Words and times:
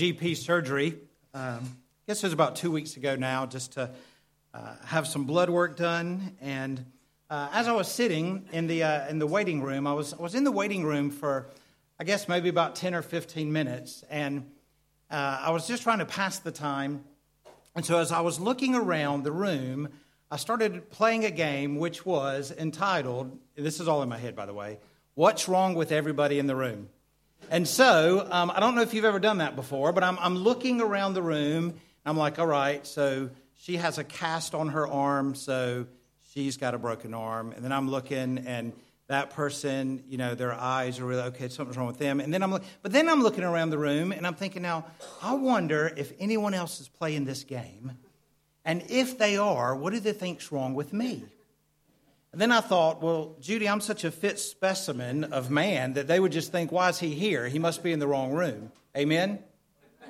GP 0.00 0.34
surgery. 0.34 0.96
Um, 1.34 1.60
I 1.60 2.06
guess 2.06 2.22
it 2.22 2.26
was 2.26 2.32
about 2.32 2.56
two 2.56 2.70
weeks 2.70 2.96
ago 2.96 3.16
now, 3.16 3.44
just 3.44 3.72
to 3.72 3.90
uh, 4.54 4.74
have 4.86 5.06
some 5.06 5.24
blood 5.24 5.50
work 5.50 5.76
done. 5.76 6.34
And 6.40 6.86
uh, 7.28 7.50
as 7.52 7.68
I 7.68 7.72
was 7.72 7.86
sitting 7.86 8.48
in 8.50 8.66
the 8.66 8.82
uh, 8.82 9.08
in 9.08 9.18
the 9.18 9.26
waiting 9.26 9.60
room, 9.60 9.86
I 9.86 9.92
was 9.92 10.14
I 10.14 10.22
was 10.22 10.34
in 10.34 10.44
the 10.44 10.50
waiting 10.50 10.84
room 10.84 11.10
for, 11.10 11.48
I 11.98 12.04
guess 12.04 12.28
maybe 12.28 12.48
about 12.48 12.76
ten 12.76 12.94
or 12.94 13.02
fifteen 13.02 13.52
minutes, 13.52 14.02
and 14.08 14.50
uh, 15.10 15.42
I 15.42 15.50
was 15.50 15.68
just 15.68 15.82
trying 15.82 15.98
to 15.98 16.06
pass 16.06 16.38
the 16.38 16.50
time. 16.50 17.04
And 17.76 17.84
so 17.84 17.98
as 17.98 18.10
I 18.10 18.22
was 18.22 18.40
looking 18.40 18.74
around 18.74 19.24
the 19.24 19.32
room, 19.32 19.90
I 20.30 20.38
started 20.38 20.88
playing 20.88 21.26
a 21.26 21.30
game 21.30 21.76
which 21.76 22.06
was 22.06 22.54
entitled. 22.56 23.38
This 23.54 23.80
is 23.80 23.86
all 23.86 24.02
in 24.02 24.08
my 24.08 24.16
head, 24.16 24.34
by 24.34 24.46
the 24.46 24.54
way. 24.54 24.78
What's 25.14 25.46
wrong 25.46 25.74
with 25.74 25.92
everybody 25.92 26.38
in 26.38 26.46
the 26.46 26.56
room? 26.56 26.88
And 27.50 27.66
so, 27.66 28.26
um, 28.30 28.50
I 28.50 28.60
don't 28.60 28.74
know 28.74 28.82
if 28.82 28.94
you've 28.94 29.04
ever 29.04 29.18
done 29.18 29.38
that 29.38 29.56
before, 29.56 29.92
but 29.92 30.04
I'm, 30.04 30.18
I'm 30.18 30.36
looking 30.36 30.80
around 30.80 31.14
the 31.14 31.22
room. 31.22 31.74
I'm 32.04 32.16
like, 32.16 32.38
all 32.38 32.46
right, 32.46 32.86
so 32.86 33.30
she 33.56 33.76
has 33.76 33.98
a 33.98 34.04
cast 34.04 34.54
on 34.54 34.68
her 34.68 34.86
arm, 34.86 35.34
so 35.34 35.86
she's 36.32 36.56
got 36.56 36.74
a 36.74 36.78
broken 36.78 37.14
arm. 37.14 37.52
And 37.52 37.64
then 37.64 37.72
I'm 37.72 37.90
looking, 37.90 38.38
and 38.38 38.72
that 39.08 39.30
person, 39.30 40.04
you 40.08 40.16
know, 40.16 40.34
their 40.34 40.52
eyes 40.52 41.00
are 41.00 41.04
really 41.04 41.22
okay. 41.22 41.48
Something's 41.48 41.76
wrong 41.76 41.88
with 41.88 41.98
them. 41.98 42.20
And 42.20 42.32
then 42.32 42.42
I'm, 42.42 42.50
but 42.82 42.92
then 42.92 43.08
I'm 43.08 43.22
looking 43.22 43.44
around 43.44 43.70
the 43.70 43.78
room, 43.78 44.12
and 44.12 44.26
I'm 44.26 44.34
thinking, 44.34 44.62
now, 44.62 44.86
I 45.20 45.34
wonder 45.34 45.92
if 45.96 46.12
anyone 46.20 46.54
else 46.54 46.80
is 46.80 46.88
playing 46.88 47.24
this 47.24 47.44
game, 47.44 47.92
and 48.64 48.84
if 48.88 49.18
they 49.18 49.36
are, 49.36 49.74
what 49.74 49.92
do 49.92 50.00
they 50.00 50.12
think's 50.12 50.52
wrong 50.52 50.74
with 50.74 50.92
me? 50.92 51.24
And 52.32 52.40
then 52.40 52.52
I 52.52 52.60
thought, 52.60 53.02
well, 53.02 53.36
Judy, 53.40 53.68
I'm 53.68 53.80
such 53.80 54.04
a 54.04 54.10
fit 54.10 54.38
specimen 54.38 55.24
of 55.24 55.50
man 55.50 55.94
that 55.94 56.06
they 56.06 56.20
would 56.20 56.30
just 56.30 56.52
think, 56.52 56.70
why 56.70 56.88
is 56.88 57.00
he 57.00 57.14
here? 57.14 57.48
He 57.48 57.58
must 57.58 57.82
be 57.82 57.92
in 57.92 57.98
the 57.98 58.06
wrong 58.06 58.32
room. 58.32 58.70
Amen? 58.96 59.40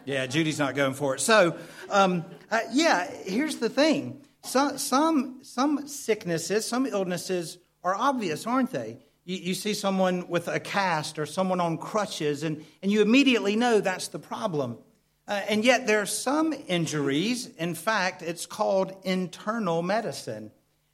Yeah, 0.04 0.26
Judy's 0.26 0.58
not 0.58 0.74
going 0.74 0.94
for 0.94 1.14
it. 1.14 1.20
So, 1.20 1.56
um, 1.88 2.24
uh, 2.50 2.60
yeah, 2.72 3.10
here's 3.24 3.56
the 3.56 3.68
thing 3.70 4.22
some, 4.42 4.78
some, 4.78 5.40
some 5.42 5.86
sicknesses, 5.86 6.66
some 6.66 6.86
illnesses 6.86 7.58
are 7.82 7.94
obvious, 7.94 8.46
aren't 8.46 8.70
they? 8.70 8.98
You, 9.24 9.36
you 9.36 9.54
see 9.54 9.74
someone 9.74 10.28
with 10.28 10.48
a 10.48 10.60
cast 10.60 11.18
or 11.18 11.26
someone 11.26 11.60
on 11.60 11.78
crutches, 11.78 12.42
and, 12.42 12.64
and 12.82 12.92
you 12.92 13.00
immediately 13.00 13.56
know 13.56 13.80
that's 13.80 14.08
the 14.08 14.18
problem. 14.18 14.78
Uh, 15.26 15.40
and 15.48 15.64
yet, 15.64 15.86
there 15.86 16.00
are 16.00 16.06
some 16.06 16.52
injuries, 16.66 17.46
in 17.56 17.74
fact, 17.74 18.20
it's 18.20 18.46
called 18.46 18.96
internal 19.04 19.80
medicine. 19.80 20.50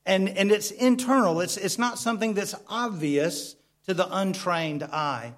And, 0.07 0.29
and 0.29 0.53
it's 0.53 0.71
internal, 0.71 1.41
it's, 1.41 1.57
it's 1.57 1.79
not 1.79 1.99
something 1.99 2.35
that's 2.35 2.55
obvious 2.69 3.57
to 3.87 3.93
the 3.93 4.09
untrained 4.11 4.85
eye. 4.85 5.35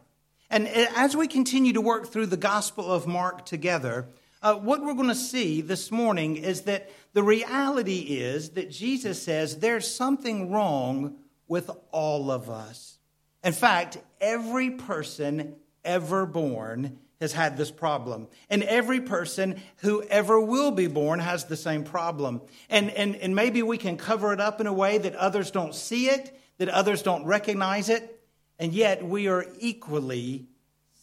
And 0.50 0.68
as 0.68 1.16
we 1.16 1.26
continue 1.26 1.72
to 1.72 1.80
work 1.80 2.08
through 2.08 2.26
the 2.26 2.36
Gospel 2.36 2.92
of 2.92 3.06
Mark 3.06 3.44
together, 3.44 4.06
uh, 4.42 4.54
what 4.54 4.84
we're 4.84 4.94
going 4.94 5.08
to 5.08 5.14
see 5.14 5.60
this 5.62 5.90
morning 5.90 6.36
is 6.36 6.62
that 6.62 6.90
the 7.12 7.22
reality 7.22 7.98
is 8.20 8.50
that 8.50 8.70
Jesus 8.70 9.20
says 9.22 9.58
there's 9.58 9.90
something 9.92 10.50
wrong 10.50 11.16
with 11.48 11.70
all 11.90 12.30
of 12.30 12.48
us. 12.48 12.98
In 13.42 13.52
fact, 13.52 13.98
every 14.20 14.70
person 14.70 15.56
ever 15.84 16.26
born 16.26 16.98
has 17.20 17.32
had 17.32 17.56
this 17.56 17.70
problem. 17.70 18.28
And 18.48 18.62
every 18.62 19.00
person 19.00 19.60
who 19.78 20.02
ever 20.04 20.40
will 20.40 20.70
be 20.70 20.86
born 20.86 21.18
has 21.20 21.44
the 21.44 21.56
same 21.56 21.84
problem. 21.84 22.40
And, 22.70 22.90
and, 22.90 23.16
and 23.16 23.34
maybe 23.34 23.62
we 23.62 23.78
can 23.78 23.96
cover 23.96 24.32
it 24.32 24.40
up 24.40 24.60
in 24.60 24.66
a 24.66 24.72
way 24.72 24.98
that 24.98 25.16
others 25.16 25.50
don't 25.50 25.74
see 25.74 26.06
it, 26.08 26.38
that 26.58 26.68
others 26.68 27.02
don't 27.02 27.24
recognize 27.24 27.88
it, 27.88 28.20
and 28.58 28.72
yet 28.72 29.04
we 29.04 29.28
are 29.28 29.46
equally 29.58 30.46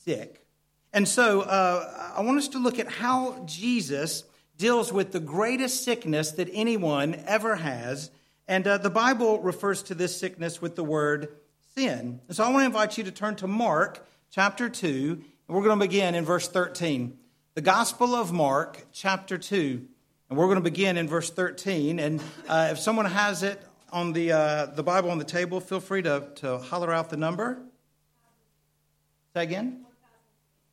sick. 0.03 0.45
And 0.93 1.07
so 1.07 1.41
uh, 1.41 2.13
I 2.15 2.21
want 2.21 2.37
us 2.37 2.47
to 2.49 2.59
look 2.59 2.79
at 2.79 2.87
how 2.87 3.43
Jesus 3.45 4.23
deals 4.57 4.93
with 4.93 5.11
the 5.11 5.19
greatest 5.19 5.83
sickness 5.83 6.31
that 6.33 6.49
anyone 6.53 7.21
ever 7.25 7.57
has. 7.57 8.11
And 8.47 8.65
uh, 8.65 8.77
the 8.77 8.89
Bible 8.89 9.41
refers 9.41 9.83
to 9.83 9.95
this 9.95 10.17
sickness 10.17 10.61
with 10.61 10.77
the 10.77 10.83
word 10.83 11.35
sin. 11.75 12.21
And 12.27 12.37
so 12.37 12.45
I 12.45 12.49
want 12.49 12.61
to 12.61 12.65
invite 12.67 12.97
you 12.97 13.03
to 13.03 13.11
turn 13.11 13.35
to 13.37 13.47
Mark 13.47 14.07
chapter 14.31 14.69
2 14.69 15.21
we're 15.47 15.61
going 15.61 15.79
to 15.79 15.85
begin 15.85 16.15
in 16.15 16.25
verse 16.25 16.47
13. 16.47 17.17
The 17.53 17.61
Gospel 17.61 18.15
of 18.15 18.33
Mark, 18.33 18.83
chapter 18.91 19.37
2. 19.37 19.85
And 20.29 20.39
we're 20.39 20.45
going 20.45 20.57
to 20.57 20.61
begin 20.61 20.97
in 20.97 21.07
verse 21.07 21.29
13. 21.29 21.99
And 21.99 22.19
uh, 22.47 22.69
if 22.71 22.79
someone 22.79 23.05
has 23.05 23.43
it 23.43 23.61
on 23.91 24.13
the, 24.13 24.31
uh, 24.31 24.65
the 24.65 24.81
Bible 24.81 25.11
on 25.11 25.19
the 25.19 25.23
table, 25.23 25.59
feel 25.59 25.79
free 25.79 26.01
to, 26.01 26.29
to 26.37 26.57
holler 26.57 26.91
out 26.91 27.11
the 27.11 27.17
number. 27.17 27.61
Say 29.35 29.43
again? 29.43 29.85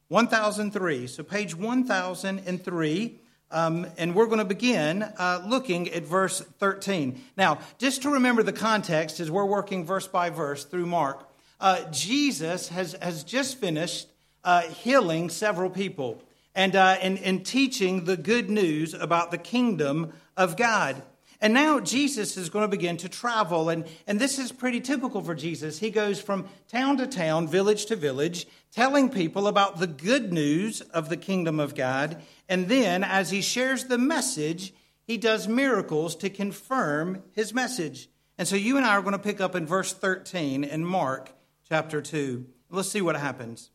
1003. 0.09 1.07
So 1.07 1.23
page 1.23 1.55
1003. 1.55 3.21
Um, 3.51 3.87
and 3.99 4.15
we're 4.15 4.27
going 4.27 4.39
to 4.39 4.47
begin 4.47 5.03
uh, 5.03 5.45
looking 5.47 5.91
at 5.91 6.05
verse 6.05 6.41
13. 6.41 7.21
Now, 7.37 7.59
just 7.77 8.01
to 8.03 8.11
remember 8.11 8.43
the 8.43 8.55
context 8.55 9.21
as 9.21 9.31
we're 9.31 9.45
working 9.45 9.85
verse 9.85 10.07
by 10.07 10.31
verse 10.31 10.65
through 10.65 10.87
Mark, 10.87 11.29
uh, 11.61 11.85
Jesus 11.91 12.69
has, 12.69 12.95
has 13.03 13.23
just 13.23 13.59
finished 13.59 14.09
uh, 14.45 14.63
healing 14.63 15.31
several 15.31 15.71
people 15.71 16.23
and, 16.55 16.77
uh, 16.77 16.97
and, 17.01 17.19
and 17.19 17.45
teaching 17.45 18.05
the 18.05 18.17
good 18.17 18.51
news 18.51 18.95
about 18.95 19.31
the 19.31 19.39
kingdom 19.39 20.13
of 20.37 20.57
God. 20.57 21.03
And 21.43 21.55
now 21.55 21.81
Jesus 21.81 22.37
is 22.37 22.51
going 22.51 22.63
to 22.63 22.69
begin 22.69 22.99
to 22.99 23.09
travel, 23.09 23.69
and, 23.69 23.85
and 24.07 24.21
this 24.21 24.39
is 24.39 24.53
pretty 24.53 24.81
typical 24.81 25.23
for 25.23 25.35
Jesus. 25.35 25.81
He 25.81 25.91
goes 25.91 26.21
from 26.21 26.49
town 26.69 26.99
to 26.99 27.07
town, 27.09 27.49
village 27.49 27.87
to 27.87 27.97
village, 27.97 28.47
telling 28.71 29.11
people 29.11 29.49
about 29.49 29.81
the 29.81 29.89
good 29.89 30.33
news 30.33 30.83
of 30.83 31.09
the 31.09 31.17
kingdom 31.17 31.59
of 31.59 31.75
God. 31.75 32.23
And 32.49 32.69
then, 32.69 33.03
as 33.03 33.33
he 33.33 33.43
shares 33.43 33.87
the 33.87 33.99
message, 33.99 34.73
he 35.05 35.19
does 35.19 35.49
miracles 35.49 36.15
to 36.17 36.31
confirm 36.31 37.25
his 37.33 37.53
message. 37.53 38.09
And 38.39 38.47
so, 38.47 38.55
you 38.55 38.77
and 38.77 38.87
I 38.87 38.91
are 38.91 39.03
going 39.03 39.11
to 39.11 39.19
pick 39.19 39.41
up 39.41 39.57
in 39.57 39.67
verse 39.67 39.93
13 39.93 40.63
in 40.63 40.85
Mark 40.85 41.33
chapter 41.69 42.01
2. 42.01 42.47
Let's 42.71 42.89
see 42.89 43.03
what 43.03 43.17
happens. 43.17 43.72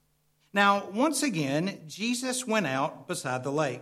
Now, 0.54 0.90
once 0.90 1.24
again, 1.24 1.82
Jesus 1.88 2.48
went 2.48 2.68
out 2.68 3.08
beside 3.08 3.44
the 3.44 3.52
lake, 3.52 3.82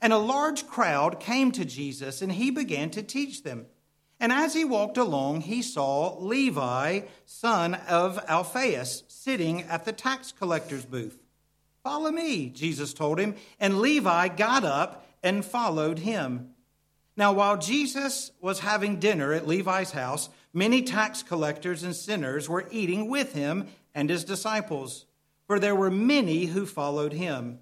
and 0.00 0.12
a 0.12 0.18
large 0.18 0.66
crowd 0.66 1.18
came 1.18 1.50
to 1.52 1.64
Jesus, 1.64 2.20
and 2.22 2.32
he 2.32 2.50
began 2.50 2.90
to 2.90 3.02
teach 3.02 3.42
them. 3.42 3.66
And 4.20 4.32
as 4.32 4.54
he 4.54 4.64
walked 4.64 4.96
along, 4.96 5.42
he 5.42 5.62
saw 5.62 6.16
Levi, 6.18 7.00
son 7.24 7.74
of 7.74 8.18
Alphaeus, 8.28 9.02
sitting 9.08 9.62
at 9.62 9.84
the 9.84 9.92
tax 9.92 10.32
collector's 10.32 10.84
booth. 10.84 11.18
Follow 11.82 12.10
me, 12.10 12.48
Jesus 12.48 12.94
told 12.94 13.18
him, 13.18 13.34
and 13.58 13.80
Levi 13.80 14.28
got 14.28 14.64
up 14.64 15.06
and 15.22 15.44
followed 15.44 15.98
him. 16.00 16.50
Now, 17.16 17.32
while 17.32 17.56
Jesus 17.56 18.32
was 18.40 18.60
having 18.60 18.98
dinner 18.98 19.32
at 19.32 19.46
Levi's 19.46 19.92
house, 19.92 20.28
many 20.52 20.82
tax 20.82 21.22
collectors 21.22 21.82
and 21.82 21.94
sinners 21.94 22.48
were 22.48 22.68
eating 22.70 23.08
with 23.08 23.34
him 23.34 23.68
and 23.94 24.10
his 24.10 24.24
disciples 24.24 25.06
for 25.46 25.58
there 25.58 25.74
were 25.74 25.90
many 25.90 26.46
who 26.46 26.66
followed 26.66 27.12
him. 27.12 27.58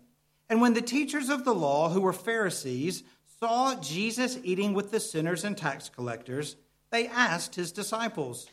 And 0.49 0.61
when 0.61 0.75
the 0.75 0.83
teachers 0.83 1.29
of 1.29 1.45
the 1.45 1.55
law, 1.55 1.89
who 1.89 2.01
were 2.01 2.13
Pharisees, 2.13 3.03
saw 3.41 3.75
Jesus 3.81 4.39
eating 4.43 4.75
with 4.75 4.91
the 4.91 5.01
sinners 5.01 5.45
and 5.45 5.57
tax 5.57 5.89
collectors, 5.89 6.57
they 6.91 7.07
asked 7.09 7.55
his 7.55 7.73
disciples, 7.73 8.49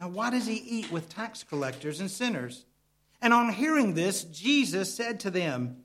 Now, 0.00 0.08
why 0.08 0.30
does 0.30 0.46
he 0.46 0.56
eat 0.56 0.90
with 0.90 1.08
tax 1.08 1.42
collectors 1.42 2.00
and 2.00 2.10
sinners? 2.10 2.66
And 3.22 3.32
on 3.32 3.52
hearing 3.52 3.94
this, 3.94 4.24
Jesus 4.24 4.94
said 4.94 5.20
to 5.20 5.30
them, 5.30 5.84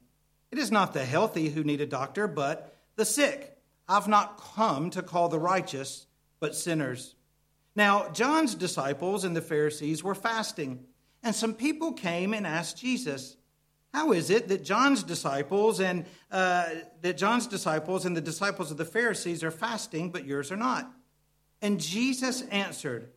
It 0.52 0.58
is 0.58 0.72
not 0.72 0.94
the 0.94 1.06
healthy 1.06 1.50
who 1.50 1.64
need 1.64 1.82
a 1.82 1.86
doctor, 1.86 2.28
but 2.28 2.78
the 2.96 3.06
sick. 3.06 3.58
I've 3.88 4.08
not 4.08 4.42
come 4.56 4.90
to 4.92 5.02
call 5.02 5.30
the 5.30 5.40
righteous, 5.40 6.08
but 6.40 6.56
sinners. 6.56 7.16
Now, 7.76 8.10
John's 8.10 8.56
disciples 8.56 9.24
and 9.24 9.36
the 9.36 9.42
Pharisees 9.42 10.04
were 10.04 10.16
fasting. 10.16 10.86
And 11.24 11.36
some 11.36 11.54
people 11.54 11.94
came 11.94 12.34
and 12.34 12.48
asked 12.48 12.78
Jesus, 12.78 13.38
"How 13.94 14.12
is 14.12 14.30
it 14.30 14.48
that 14.48 14.64
John's 14.64 15.04
disciples 15.04 15.80
and 15.80 16.06
uh, 16.32 16.70
that 17.02 17.18
John's 17.18 17.48
disciples 17.48 18.06
and 18.06 18.18
the 18.18 18.22
disciples 18.22 18.72
of 18.72 18.78
the 18.78 18.86
Pharisees 18.86 19.44
are 19.44 19.52
fasting, 19.52 20.10
but 20.10 20.26
yours 20.26 20.52
are 20.52 20.58
not?" 20.58 20.92
And 21.62 21.80
Jesus 21.80 22.42
answered, 22.44 23.12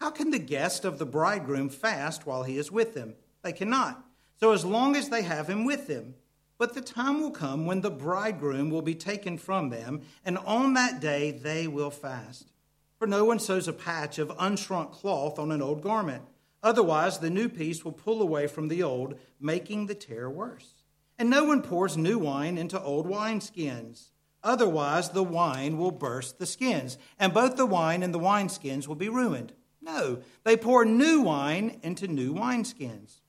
"How 0.00 0.10
can 0.10 0.30
the 0.30 0.38
guest 0.38 0.84
of 0.84 0.98
the 0.98 1.06
bridegroom 1.06 1.68
fast 1.68 2.26
while 2.26 2.42
he 2.42 2.58
is 2.58 2.72
with 2.72 2.94
them? 2.94 3.14
They 3.42 3.52
cannot. 3.52 4.04
So 4.40 4.52
as 4.52 4.64
long 4.64 4.96
as 4.96 5.08
they 5.08 5.22
have 5.22 5.48
him 5.48 5.64
with 5.64 5.86
them." 5.86 6.14
But 6.56 6.74
the 6.74 6.80
time 6.80 7.20
will 7.20 7.32
come 7.32 7.66
when 7.66 7.80
the 7.80 7.90
bridegroom 7.90 8.70
will 8.70 8.80
be 8.80 8.94
taken 8.94 9.38
from 9.38 9.70
them, 9.70 10.02
and 10.24 10.38
on 10.38 10.74
that 10.74 11.00
day 11.00 11.32
they 11.32 11.66
will 11.66 11.90
fast. 11.90 12.52
For 12.96 13.08
no 13.08 13.24
one 13.24 13.40
sews 13.40 13.66
a 13.66 13.72
patch 13.72 14.20
of 14.20 14.28
unshrunk 14.38 14.92
cloth 14.92 15.38
on 15.38 15.50
an 15.50 15.60
old 15.60 15.82
garment. 15.82 16.22
Otherwise, 16.64 17.18
the 17.18 17.28
new 17.28 17.48
piece 17.48 17.84
will 17.84 17.92
pull 17.92 18.22
away 18.22 18.46
from 18.46 18.68
the 18.68 18.82
old, 18.82 19.16
making 19.38 19.84
the 19.84 19.94
tear 19.94 20.30
worse. 20.30 20.82
And 21.18 21.28
no 21.28 21.44
one 21.44 21.60
pours 21.60 21.96
new 21.96 22.18
wine 22.18 22.56
into 22.56 22.80
old 22.80 23.06
wineskins. 23.06 24.08
Otherwise, 24.42 25.10
the 25.10 25.22
wine 25.22 25.76
will 25.76 25.90
burst 25.90 26.38
the 26.38 26.46
skins, 26.46 26.96
and 27.18 27.34
both 27.34 27.56
the 27.56 27.66
wine 27.66 28.02
and 28.02 28.14
the 28.14 28.18
wineskins 28.18 28.88
will 28.88 28.94
be 28.94 29.10
ruined. 29.10 29.52
No, 29.82 30.22
they 30.44 30.56
pour 30.56 30.86
new 30.86 31.20
wine 31.20 31.78
into 31.82 32.08
new 32.08 32.32
wineskins. 32.32 33.20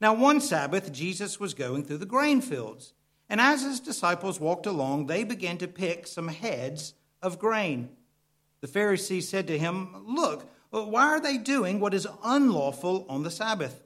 Now, 0.00 0.14
one 0.14 0.40
Sabbath, 0.40 0.92
Jesus 0.92 1.40
was 1.40 1.54
going 1.54 1.84
through 1.84 1.98
the 1.98 2.06
grain 2.06 2.40
fields, 2.40 2.94
And 3.28 3.40
as 3.40 3.62
his 3.62 3.80
disciples 3.80 4.38
walked 4.38 4.66
along, 4.66 5.06
they 5.06 5.24
began 5.24 5.58
to 5.58 5.68
pick 5.68 6.06
some 6.06 6.28
heads 6.28 6.94
of 7.20 7.40
grain. 7.40 7.88
The 8.60 8.68
Pharisees 8.68 9.28
said 9.28 9.48
to 9.48 9.58
him, 9.58 10.04
Look, 10.06 10.48
why 10.72 11.04
are 11.08 11.20
they 11.20 11.36
doing 11.36 11.80
what 11.80 11.94
is 11.94 12.08
unlawful 12.24 13.04
on 13.08 13.22
the 13.22 13.30
Sabbath? 13.30 13.82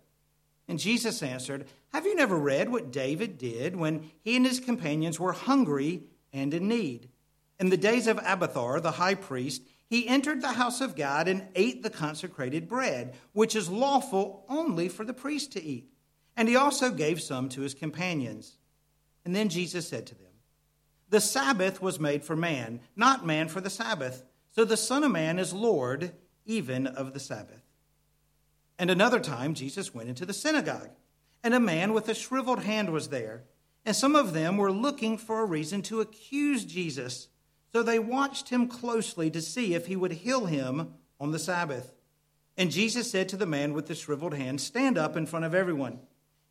And 0.68 0.78
Jesus 0.78 1.22
answered, 1.22 1.66
Have 1.92 2.06
you 2.06 2.14
never 2.14 2.36
read 2.36 2.70
what 2.70 2.92
David 2.92 3.38
did 3.38 3.74
when 3.76 4.10
he 4.22 4.36
and 4.36 4.46
his 4.46 4.60
companions 4.60 5.18
were 5.18 5.32
hungry 5.32 6.04
and 6.32 6.54
in 6.54 6.68
need? 6.68 7.08
In 7.58 7.70
the 7.70 7.76
days 7.76 8.06
of 8.06 8.20
Abiathar, 8.24 8.80
the 8.80 8.92
high 8.92 9.14
priest, 9.14 9.62
he 9.88 10.06
entered 10.06 10.42
the 10.42 10.52
house 10.52 10.80
of 10.80 10.96
God 10.96 11.26
and 11.26 11.46
ate 11.54 11.82
the 11.82 11.90
consecrated 11.90 12.68
bread, 12.68 13.14
which 13.32 13.56
is 13.56 13.68
lawful 13.68 14.44
only 14.48 14.88
for 14.88 15.04
the 15.04 15.14
priest 15.14 15.52
to 15.52 15.62
eat. 15.62 15.90
And 16.36 16.48
he 16.48 16.56
also 16.56 16.90
gave 16.90 17.20
some 17.20 17.48
to 17.50 17.62
his 17.62 17.74
companions. 17.74 18.58
And 19.24 19.34
then 19.34 19.48
Jesus 19.48 19.88
said 19.88 20.06
to 20.06 20.14
them, 20.14 20.32
The 21.08 21.20
Sabbath 21.20 21.80
was 21.80 21.98
made 21.98 22.24
for 22.24 22.36
man, 22.36 22.80
not 22.94 23.26
man 23.26 23.48
for 23.48 23.60
the 23.60 23.70
Sabbath. 23.70 24.24
So 24.50 24.64
the 24.64 24.76
Son 24.76 25.02
of 25.02 25.10
Man 25.10 25.38
is 25.38 25.52
Lord 25.52 26.12
even 26.46 26.86
of 26.86 27.12
the 27.12 27.20
Sabbath. 27.20 27.62
And 28.78 28.90
another 28.90 29.20
time, 29.20 29.54
Jesus 29.54 29.94
went 29.94 30.08
into 30.08 30.26
the 30.26 30.32
synagogue, 30.32 30.90
and 31.42 31.54
a 31.54 31.60
man 31.60 31.92
with 31.92 32.08
a 32.08 32.14
shriveled 32.14 32.62
hand 32.62 32.90
was 32.90 33.08
there. 33.08 33.44
And 33.84 33.94
some 33.94 34.16
of 34.16 34.32
them 34.32 34.56
were 34.56 34.72
looking 34.72 35.16
for 35.16 35.40
a 35.40 35.46
reason 35.46 35.82
to 35.82 36.00
accuse 36.00 36.64
Jesus. 36.64 37.28
So 37.72 37.82
they 37.82 37.98
watched 37.98 38.48
him 38.48 38.66
closely 38.66 39.30
to 39.30 39.40
see 39.40 39.74
if 39.74 39.86
he 39.86 39.96
would 39.96 40.12
heal 40.12 40.46
him 40.46 40.94
on 41.20 41.30
the 41.30 41.38
Sabbath. 41.38 41.94
And 42.56 42.70
Jesus 42.70 43.10
said 43.10 43.28
to 43.28 43.36
the 43.36 43.46
man 43.46 43.74
with 43.74 43.86
the 43.86 43.94
shriveled 43.94 44.34
hand, 44.34 44.60
Stand 44.60 44.98
up 44.98 45.16
in 45.16 45.26
front 45.26 45.44
of 45.44 45.54
everyone. 45.54 46.00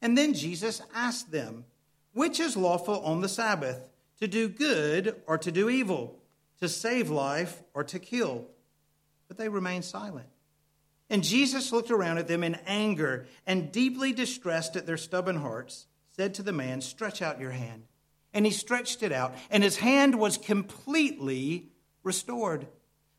And 0.01 0.17
then 0.17 0.33
Jesus 0.33 0.81
asked 0.93 1.31
them, 1.31 1.65
which 2.15 2.39
is 2.39 2.55
lawful 2.55 3.01
on 3.01 3.19
the 3.19 3.27
Sabbath, 3.27 3.89
to 4.19 4.27
do 4.27 4.47
good 4.47 5.21
or 5.27 5.37
to 5.37 5.51
do 5.51 5.69
evil, 5.69 6.17
to 6.61 6.69
save 6.69 7.09
life 7.09 7.61
or 7.73 7.83
to 7.83 7.99
kill? 7.99 8.47
But 9.27 9.37
they 9.37 9.49
remained 9.49 9.85
silent. 9.85 10.27
And 11.09 11.23
Jesus 11.23 11.71
looked 11.71 11.91
around 11.91 12.17
at 12.17 12.27
them 12.27 12.43
in 12.43 12.55
anger 12.65 13.27
and 13.45 13.71
deeply 13.71 14.11
distressed 14.11 14.75
at 14.75 14.85
their 14.85 14.97
stubborn 14.97 15.37
hearts, 15.37 15.87
said 16.09 16.33
to 16.35 16.43
the 16.43 16.51
man, 16.51 16.81
Stretch 16.81 17.21
out 17.21 17.39
your 17.39 17.51
hand. 17.51 17.83
And 18.33 18.45
he 18.45 18.51
stretched 18.51 19.03
it 19.03 19.11
out, 19.11 19.33
and 19.49 19.63
his 19.63 19.77
hand 19.77 20.15
was 20.15 20.37
completely 20.37 21.69
restored. 22.03 22.67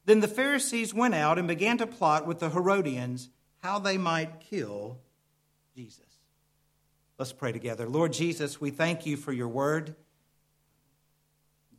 Then 0.04 0.20
the 0.20 0.28
Pharisees 0.28 0.92
went 0.92 1.14
out 1.14 1.38
and 1.38 1.48
began 1.48 1.78
to 1.78 1.86
plot 1.86 2.26
with 2.26 2.38
the 2.38 2.50
Herodians 2.50 3.30
how 3.58 3.78
they 3.78 3.98
might 3.98 4.40
kill 4.40 4.98
Jesus. 5.74 6.00
Let's 7.18 7.32
pray 7.32 7.52
together. 7.52 7.88
Lord 7.88 8.12
Jesus, 8.12 8.60
we 8.60 8.70
thank 8.70 9.06
you 9.06 9.16
for 9.16 9.32
your 9.32 9.48
word. 9.48 9.96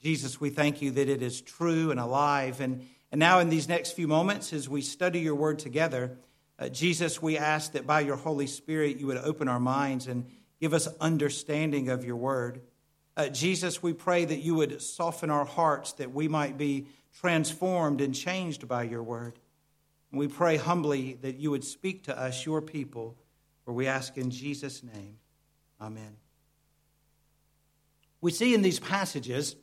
Jesus, 0.01 0.41
we 0.41 0.50
thank 0.50 0.81
you 0.81 0.91
that 0.91 1.09
it 1.09 1.21
is 1.21 1.41
true 1.41 1.91
and 1.91 2.00
alive. 2.00 2.59
And, 2.59 2.88
and 3.12 3.19
now, 3.19 3.39
in 3.39 3.50
these 3.50 3.69
next 3.69 3.92
few 3.92 4.07
moments, 4.07 4.51
as 4.51 4.68
we 4.68 4.81
study 4.81 5.19
your 5.19 5.36
word 5.36 5.59
together, 5.59 6.18
uh, 6.59 6.69
Jesus, 6.69 7.21
we 7.21 7.38
ask 7.38 7.71
that 7.71 7.88
by 7.88 8.01
your 8.01 8.18
Holy 8.18 8.48
Spirit 8.48 8.98
you 8.98 9.07
would 9.07 9.18
open 9.18 9.48
our 9.48 9.59
minds 9.59 10.07
and 10.07 10.25
give 10.59 10.74
us 10.74 10.88
understanding 11.00 11.89
of 11.89 12.04
your 12.04 12.18
word. 12.18 12.62
Uh, 13.15 13.30
Jesus, 13.30 13.81
we 13.81 13.94
pray 13.94 14.25
that 14.25 14.39
you 14.39 14.56
would 14.56 14.81
soften 14.81 15.30
our 15.30 15.45
hearts 15.45 15.94
that 15.94 16.13
we 16.13 16.27
might 16.27 16.57
be 16.57 16.88
transformed 17.19 18.01
and 18.01 18.13
changed 18.13 18.68
by 18.68 18.83
your 18.83 19.04
word. 19.04 19.39
And 20.12 20.19
we 20.19 20.27
pray 20.27 20.57
humbly 20.57 21.18
that 21.21 21.38
you 21.38 21.51
would 21.51 21.63
speak 21.63 22.04
to 22.04 22.19
us, 22.19 22.45
your 22.45 22.62
people, 22.62 23.15
for 23.63 23.74
we 23.74 23.88
ask 23.88 24.18
in 24.18 24.31
Jesus' 24.31 24.83
name. 24.83 25.18
Amen. 25.80 26.18
We 28.19 28.31
see 28.31 28.54
in 28.54 28.62
these 28.62 28.80
passages, 28.80 29.56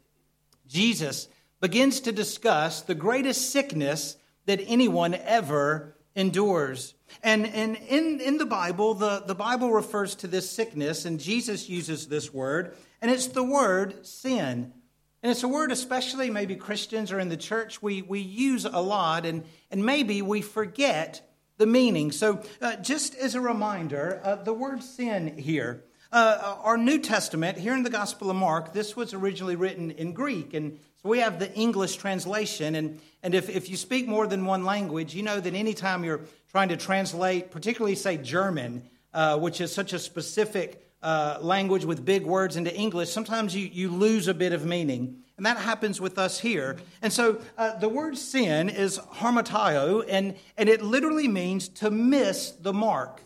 Jesus 0.67 1.29
begins 1.65 2.01
to 2.01 2.13
discuss 2.13 2.83
the 2.83 2.95
greatest 2.95 3.51
sickness 3.51 4.19
that 4.45 4.61
anyone 4.67 5.15
ever 5.15 5.97
endures. 6.15 6.93
And, 7.23 7.47
and 7.47 7.79
in, 7.89 8.21
in 8.21 8.37
the 8.37 8.45
Bible, 8.45 8.93
the, 8.93 9.25
the 9.27 9.35
Bible 9.35 9.73
refers 9.73 10.15
to 10.17 10.27
this 10.27 10.51
sickness, 10.51 11.07
and 11.07 11.19
Jesus 11.19 11.67
uses 11.67 12.07
this 12.07 12.35
word, 12.35 12.77
and 13.01 13.11
it's 13.11 13.29
the 13.29 13.43
word 13.43 14.05
sin. 14.05 14.75
And 15.23 15.33
it's 15.33 15.43
a 15.43 15.49
word, 15.49 15.73
especially 15.73 16.29
maybe 16.29 16.55
Christians 16.55 17.11
or 17.11 17.19
in 17.19 17.31
the 17.31 17.37
church, 17.39 17.81
we, 17.81 18.03
we 18.03 18.21
use 18.21 18.67
a 18.67 18.83
lot, 18.83 19.25
and, 19.25 19.43
and 19.71 19.87
maybe 19.87 20.21
we 20.21 20.43
forget 20.43 21.27
the 21.57 21.67
meaning. 21.67 22.13
So, 22.13 22.43
uh, 22.61 22.77
just 22.77 23.15
as 23.15 23.35
a 23.35 23.41
reminder, 23.41 24.21
uh, 24.23 24.35
the 24.35 24.53
word 24.53 24.83
sin 24.83 25.39
here 25.39 25.83
uh, 26.15 26.59
our 26.63 26.77
New 26.77 27.01
Testament, 27.01 27.59
here 27.59 27.75
in 27.75 27.83
the 27.83 27.91
Gospel 27.91 28.31
of 28.31 28.37
Mark, 28.37 28.73
this 28.73 28.95
was 28.95 29.13
originally 29.13 29.57
written 29.57 29.91
in 29.91 30.13
Greek. 30.13 30.55
And 30.55 30.79
so 31.05 31.11
we 31.11 31.19
have 31.19 31.39
the 31.39 31.53
English 31.55 31.97
translation. 31.97 32.75
And, 32.75 32.99
and 33.23 33.35
if, 33.35 33.51
if 33.51 33.69
you 33.69 33.77
speak 33.77 34.09
more 34.09 34.27
than 34.27 34.47
one 34.47 34.65
language, 34.65 35.15
you 35.15 35.23
know 35.23 35.39
that 35.39 35.55
anytime 35.55 36.03
you're 36.03 36.23
trying 36.51 36.71
to 36.71 36.79
translate, 36.79 37.51
particularly, 37.51 37.95
say, 37.95 38.17
German, 38.17 38.83
uh, 39.13 39.39
which 39.39 39.61
is 39.61 39.71
such 39.71 39.93
a 39.93 39.99
specific 39.99 40.83
uh, 41.03 41.37
language 41.43 41.85
with 41.85 42.07
big 42.07 42.25
words, 42.25 42.57
into 42.57 42.75
English, 42.75 43.11
sometimes 43.11 43.55
you, 43.55 43.69
you 43.71 43.91
lose 43.91 44.29
a 44.29 44.35
bit 44.35 44.55
of 44.55 44.65
meaning. 44.65 45.19
And 45.37 45.45
that 45.45 45.59
happens 45.59 46.01
with 46.01 46.17
us 46.17 46.41
here. 46.41 46.79
And 47.03 47.13
so 47.13 47.39
uh, 47.59 47.77
the 47.77 47.89
word 47.91 48.17
sin 48.17 48.71
is 48.71 48.99
hamartio, 48.99 50.07
and, 50.09 50.35
and 50.57 50.71
it 50.71 50.81
literally 50.81 51.29
means 51.29 51.69
to 51.69 51.91
miss 51.91 52.53
the 52.53 52.73
mark. 52.73 53.21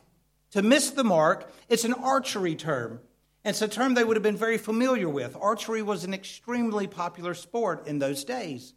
To 0.52 0.62
miss 0.62 0.90
the 0.90 1.04
mark, 1.04 1.48
it's 1.68 1.84
an 1.84 1.94
archery 1.94 2.56
term. 2.56 2.98
It's 3.44 3.62
a 3.62 3.68
term 3.68 3.94
they 3.94 4.04
would 4.04 4.16
have 4.16 4.22
been 4.22 4.36
very 4.36 4.58
familiar 4.58 5.08
with. 5.08 5.36
Archery 5.40 5.82
was 5.82 6.04
an 6.04 6.12
extremely 6.12 6.86
popular 6.86 7.34
sport 7.34 7.86
in 7.86 7.98
those 7.98 8.24
days. 8.24 8.74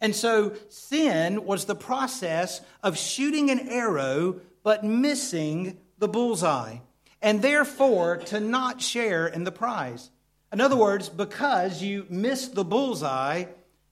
And 0.00 0.14
so 0.14 0.54
sin 0.68 1.44
was 1.44 1.64
the 1.64 1.74
process 1.74 2.60
of 2.82 2.98
shooting 2.98 3.50
an 3.50 3.68
arrow 3.68 4.40
but 4.62 4.82
missing 4.82 5.78
the 5.98 6.08
bullseye, 6.08 6.78
and 7.22 7.42
therefore 7.42 8.16
to 8.16 8.40
not 8.40 8.80
share 8.80 9.26
in 9.26 9.44
the 9.44 9.52
prize. 9.52 10.10
In 10.52 10.60
other 10.60 10.76
words, 10.76 11.08
because 11.08 11.82
you 11.82 12.06
miss 12.08 12.48
the 12.48 12.64
bullseye, 12.64 13.44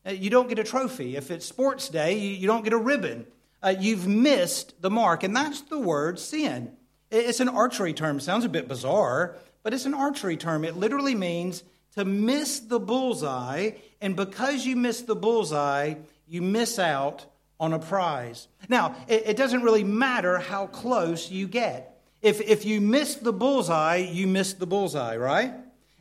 uh, 0.06 0.10
you 0.10 0.30
don't 0.30 0.48
get 0.48 0.58
a 0.58 0.64
trophy. 0.64 1.16
If 1.16 1.30
it's 1.30 1.46
sports 1.46 1.88
day, 1.88 2.18
you 2.18 2.46
don't 2.46 2.64
get 2.64 2.72
a 2.72 2.78
ribbon. 2.78 3.26
Uh, 3.62 3.74
you've 3.78 4.06
missed 4.06 4.80
the 4.80 4.90
mark, 4.90 5.22
and 5.22 5.36
that's 5.36 5.60
the 5.62 5.78
word 5.78 6.18
sin. 6.18 6.72
It's 7.10 7.40
an 7.40 7.48
archery 7.48 7.92
term. 7.92 8.18
Sounds 8.18 8.44
a 8.44 8.48
bit 8.48 8.66
bizarre, 8.66 9.36
but 9.62 9.74
it's 9.74 9.86
an 9.86 9.94
archery 9.94 10.36
term. 10.36 10.64
It 10.64 10.76
literally 10.76 11.14
means 11.14 11.62
to 11.96 12.04
miss 12.04 12.60
the 12.60 12.80
bullseye, 12.80 13.72
and 14.00 14.16
because 14.16 14.64
you 14.66 14.76
miss 14.76 15.02
the 15.02 15.14
bullseye, 15.16 15.94
you 16.26 16.42
miss 16.42 16.78
out 16.78 17.26
on 17.60 17.72
a 17.72 17.78
prize. 17.78 18.48
Now, 18.68 18.96
it, 19.08 19.22
it 19.26 19.36
doesn't 19.36 19.62
really 19.62 19.84
matter 19.84 20.38
how 20.38 20.66
close 20.66 21.30
you 21.30 21.46
get. 21.46 22.00
If, 22.20 22.40
if 22.40 22.64
you 22.64 22.80
miss 22.80 23.16
the 23.16 23.32
bullseye, 23.32 23.96
you 23.96 24.26
miss 24.26 24.54
the 24.54 24.66
bullseye, 24.66 25.16
right? 25.16 25.52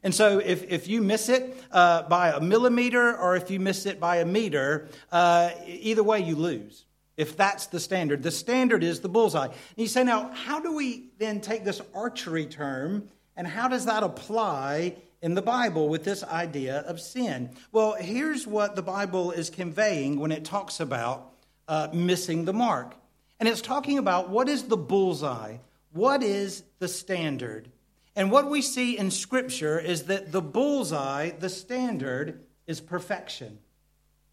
And 0.04 0.16
so 0.16 0.40
if, 0.40 0.64
if 0.72 0.88
you 0.88 1.02
miss 1.02 1.30
it 1.30 1.56
uh, 1.72 2.04
by 2.04 2.30
a 2.30 2.40
millimeter 2.40 3.16
or 3.16 3.36
if 3.36 3.52
you 3.52 3.60
miss 3.60 3.86
it 3.86 4.00
by 4.00 4.18
a 4.18 4.26
meter, 4.26 4.90
uh, 5.12 5.52
either 5.68 6.04
way, 6.04 6.22
you 6.22 6.36
lose 6.36 6.86
if 7.18 7.38
that's 7.38 7.68
the 7.68 7.80
standard. 7.80 8.24
The 8.24 8.32
standard 8.32 8.84
is 8.84 9.02
the 9.02 9.10
bullseye. 9.10 9.46
And 9.46 9.56
you 9.76 9.88
say, 9.88 10.04
now, 10.04 10.32
how 10.34 10.60
do 10.60 10.74
we 10.74 11.10
then 11.20 11.42
take 11.42 11.64
this 11.64 11.82
archery 11.94 12.48
term 12.48 13.10
and 13.36 13.48
how 13.48 13.68
does 13.68 13.86
that 13.86 14.04
apply 14.04 14.96
in 15.22 15.36
the 15.36 15.42
Bible 15.42 15.90
with 15.90 16.04
this 16.04 16.24
idea 16.24 16.80
of 16.80 17.00
sin? 17.00 17.52
Well, 17.72 17.94
here's 17.94 18.48
what 18.48 18.76
the 18.76 18.82
Bible 18.82 19.32
is 19.32 19.50
conveying 19.50 20.20
when 20.20 20.32
it 20.32 20.44
talks 20.44 20.80
about 20.80 21.32
uh, 21.68 21.90
missing 21.94 22.46
the 22.46 22.54
mark. 22.54 22.96
And 23.40 23.48
it's 23.48 23.62
talking 23.62 23.98
about 23.98 24.30
what 24.30 24.50
is 24.50 24.64
the 24.64 24.78
bullseye? 24.78 25.58
What 25.94 26.24
is 26.24 26.64
the 26.80 26.88
standard? 26.88 27.70
And 28.16 28.32
what 28.32 28.50
we 28.50 28.62
see 28.62 28.98
in 28.98 29.10
Scripture 29.12 29.80
is 29.80 30.04
that 30.04 30.32
the 30.32 30.42
bullseye, 30.42 31.32
the 31.32 31.50
standard, 31.50 32.42
is 32.68 32.82
perfection, 32.82 33.60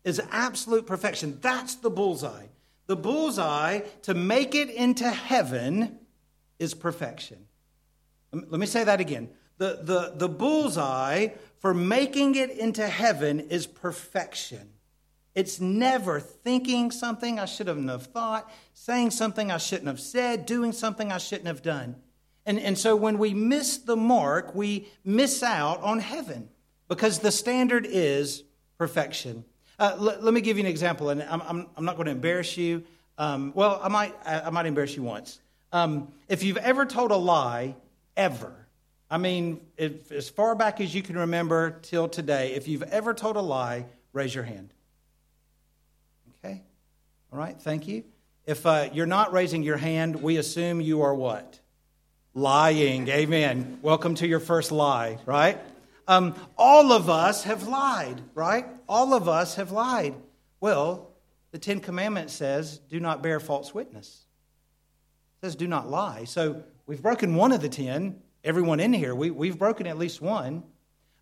is 0.05 0.21
absolute 0.31 0.87
perfection. 0.87 1.39
That's 1.41 1.77
the 1.77 1.91
bullseye. 1.91 2.47
The 2.87 2.97
bullseye 2.97 3.81
to 4.03 4.15
make 4.15 4.55
it 4.55 4.71
into 4.71 5.09
heaven 5.09 5.99
is 6.59 6.75
perfection. 6.75 7.47
Let 8.33 8.61
me 8.61 8.67
say 8.67 8.85
that 8.85 9.01
again. 9.01 9.31
The, 9.59 9.81
the, 9.83 10.13
the 10.17 10.29
bullseye 10.29 11.29
for 11.59 11.75
making 11.75 12.37
it 12.37 12.51
into 12.51 12.87
heaven 12.87 13.41
is 13.41 13.67
perfection. 13.67 14.71
It's 15.35 15.61
never 15.61 16.21
thinking 16.21 16.91
something 16.91 17.39
I 17.39 17.45
shouldn't 17.45 17.89
have 17.89 18.07
thought, 18.07 18.51
saying 18.75 19.11
something 19.11 19.51
I 19.51 19.59
shouldn't 19.59 19.89
have 19.89 20.01
said, 20.01 20.47
doing 20.47 20.73
something 20.73 21.13
I 21.13 21.19
shouldn't 21.19 21.47
have 21.47 21.63
done. 21.63 21.97
And, 22.47 22.59
and 22.59 22.79
so 22.79 22.97
when 22.97 23.19
we 23.19 23.35
miss 23.35 23.79
the 23.79 23.97
mark, 23.97 24.55
we 24.55 24.89
miss 25.05 25.43
out 25.43 25.83
on 25.83 26.01
heaven 26.01 26.49
because 26.89 27.19
the 27.19 27.31
standard 27.31 27.87
is 27.89 28.45
perfection. 28.79 29.45
Uh, 29.79 29.97
l- 29.99 30.19
let 30.21 30.35
me 30.35 30.41
give 30.41 30.57
you 30.57 30.65
an 30.65 30.71
example, 30.71 31.11
and 31.11 31.23
I'm, 31.23 31.43
I'm, 31.43 31.67
I'm 31.77 31.85
not 31.85 31.97
going 31.97 32.07
to 32.07 32.13
embarrass 32.13 32.57
you. 32.57 32.85
Um, 33.19 33.53
well, 33.55 33.81
I 33.83 33.89
might, 33.89 34.15
I 34.25 34.51
might 34.51 34.67
embarrass 34.67 34.97
you 34.97 35.03
once. 35.03 35.41
Um, 35.73 36.09
if 36.29 36.43
you've 36.43 36.57
ever 36.57 36.87
told 36.87 37.11
a 37.11 37.17
lie, 37.17 37.77
ever, 38.19 38.53
I 39.11 39.17
mean, 39.17 39.63
if, 39.79 40.13
as 40.13 40.29
far 40.29 40.55
back 40.55 40.83
as 40.83 40.95
you 40.95 41.01
can 41.01 41.17
remember 41.17 41.79
till 41.81 42.09
today, 42.09 42.53
if 42.53 42.69
you've 42.69 42.83
ever 42.83 43.15
told 43.15 43.37
a 43.37 43.41
lie, 43.41 43.87
raise 44.13 44.35
your 44.35 44.45
hand. 44.45 44.75
Okay? 46.45 46.61
All 47.33 47.39
right, 47.39 47.59
thank 47.59 47.89
you. 47.89 48.05
If 48.45 48.67
uh, 48.67 48.91
you're 48.93 49.07
not 49.07 49.33
raising 49.33 49.63
your 49.63 49.79
hand, 49.79 50.23
we 50.23 50.37
assume 50.37 50.83
you 50.83 51.01
are 51.03 51.15
what? 51.15 51.59
Lying. 52.35 53.09
Amen. 53.09 53.79
Welcome 53.81 54.15
to 54.17 54.27
your 54.27 54.41
first 54.41 54.73
lie, 54.73 55.19
right? 55.25 55.59
Um, 56.07 56.35
all 56.59 56.93
of 56.93 57.09
us 57.09 57.45
have 57.45 57.67
lied, 57.67 58.21
right? 58.35 58.67
All 58.89 59.15
of 59.15 59.29
us 59.29 59.57
have 59.57 59.73
lied. 59.73 60.15
Well, 60.61 61.11
the 61.51 61.59
Ten 61.59 61.81
Commandments 61.81 62.35
says, 62.35 62.79
do 62.91 63.01
not 63.01 63.23
bear 63.23 63.41
false 63.41 63.73
witness. 63.73 64.25
It 65.37 65.47
says, 65.47 65.57
do 65.57 65.67
not 65.67 65.89
lie. 65.89 66.25
So 66.25 66.63
we've 66.89 67.03
broken 67.03 67.37
one 67.37 67.53
of 67.53 67.61
the 67.61 67.69
ten. 67.69 68.21
Everyone 68.43 68.81
in 68.81 68.93
here, 68.93 69.15
we, 69.15 69.31
we've 69.31 69.59
broken 69.59 69.87
at 69.87 69.99
least 69.99 70.21
one. 70.21 70.65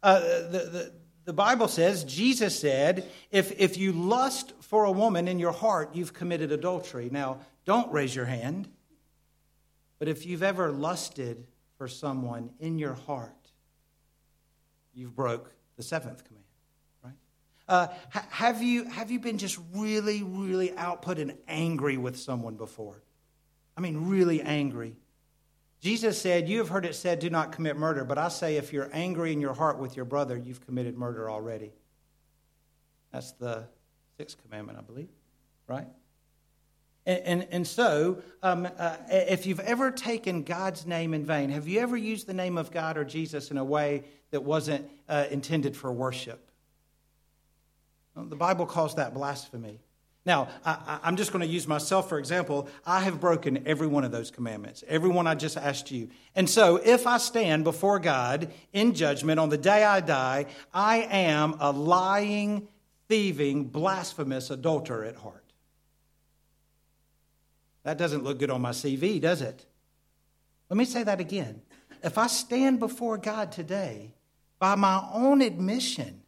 Uh, 0.02 0.20
the, 0.20 0.68
the, 0.72 0.92
the 1.24 1.32
Bible 1.32 1.66
says, 1.66 2.04
Jesus 2.04 2.58
said, 2.58 3.08
if, 3.30 3.52
if 3.58 3.76
you 3.76 3.92
lust 3.92 4.52
for 4.60 4.84
a 4.84 4.92
woman 4.92 5.26
in 5.28 5.38
your 5.38 5.52
heart, 5.52 5.94
you've 5.94 6.12
committed 6.12 6.52
adultery. 6.52 7.08
Now, 7.10 7.40
don't 7.64 7.92
raise 7.92 8.14
your 8.14 8.26
hand, 8.26 8.68
but 9.98 10.08
if 10.08 10.24
you've 10.24 10.42
ever 10.42 10.70
lusted 10.70 11.46
for 11.78 11.88
someone 11.88 12.50
in 12.60 12.78
your 12.78 12.94
heart, 12.94 13.32
you've 14.94 15.16
broke 15.16 15.52
the 15.76 15.82
seventh 15.82 16.22
command. 16.24 16.42
Uh, 17.68 17.88
ha- 18.10 18.26
have, 18.30 18.62
you, 18.62 18.84
have 18.84 19.10
you 19.10 19.18
been 19.18 19.38
just 19.38 19.58
really, 19.74 20.22
really 20.22 20.72
output 20.76 21.18
and 21.18 21.36
angry 21.48 21.96
with 21.96 22.16
someone 22.16 22.54
before? 22.54 23.02
I 23.76 23.80
mean, 23.80 24.08
really 24.08 24.40
angry. 24.40 24.94
Jesus 25.86 26.20
said, 26.20 26.48
You 26.48 26.58
have 26.58 26.68
heard 26.68 26.84
it 26.84 26.96
said, 26.96 27.20
do 27.20 27.30
not 27.30 27.52
commit 27.52 27.76
murder. 27.76 28.04
But 28.04 28.18
I 28.18 28.26
say, 28.26 28.56
if 28.56 28.72
you're 28.72 28.90
angry 28.92 29.32
in 29.32 29.40
your 29.40 29.54
heart 29.54 29.78
with 29.78 29.94
your 29.94 30.04
brother, 30.04 30.36
you've 30.36 30.60
committed 30.66 30.98
murder 30.98 31.30
already. 31.30 31.70
That's 33.12 33.30
the 33.30 33.68
sixth 34.16 34.36
commandment, 34.42 34.78
I 34.78 34.80
believe, 34.80 35.10
right? 35.68 35.86
And, 37.06 37.20
and, 37.20 37.48
and 37.52 37.66
so, 37.68 38.20
um, 38.42 38.66
uh, 38.76 38.96
if 39.08 39.46
you've 39.46 39.60
ever 39.60 39.92
taken 39.92 40.42
God's 40.42 40.86
name 40.86 41.14
in 41.14 41.24
vain, 41.24 41.50
have 41.50 41.68
you 41.68 41.78
ever 41.78 41.96
used 41.96 42.26
the 42.26 42.34
name 42.34 42.58
of 42.58 42.72
God 42.72 42.98
or 42.98 43.04
Jesus 43.04 43.52
in 43.52 43.56
a 43.56 43.64
way 43.64 44.02
that 44.32 44.42
wasn't 44.42 44.90
uh, 45.08 45.26
intended 45.30 45.76
for 45.76 45.92
worship? 45.92 46.50
The 48.16 48.34
Bible 48.34 48.66
calls 48.66 48.96
that 48.96 49.14
blasphemy. 49.14 49.78
Now, 50.26 50.48
I, 50.64 50.98
am 51.04 51.16
just 51.16 51.32
going 51.32 51.46
to 51.46 51.52
use 51.52 51.68
myself 51.68 52.08
for 52.08 52.18
example. 52.18 52.68
I 52.84 53.00
have 53.00 53.20
broken 53.20 53.62
every 53.64 53.86
one 53.86 54.02
of 54.02 54.10
those 54.10 54.32
commandments, 54.32 54.82
every 54.88 55.08
one 55.08 55.28
I 55.28 55.36
just 55.36 55.56
asked 55.56 55.92
you. 55.92 56.10
And 56.34 56.50
so, 56.50 56.76
if 56.76 57.06
I 57.06 57.18
stand 57.18 57.62
before 57.62 58.00
God 58.00 58.52
in 58.72 58.92
judgment 58.92 59.38
on 59.38 59.50
the 59.50 59.56
day 59.56 59.84
I 59.84 60.00
die, 60.00 60.46
I 60.74 61.02
am 61.10 61.54
a 61.60 61.70
lying, 61.70 62.66
thieving, 63.08 63.66
blasphemous 63.66 64.50
adulterer 64.50 65.04
at 65.04 65.16
heart. 65.16 65.44
That 67.84 67.96
doesn't 67.96 68.24
look 68.24 68.40
good 68.40 68.50
on 68.50 68.60
my 68.60 68.72
CV, 68.72 69.20
does 69.20 69.40
it? 69.40 69.64
Let 70.68 70.76
me 70.76 70.84
say 70.84 71.04
that 71.04 71.20
again. 71.20 71.62
If 72.02 72.18
I 72.18 72.26
stand 72.26 72.80
before 72.80 73.16
God 73.16 73.52
today, 73.52 74.12
by 74.58 74.74
my 74.74 75.06
own 75.12 75.40
admission, 75.40 76.22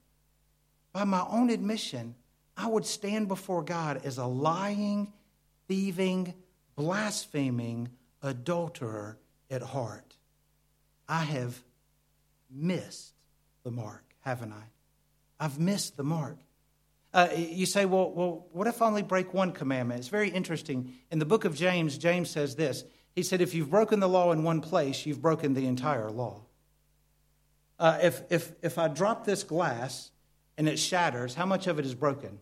by 0.92 1.02
my 1.02 1.26
own 1.28 1.50
admission, 1.50 2.14
I 2.58 2.66
would 2.66 2.84
stand 2.84 3.28
before 3.28 3.62
God 3.62 4.00
as 4.04 4.18
a 4.18 4.26
lying, 4.26 5.12
thieving, 5.68 6.34
blaspheming 6.74 7.88
adulterer 8.20 9.16
at 9.48 9.62
heart. 9.62 10.16
I 11.08 11.22
have 11.22 11.62
missed 12.50 13.12
the 13.62 13.70
mark, 13.70 14.02
haven't 14.22 14.52
I? 14.52 14.64
I've 15.38 15.60
missed 15.60 15.96
the 15.96 16.02
mark. 16.02 16.36
Uh, 17.14 17.28
you 17.36 17.64
say, 17.64 17.86
well, 17.86 18.10
well, 18.10 18.46
what 18.50 18.66
if 18.66 18.82
I 18.82 18.86
only 18.86 19.02
break 19.02 19.32
one 19.32 19.52
commandment? 19.52 20.00
It's 20.00 20.08
very 20.08 20.28
interesting. 20.28 20.94
In 21.12 21.20
the 21.20 21.24
book 21.24 21.44
of 21.44 21.54
James, 21.54 21.96
James 21.96 22.28
says 22.28 22.56
this. 22.56 22.84
He 23.14 23.22
said, 23.22 23.40
if 23.40 23.54
you've 23.54 23.70
broken 23.70 24.00
the 24.00 24.08
law 24.08 24.32
in 24.32 24.42
one 24.42 24.60
place, 24.60 25.06
you've 25.06 25.22
broken 25.22 25.54
the 25.54 25.66
entire 25.66 26.10
law. 26.10 26.40
Uh, 27.78 27.98
if, 28.02 28.22
if, 28.30 28.52
if 28.62 28.78
I 28.78 28.88
drop 28.88 29.24
this 29.24 29.44
glass 29.44 30.10
and 30.56 30.68
it 30.68 30.78
shatters, 30.78 31.34
how 31.34 31.46
much 31.46 31.68
of 31.68 31.78
it 31.78 31.86
is 31.86 31.94
broken? 31.94 32.40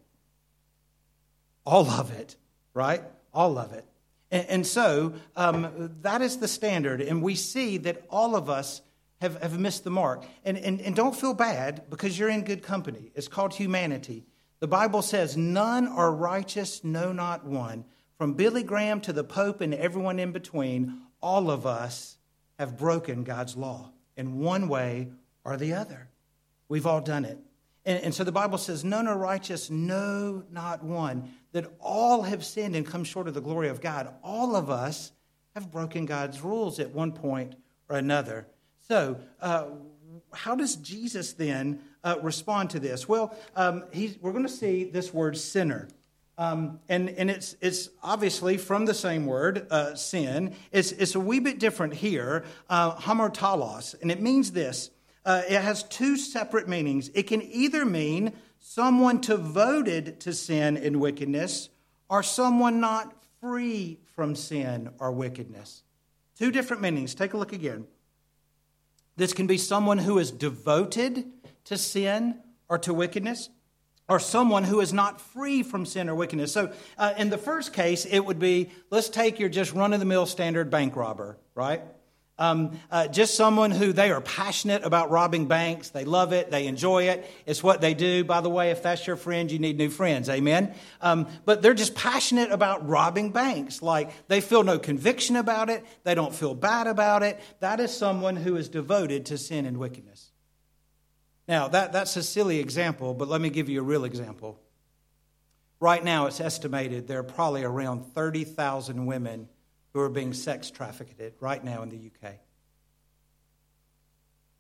All 1.67 1.91
of 1.91 2.13
it, 2.13 2.37
right? 2.73 3.03
All 3.35 3.59
of 3.59 3.73
it. 3.73 3.85
And, 4.31 4.47
and 4.49 4.67
so 4.67 5.15
um, 5.35 5.95
that 6.03 6.23
is 6.23 6.39
the 6.39 6.49
standard. 6.49 7.01
And 7.01 7.23
we 7.23 7.35
see 7.35 7.79
that 7.79 8.05
all 8.09 8.37
of 8.37 8.49
us 8.49 8.81
have, 9.21 9.41
have 9.43 9.59
missed 9.59 9.85
the 9.85 9.91
mark. 9.91 10.25
And, 10.45 10.57
and, 10.57 10.81
and 10.81 10.95
don't 10.95 11.15
feel 11.15 11.35
bad 11.35 11.85
because 11.91 12.19
you're 12.19 12.29
in 12.29 12.45
good 12.45 12.63
company. 12.63 13.11
It's 13.15 13.29
called 13.29 13.55
humanity. 13.55 14.25
The 14.61 14.69
Bible 14.69 15.03
says, 15.03 15.37
None 15.37 15.87
are 15.89 16.13
righteous, 16.13 16.83
no, 16.83 17.13
not 17.13 17.45
one. 17.45 17.85
From 18.17 18.35
Billy 18.35 18.63
Graham 18.63 19.01
to 19.03 19.13
the 19.13 19.25
Pope 19.25 19.61
and 19.61 19.75
everyone 19.75 20.19
in 20.19 20.33
between, 20.33 21.03
all 21.21 21.51
of 21.51 21.67
us 21.67 22.17
have 22.59 22.79
broken 22.79 23.25
God's 23.25 23.57
law 23.57 23.91
in 24.17 24.39
one 24.39 24.69
way 24.69 25.09
or 25.45 25.57
the 25.57 25.75
other. 25.75 26.09
We've 26.69 26.87
all 26.87 27.01
done 27.01 27.25
it. 27.25 27.39
And, 27.85 28.03
and 28.03 28.15
so 28.15 28.25
the 28.25 28.33
Bible 28.33 28.59
says, 28.59 28.85
None 28.85 29.07
are 29.07 29.17
righteous, 29.17 29.71
no, 29.71 30.45
not 30.51 30.83
one. 30.83 31.35
That 31.57 31.73
all 31.81 32.21
have 32.21 32.45
sinned 32.45 32.77
and 32.77 32.85
come 32.85 33.03
short 33.03 33.29
of 33.29 33.33
the 33.33 33.41
glory 33.41 33.71
of 33.71 33.81
God. 33.81 34.13
All 34.23 34.55
of 34.55 34.69
us 34.69 35.13
have 35.55 35.71
broken 35.71 36.05
God's 36.05 36.43
rules 36.43 36.79
at 36.79 36.91
one 36.91 37.13
point 37.13 37.55
or 37.89 37.97
another. 37.97 38.47
So, 38.89 39.19
uh, 39.41 39.69
how 40.35 40.55
does 40.55 40.77
Jesus 40.77 41.33
then 41.33 41.81
uh, 42.05 42.17
respond 42.21 42.69
to 42.71 42.79
this? 42.79 43.09
Well, 43.09 43.35
um, 43.55 43.85
we're 44.21 44.33
going 44.33 44.45
to 44.45 44.51
see 44.51 44.85
this 44.85 45.15
word 45.15 45.39
sinner. 45.39 45.89
Um, 46.37 46.79
and 46.91 47.09
and 47.09 47.31
it's, 47.31 47.57
it's 47.63 47.89
obviously 48.03 48.59
from 48.59 48.85
the 48.85 48.93
same 48.93 49.25
word, 49.25 49.67
uh, 49.71 49.95
sin. 49.95 50.55
It's, 50.73 50.93
it's 50.93 51.15
a 51.15 51.21
wee 51.21 51.41
bit 51.41 51.59
different 51.59 51.95
here, 51.95 52.45
uh, 52.69 52.97
hamartalos, 52.97 53.95
and 54.03 54.11
it 54.11 54.21
means 54.21 54.53
this 54.53 54.91
uh, 55.27 55.43
it 55.49 55.61
has 55.61 55.83
two 55.83 56.17
separate 56.17 56.69
meanings. 56.69 57.11
It 57.13 57.25
can 57.25 57.41
either 57.43 57.85
mean 57.85 58.33
someone 58.69 59.21
devoted 59.21 60.19
to 60.19 60.33
sin 60.33 60.77
and 60.77 61.01
wickedness, 61.01 61.69
or 62.11 62.21
someone 62.21 62.81
not 62.81 63.15
free 63.41 64.01
from 64.17 64.35
sin 64.35 64.91
or 64.99 65.13
wickedness. 65.13 65.85
Two 66.37 66.51
different 66.51 66.83
meanings. 66.83 67.15
Take 67.15 67.33
a 67.33 67.37
look 67.37 67.53
again. 67.53 67.87
This 69.15 69.33
can 69.33 69.47
be 69.47 69.57
someone 69.57 69.99
who 69.99 70.19
is 70.19 70.33
devoted 70.33 71.31
to 71.67 71.79
sin 71.79 72.41
or 72.69 72.77
to 72.79 72.93
wickedness, 72.93 73.51
or 74.09 74.19
someone 74.19 74.65
who 74.65 74.81
is 74.81 74.93
not 74.93 75.21
free 75.21 75.63
from 75.63 75.87
sin 75.87 76.09
or 76.09 76.17
wickedness. 76.17 76.53
So, 76.53 76.73
uh, 76.99 77.15
in 77.17 77.31
the 77.31 77.39
first 77.39 77.73
case, 77.73 78.05
it 78.05 78.19
would 78.19 78.41
be 78.41 78.71
let's 78.91 79.09
take 79.09 79.39
your 79.39 79.49
just 79.49 79.75
run 79.75 79.93
of 79.93 80.01
the 80.01 80.07
mill 80.07 80.27
standard 80.27 80.71
bank 80.71 80.97
robber, 80.97 81.39
right? 81.55 81.83
Um, 82.39 82.79
uh, 82.91 83.09
just 83.09 83.35
someone 83.35 83.71
who 83.71 83.95
they 83.95 84.11
are 84.11 84.21
passionate 84.21 84.85
about 84.85 85.11
robbing 85.11 85.47
banks. 85.47 85.89
They 85.89 86.05
love 86.05 86.35
it. 86.35 86.51
They 86.51 86.67
enjoy 86.67 87.05
it. 87.05 87.29
It's 87.47 87.63
what 87.63 87.81
they 87.81 87.95
do. 87.95 88.25
By 88.25 88.43
the 88.43 88.51
way, 88.51 88.71
if 88.71 88.83
that's 88.83 89.07
your 89.07 89.17
friend, 89.17 89.51
you 89.51 89.59
need 89.59 89.79
new 89.79 89.89
friends. 89.89 90.29
Amen. 90.29 90.75
Um, 91.01 91.29
but 91.47 91.63
they're 91.63 91.73
just 91.73 91.95
passionate 91.95 92.53
about 92.53 92.87
robbing 92.87 93.31
banks. 93.31 93.81
Like 93.81 94.29
they 94.29 94.43
feel 94.43 94.65
no 94.65 94.79
conviction 94.79 95.37
about 95.37 95.71
it. 95.71 95.83
They 96.05 96.15
don't 96.15 96.35
feel 96.35 96.55
bad 96.55 96.87
about 96.87 97.23
it. 97.23 97.41
That 97.61 97.81
is 97.81 97.97
someone 97.97 98.37
who 98.37 98.57
is 98.57 98.69
devoted 98.69 99.27
to 99.27 99.39
sin 99.39 99.65
and 99.65 99.79
wickedness. 99.79 100.31
Now, 101.49 101.69
that, 101.69 101.93
that's 101.93 102.17
a 102.17 102.23
silly 102.23 102.59
example, 102.59 103.15
but 103.15 103.29
let 103.29 103.41
me 103.41 103.51
give 103.51 103.69
you 103.69 103.81
a 103.81 103.85
real 103.85 104.05
example. 104.05 104.61
Right 105.81 106.03
now, 106.03 106.27
it's 106.27 106.41
estimated 106.41 107.07
there 107.07 107.21
are 107.21 107.23
probably 107.23 107.63
around 107.63 108.13
30,000 108.15 109.07
women 109.07 109.49
who 109.97 110.03
are 110.03 110.11
being 110.11 110.35
sex 110.35 110.71
trafficked 110.71 111.41
right 111.41 111.65
now 111.65 111.83
in 111.83 111.89
the 111.89 111.97
UK. 111.97 112.35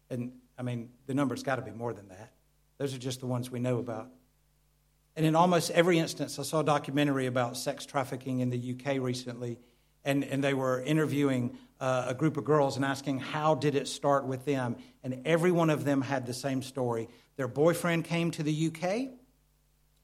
And 0.08 0.32
I 0.56 0.62
mean, 0.62 0.88
the 1.04 1.12
number's 1.12 1.42
got 1.42 1.56
to 1.56 1.62
be 1.62 1.72
more 1.72 1.92
than 1.92 2.08
that. 2.08 2.32
Those 2.78 2.94
are 2.94 2.98
just 2.98 3.20
the 3.20 3.26
ones 3.26 3.50
we 3.50 3.60
know 3.60 3.76
about. 3.76 4.08
And 5.14 5.26
in 5.26 5.36
almost 5.36 5.70
every 5.72 5.98
instance, 5.98 6.38
I 6.38 6.42
saw 6.42 6.60
a 6.60 6.64
documentary 6.64 7.26
about 7.26 7.58
sex 7.58 7.84
trafficking 7.84 8.40
in 8.40 8.48
the 8.48 8.78
UK 8.80 8.98
recently, 8.98 9.58
and, 10.06 10.24
and 10.24 10.42
they 10.42 10.54
were 10.54 10.80
interviewing 10.80 11.58
uh, 11.80 12.06
a 12.08 12.14
group 12.14 12.38
of 12.38 12.46
girls 12.46 12.76
and 12.76 12.84
asking 12.86 13.18
how 13.18 13.54
did 13.54 13.74
it 13.74 13.88
start 13.88 14.24
with 14.24 14.46
them. 14.46 14.76
And 15.04 15.20
every 15.26 15.52
one 15.52 15.68
of 15.68 15.84
them 15.84 16.00
had 16.00 16.24
the 16.24 16.32
same 16.32 16.62
story. 16.62 17.10
Their 17.36 17.48
boyfriend 17.48 18.06
came 18.06 18.30
to 18.30 18.42
the 18.42 18.68
UK 18.68 19.10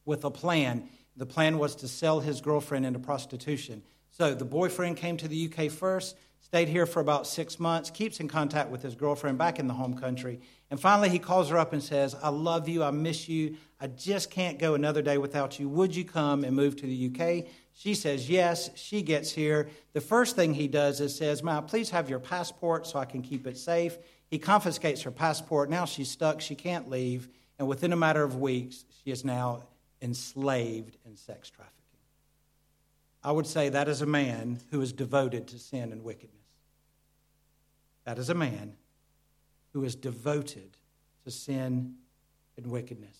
with 0.04 0.26
a 0.26 0.30
plan. 0.30 0.90
The 1.16 1.24
plan 1.24 1.56
was 1.56 1.76
to 1.76 1.88
sell 1.88 2.20
his 2.20 2.42
girlfriend 2.42 2.84
into 2.84 2.98
prostitution. 2.98 3.82
So 4.23 4.35
the 4.35 4.45
boyfriend 4.45 4.99
came 4.99 5.17
to 5.17 5.26
the 5.26 5.50
UK 5.52 5.69
first, 5.69 6.17
stayed 6.38 6.69
here 6.69 6.87
for 6.87 7.00
about 7.00 7.26
six 7.26 7.59
months, 7.59 7.91
keeps 7.91 8.21
in 8.21 8.29
contact 8.29 8.71
with 8.71 8.81
his 8.81 8.95
girlfriend 8.95 9.37
back 9.37 9.59
in 9.59 9.67
the 9.67 9.75
home 9.75 9.95
country. 9.95 10.38
And 10.71 10.79
finally, 10.79 11.09
he 11.09 11.19
calls 11.19 11.50
her 11.50 11.59
up 11.59 11.73
and 11.73 11.83
says, 11.83 12.14
I 12.23 12.29
love 12.29 12.69
you. 12.69 12.85
I 12.85 12.93
miss 12.93 13.29
you. 13.29 13.57
I 13.81 13.88
just 13.88 14.31
can't 14.31 14.61
go 14.61 14.75
another 14.75 15.02
day 15.02 15.19
without 15.19 15.59
you. 15.59 15.69
Would 15.71 15.97
you 15.97 16.05
come 16.05 16.45
and 16.45 16.55
move 16.55 16.76
to 16.76 16.87
the 16.87 17.11
UK? 17.11 17.50
She 17.73 17.95
says 17.95 18.31
yes. 18.31 18.71
She 18.76 19.02
gets 19.02 19.33
here. 19.33 19.69
The 19.93 20.00
first 20.00 20.37
thing 20.37 20.55
he 20.55 20.69
does 20.69 21.00
is 21.00 21.17
says, 21.17 21.43
"Ma, 21.43 21.61
please 21.61 21.91
have 21.91 22.09
your 22.09 22.21
passport 22.21 22.87
so 22.87 23.00
I 23.00 23.07
can 23.07 23.23
keep 23.23 23.45
it 23.49 23.59
safe." 23.59 23.99
He 24.29 24.38
confiscates 24.38 25.02
her 25.02 25.11
passport. 25.11 25.69
Now 25.69 25.85
she's 25.85 26.12
stuck. 26.12 26.41
She 26.41 26.55
can't 26.55 26.88
leave. 26.88 27.29
And 27.59 27.67
within 27.67 27.93
a 27.93 27.97
matter 27.97 28.23
of 28.23 28.37
weeks, 28.37 28.85
she 29.02 29.11
is 29.11 29.25
now 29.25 29.64
enslaved 30.00 30.97
in 31.05 31.17
sex 31.17 31.50
trafficking. 31.50 31.81
I 33.25 33.33
would 33.33 33.47
say 33.47 33.69
that 33.69 33.88
is 33.88 34.02
a 34.02 34.07
man 34.07 34.61
who 34.71 34.81
is 34.81 34.93
devoted 34.93 35.49
to 35.49 35.59
sin 35.59 35.93
and 35.93 36.02
wickedness. 36.02 36.43
That 38.05 38.19
is 38.19 38.29
a 38.29 38.35
man 38.35 38.75
who 39.73 39.85
is 39.85 39.95
devoted 39.95 40.76
to 41.25 41.31
sin 41.31 41.95
and 42.57 42.67
wickedness. 42.67 43.17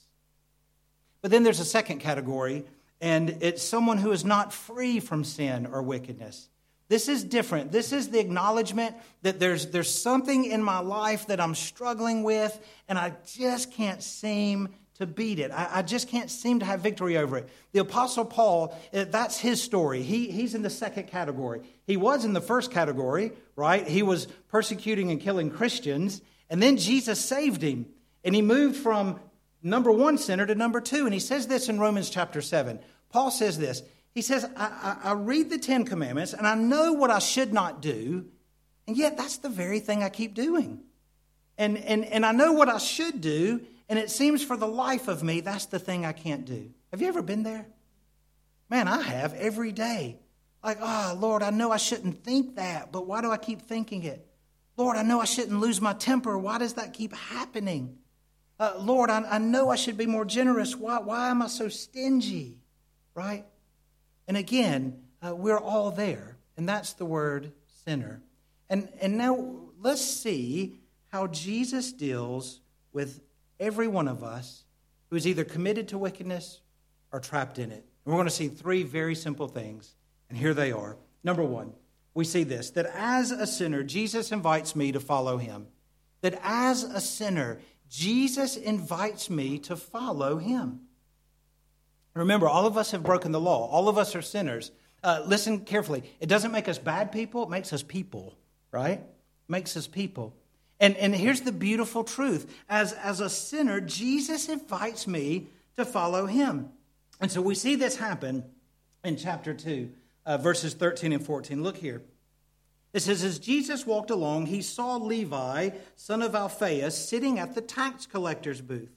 But 1.21 1.31
then 1.31 1.45
there's 1.45 1.61
a 1.61 1.65
second 1.65 2.01
category, 2.01 2.65
and 3.01 3.39
it's 3.41 3.63
someone 3.63 3.99
who 3.99 4.11
is 4.11 4.25
not 4.25 4.53
free 4.53 4.99
from 4.99 5.23
sin 5.23 5.67
or 5.67 5.83
wickedness. 5.83 6.49
This 6.89 7.09
is 7.09 7.25
different. 7.25 7.73
This 7.73 7.93
is 7.93 8.11
the 8.11 8.19
acknowledgement 8.19 8.97
that 9.23 9.39
there's, 9.41 9.69
there's 9.69 9.89
something 9.89 10.45
in 10.45 10.63
my 10.63 10.81
life 10.81 11.29
that 11.29 11.41
I'm 11.41 11.55
struggling 11.55 12.23
with, 12.23 12.59
and 12.89 12.99
I 12.99 13.15
just 13.25 13.73
can't 13.73 14.03
seem 14.03 14.69
to 14.95 15.07
beat 15.07 15.39
it. 15.39 15.51
I, 15.51 15.69
I, 15.79 15.83
just 15.83 16.09
can't 16.09 16.31
seem 16.31 16.61
to 16.61 16.67
have 16.67 16.81
victory 16.81 17.17
over 17.17 17.39
it. 17.39 17.49
The 17.73 17.81
Apostle 17.81 18.25
Paul, 18.25 18.79
eh, 18.93 19.05
that's 19.05 19.39
his 19.39 19.63
story. 19.63 20.03
He, 20.03 20.31
he's 20.31 20.55
in 20.55 20.63
the 20.63 20.71
second 20.71 21.09
category. 21.09 21.63
He 21.87 21.97
was 21.97 22.25
in 22.25 22.35
the 22.35 22.41
first 22.41 22.71
category, 22.71 23.33
right? 23.57 23.87
He 23.87 24.03
was 24.03 24.27
persecuting 24.49 25.11
and 25.11 25.21
killing 25.21 25.51
Christians, 25.51 26.21
and 26.51 26.63
then 26.63 26.77
Jesus 26.77 27.19
saved 27.25 27.63
him. 27.63 27.87
And 28.23 28.35
he 28.35 28.43
moved 28.43 28.77
from 28.77 29.19
number 29.63 29.91
one 29.91 30.19
sinner 30.19 30.47
to 30.47 30.55
number 30.55 30.81
two. 30.81 31.05
And 31.05 31.15
he 31.15 31.21
says 31.21 31.47
this 31.47 31.69
in 31.69 31.81
Romans 31.81 32.11
chapter 32.11 32.43
7. 32.43 32.79
Paul 33.11 33.31
says 33.31 33.59
this 33.59 33.83
He 34.15 34.23
says, 34.23 34.45
I, 34.57 34.99
I, 35.05 35.11
I 35.11 35.13
read 35.15 35.51
the 35.51 35.59
Ten 35.59 35.85
Commandments, 35.85 36.35
and 36.35 36.47
I 36.47 36.55
know 36.55 36.93
what 36.93 37.11
I 37.11 37.19
should 37.19 37.53
not 37.53 37.81
do, 37.81 38.27
and 38.87 38.97
yet 38.97 39.17
that's 39.17 39.39
the 39.39 39.49
very 39.49 39.81
thing 39.81 40.03
I 40.03 40.11
keep 40.11 40.35
doing. 40.35 40.81
And, 41.59 41.79
and, 41.79 42.05
and 42.05 42.25
I 42.25 42.33
know 42.33 42.53
what 42.53 42.69
I 42.69 42.79
should 42.79 43.21
do, 43.21 43.61
and 43.93 43.99
it 43.99 44.11
seems 44.11 44.43
for 44.43 44.57
the 44.57 44.67
life 44.67 45.07
of 45.07 45.23
me, 45.23 45.43
that's 45.43 45.67
the 45.67 45.79
thing 45.79 46.07
I 46.07 46.13
can't 46.13 46.47
do. 46.47 46.71
Have 46.93 47.03
you 47.03 47.09
ever 47.09 47.21
been 47.21 47.43
there? 47.43 47.67
Man, 48.71 48.89
I 48.89 49.03
have 49.03 49.35
every 49.35 49.71
day. 49.71 50.19
Like, 50.65 50.79
oh, 50.81 51.15
Lord, 51.21 51.43
I 51.43 51.51
know 51.51 51.71
I 51.71 51.77
shouldn't 51.77 52.25
think 52.25 52.57
that, 52.57 52.91
but 52.91 53.07
why 53.07 53.21
do 53.21 53.31
I 53.31 53.37
keep 53.37 53.61
thinking 53.61 54.05
it? 54.05 54.27
Lord, 54.79 54.97
I 54.97 55.03
know 55.03 55.21
I 55.21 55.27
shouldn't 55.27 55.61
lose 55.61 55.83
my 55.83 55.93
temper. 55.93 56.39
Why 56.39 56.57
does 56.57 56.73
that 56.73 56.95
keep 56.95 57.15
happening? 57.15 57.99
Uh, 58.59 58.77
Lord, 58.79 59.11
I, 59.11 59.25
I 59.31 59.37
know 59.37 59.69
I 59.69 59.77
should 59.77 59.99
be 59.99 60.07
more 60.07 60.25
generous. 60.25 60.75
Why, 60.75 60.99
why 60.99 61.29
am 61.29 61.43
I 61.43 61.49
so 61.49 61.69
stingy? 61.69 62.57
Right? 63.15 63.45
And 64.27 64.39
again, 64.39 65.03
uh, 65.21 65.37
we're 65.37 65.61
all 65.61 65.91
there, 65.91 66.39
and 66.57 66.67
that's 66.67 66.95
the 66.95 67.05
word 67.05 67.53
sinner. 67.85 68.23
And, 68.71 68.89
and 69.03 69.19
now 69.19 69.55
let's 69.79 70.03
see 70.03 70.81
how 71.09 71.27
Jesus 71.27 71.93
deals 71.93 72.63
with 72.95 73.21
every 73.62 73.88
one 73.88 74.09
of 74.09 74.23
us 74.23 74.64
who 75.09 75.16
is 75.16 75.26
either 75.26 75.45
committed 75.45 75.88
to 75.88 75.97
wickedness 75.97 76.61
or 77.12 77.21
trapped 77.21 77.59
in 77.59 77.71
it. 77.71 77.87
And 78.04 78.12
we're 78.12 78.19
going 78.19 78.26
to 78.26 78.31
see 78.31 78.49
three 78.49 78.83
very 78.83 79.14
simple 79.14 79.49
things, 79.49 79.95
and 80.28 80.37
here 80.37 80.52
they 80.52 80.73
are. 80.73 80.97
Number 81.23 81.45
one, 81.45 81.73
we 82.14 82.25
see 82.25 82.45
this 82.45 82.71
that 82.71 82.90
as 82.95 83.31
a 83.31 83.47
sinner, 83.47 83.83
Jesus 83.83 84.33
invites 84.33 84.75
me 84.75 84.92
to 84.92 85.00
follow 85.00 85.38
him. 85.38 85.69
That 86.21 86.38
as 86.42 86.83
a 86.83 87.00
sinner, 87.00 87.61
Jesus 87.88 88.57
invites 88.57 89.31
me 89.31 89.59
to 89.61 89.76
follow 89.76 90.38
him. 90.38 90.81
Remember, 92.14 92.49
all 92.49 92.66
of 92.66 92.76
us 92.76 92.90
have 92.90 93.02
broken 93.02 93.33
the 93.33 93.40
law, 93.40 93.66
all 93.69 93.88
of 93.88 93.97
us 93.97 94.14
are 94.16 94.23
sinners. 94.23 94.73
Uh, 95.04 95.23
listen 95.26 95.61
carefully. 95.61 96.04
It 96.21 96.28
doesn't 96.28 96.52
make 96.52 96.69
us 96.69 96.78
bad 96.78 97.12
people, 97.12 97.45
it 97.45 97.50
makes 97.50 97.73
us 97.73 97.83
people, 97.83 98.37
right? 98.71 99.02
Makes 99.49 99.76
us 99.76 99.87
people. 99.87 100.37
And, 100.83 100.97
and 100.97 101.15
here's 101.15 101.43
the 101.43 101.53
beautiful 101.53 102.03
truth 102.03 102.53
as, 102.69 102.93
as 102.95 103.21
a 103.21 103.31
sinner, 103.31 103.81
Jesus 103.81 104.49
invites 104.49 105.07
me 105.07 105.47
to 105.77 105.85
follow 105.85 106.27
him. 106.27 106.71
And 107.21 107.31
so 107.31 107.41
we 107.41 107.55
see 107.55 107.77
this 107.77 107.97
happen 107.97 108.42
in 109.05 109.16
chapter 109.16 109.55
2, 109.55 109.88
uh, 110.27 110.38
verses 110.38 110.75
13 110.75 111.12
and 111.12 111.25
14. 111.25 111.62
Look 111.62 111.77
here. 111.77 112.03
It 112.92 113.01
says, 113.01 113.23
As 113.23 113.38
Jesus 113.38 113.87
walked 113.87 114.11
along, 114.11 114.47
he 114.47 114.61
saw 114.61 114.97
Levi, 114.97 115.71
son 115.95 116.21
of 116.21 116.35
Alphaeus, 116.35 116.99
sitting 116.99 117.38
at 117.38 117.55
the 117.55 117.62
tax 117.62 118.05
collector's 118.05 118.61
booth. 118.61 118.90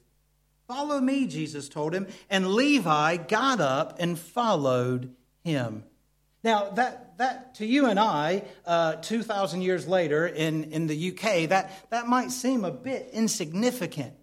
Follow 0.66 1.00
me, 1.00 1.28
Jesus 1.28 1.68
told 1.68 1.94
him. 1.94 2.08
And 2.28 2.48
Levi 2.48 3.16
got 3.16 3.60
up 3.60 3.96
and 4.00 4.18
followed 4.18 5.14
him. 5.44 5.84
Now, 6.46 6.70
that, 6.74 7.18
that 7.18 7.56
to 7.56 7.66
you 7.66 7.86
and 7.86 7.98
I, 7.98 8.44
uh, 8.64 8.94
2,000 9.02 9.62
years 9.62 9.88
later 9.88 10.28
in, 10.28 10.70
in 10.70 10.86
the 10.86 11.10
UK, 11.10 11.48
that, 11.48 11.90
that 11.90 12.06
might 12.06 12.30
seem 12.30 12.64
a 12.64 12.70
bit 12.70 13.10
insignificant, 13.12 14.14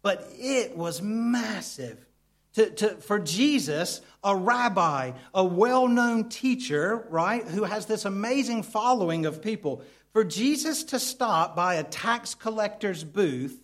but 0.00 0.24
it 0.38 0.76
was 0.76 1.02
massive. 1.02 2.06
To, 2.52 2.70
to, 2.70 2.88
for 2.90 3.18
Jesus, 3.18 4.02
a 4.22 4.36
rabbi, 4.36 5.10
a 5.34 5.44
well 5.44 5.88
known 5.88 6.28
teacher, 6.28 7.08
right, 7.10 7.42
who 7.42 7.64
has 7.64 7.86
this 7.86 8.04
amazing 8.04 8.62
following 8.62 9.26
of 9.26 9.42
people, 9.42 9.82
for 10.12 10.22
Jesus 10.22 10.84
to 10.84 11.00
stop 11.00 11.56
by 11.56 11.74
a 11.74 11.82
tax 11.82 12.36
collector's 12.36 13.02
booth 13.02 13.60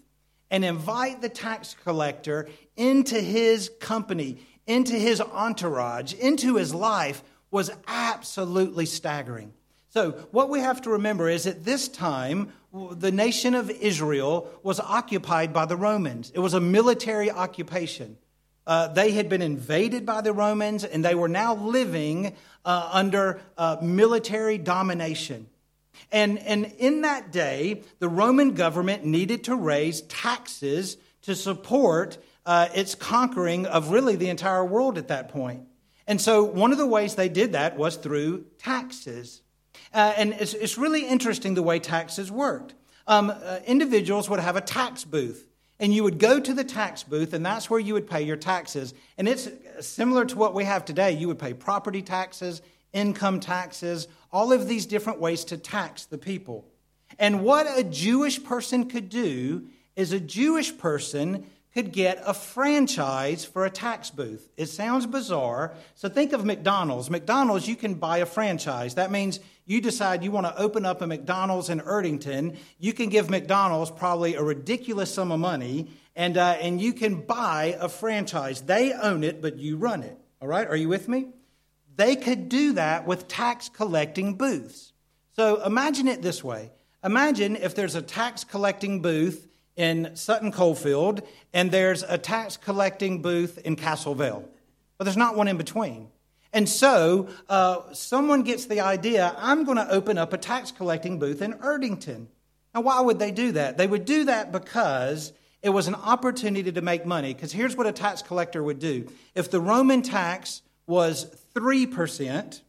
and 0.50 0.64
invite 0.64 1.22
the 1.22 1.28
tax 1.28 1.76
collector 1.84 2.48
into 2.76 3.20
his 3.20 3.70
company, 3.78 4.38
into 4.66 4.94
his 4.94 5.20
entourage, 5.20 6.12
into 6.14 6.56
his 6.56 6.74
life 6.74 7.22
was 7.50 7.70
absolutely 7.86 8.86
staggering. 8.86 9.52
So, 9.88 10.12
what 10.30 10.48
we 10.48 10.60
have 10.60 10.82
to 10.82 10.90
remember 10.90 11.28
is 11.28 11.46
at 11.46 11.64
this 11.64 11.88
time, 11.88 12.52
the 12.72 13.10
nation 13.10 13.54
of 13.54 13.70
Israel 13.70 14.48
was 14.62 14.78
occupied 14.78 15.52
by 15.52 15.66
the 15.66 15.76
Romans. 15.76 16.30
It 16.32 16.38
was 16.38 16.54
a 16.54 16.60
military 16.60 17.30
occupation. 17.30 18.16
Uh, 18.66 18.86
they 18.86 19.10
had 19.10 19.28
been 19.28 19.42
invaded 19.42 20.06
by 20.06 20.20
the 20.20 20.32
Romans 20.32 20.84
and 20.84 21.04
they 21.04 21.16
were 21.16 21.28
now 21.28 21.56
living 21.56 22.36
uh, 22.64 22.90
under 22.92 23.40
uh, 23.58 23.78
military 23.82 24.58
domination. 24.58 25.48
And, 26.12 26.38
and 26.38 26.72
in 26.78 27.00
that 27.00 27.32
day, 27.32 27.82
the 27.98 28.08
Roman 28.08 28.54
government 28.54 29.04
needed 29.04 29.44
to 29.44 29.56
raise 29.56 30.02
taxes 30.02 30.96
to 31.22 31.34
support 31.34 32.18
uh, 32.46 32.68
its 32.74 32.94
conquering 32.94 33.66
of 33.66 33.90
really 33.90 34.14
the 34.14 34.28
entire 34.28 34.64
world 34.64 34.98
at 34.98 35.08
that 35.08 35.30
point. 35.30 35.62
And 36.10 36.20
so 36.20 36.42
one 36.42 36.72
of 36.72 36.78
the 36.78 36.88
ways 36.88 37.14
they 37.14 37.28
did 37.28 37.52
that 37.52 37.78
was 37.78 37.94
through 37.94 38.46
taxes. 38.58 39.42
Uh, 39.94 40.12
and 40.16 40.32
it's, 40.32 40.54
it's, 40.54 40.76
really 40.76 41.06
interesting 41.06 41.54
the 41.54 41.62
way 41.62 41.78
taxes 41.78 42.32
worked. 42.32 42.74
Um, 43.06 43.30
uh, 43.30 43.60
individuals 43.64 44.28
would 44.28 44.40
have 44.40 44.56
a 44.56 44.60
tax 44.60 45.04
booth, 45.04 45.46
and 45.78 45.94
you 45.94 46.02
would 46.02 46.18
go 46.18 46.40
to 46.40 46.52
the 46.52 46.64
tax 46.64 47.04
booth, 47.04 47.32
and 47.32 47.46
that's 47.46 47.70
where 47.70 47.78
you 47.78 47.94
would 47.94 48.10
pay 48.10 48.22
your 48.22 48.36
taxes. 48.36 48.92
And 49.18 49.28
it's 49.28 49.48
similar 49.82 50.24
to 50.24 50.36
what 50.36 50.52
we 50.52 50.64
have 50.64 50.84
today. 50.84 51.12
You 51.12 51.28
would 51.28 51.38
pay 51.38 51.54
property 51.54 52.02
taxes, 52.02 52.60
income 52.92 53.38
taxes, 53.38 54.08
all 54.32 54.52
of 54.52 54.66
these 54.66 54.86
different 54.86 55.20
ways 55.20 55.44
to 55.44 55.56
tax 55.56 56.06
the 56.06 56.18
people. 56.18 56.66
And 57.20 57.44
what 57.44 57.68
a 57.78 57.84
Jewish 57.84 58.42
person 58.42 58.88
could 58.88 59.10
do 59.10 59.68
is 59.94 60.12
a 60.12 60.18
Jewish 60.18 60.76
person 60.76 61.46
could 61.72 61.92
get 61.92 62.20
a 62.26 62.34
franchise 62.34 63.44
for 63.44 63.64
a 63.64 63.70
tax 63.70 64.10
booth. 64.10 64.48
It 64.56 64.66
sounds 64.66 65.06
bizarre. 65.06 65.74
So 65.94 66.08
think 66.08 66.32
of 66.32 66.44
McDonald's. 66.44 67.10
McDonald's, 67.10 67.68
you 67.68 67.76
can 67.76 67.94
buy 67.94 68.18
a 68.18 68.26
franchise. 68.26 68.96
That 68.96 69.12
means 69.12 69.38
you 69.66 69.80
decide 69.80 70.24
you 70.24 70.32
want 70.32 70.46
to 70.46 70.58
open 70.58 70.84
up 70.84 71.00
a 71.00 71.06
McDonald's 71.06 71.70
in 71.70 71.80
Erdington. 71.80 72.56
You 72.78 72.92
can 72.92 73.08
give 73.08 73.30
McDonald's 73.30 73.90
probably 73.92 74.34
a 74.34 74.42
ridiculous 74.42 75.14
sum 75.14 75.30
of 75.30 75.38
money, 75.38 75.88
and, 76.16 76.36
uh, 76.36 76.56
and 76.60 76.80
you 76.80 76.92
can 76.92 77.20
buy 77.20 77.76
a 77.78 77.88
franchise. 77.88 78.62
They 78.62 78.92
own 78.92 79.22
it, 79.22 79.40
but 79.40 79.56
you 79.56 79.76
run 79.76 80.02
it. 80.02 80.18
All 80.42 80.48
right? 80.48 80.66
Are 80.66 80.76
you 80.76 80.88
with 80.88 81.08
me? 81.08 81.28
They 81.94 82.16
could 82.16 82.48
do 82.48 82.72
that 82.72 83.06
with 83.06 83.28
tax 83.28 83.68
collecting 83.68 84.34
booths. 84.34 84.92
So 85.36 85.62
imagine 85.62 86.08
it 86.08 86.20
this 86.20 86.42
way. 86.42 86.72
Imagine 87.04 87.56
if 87.56 87.74
there's 87.76 87.94
a 87.94 88.02
tax 88.02 88.42
collecting 88.42 89.02
booth 89.02 89.46
in 89.76 90.14
Sutton 90.14 90.52
Coldfield, 90.52 91.22
and 91.52 91.70
there's 91.70 92.02
a 92.02 92.18
tax 92.18 92.56
collecting 92.56 93.22
booth 93.22 93.58
in 93.58 93.76
Castle 93.76 94.14
Vale. 94.14 94.48
But 94.98 95.04
there's 95.04 95.16
not 95.16 95.36
one 95.36 95.48
in 95.48 95.56
between. 95.56 96.08
And 96.52 96.68
so 96.68 97.28
uh, 97.48 97.92
someone 97.92 98.42
gets 98.42 98.66
the 98.66 98.80
idea 98.80 99.34
I'm 99.38 99.64
going 99.64 99.78
to 99.78 99.90
open 99.90 100.18
up 100.18 100.32
a 100.32 100.38
tax 100.38 100.72
collecting 100.72 101.18
booth 101.18 101.42
in 101.42 101.54
Erdington. 101.54 102.26
Now, 102.74 102.82
why 102.82 103.00
would 103.00 103.18
they 103.18 103.30
do 103.30 103.52
that? 103.52 103.78
They 103.78 103.86
would 103.86 104.04
do 104.04 104.24
that 104.24 104.52
because 104.52 105.32
it 105.62 105.70
was 105.70 105.88
an 105.88 105.94
opportunity 105.94 106.70
to 106.72 106.80
make 106.80 107.06
money. 107.06 107.34
Because 107.34 107.52
here's 107.52 107.76
what 107.76 107.86
a 107.86 107.92
tax 107.92 108.22
collector 108.22 108.62
would 108.62 108.78
do 108.78 109.08
if 109.34 109.50
the 109.50 109.60
Roman 109.60 110.02
tax 110.02 110.62
was 110.86 111.34
3%, 111.54 112.60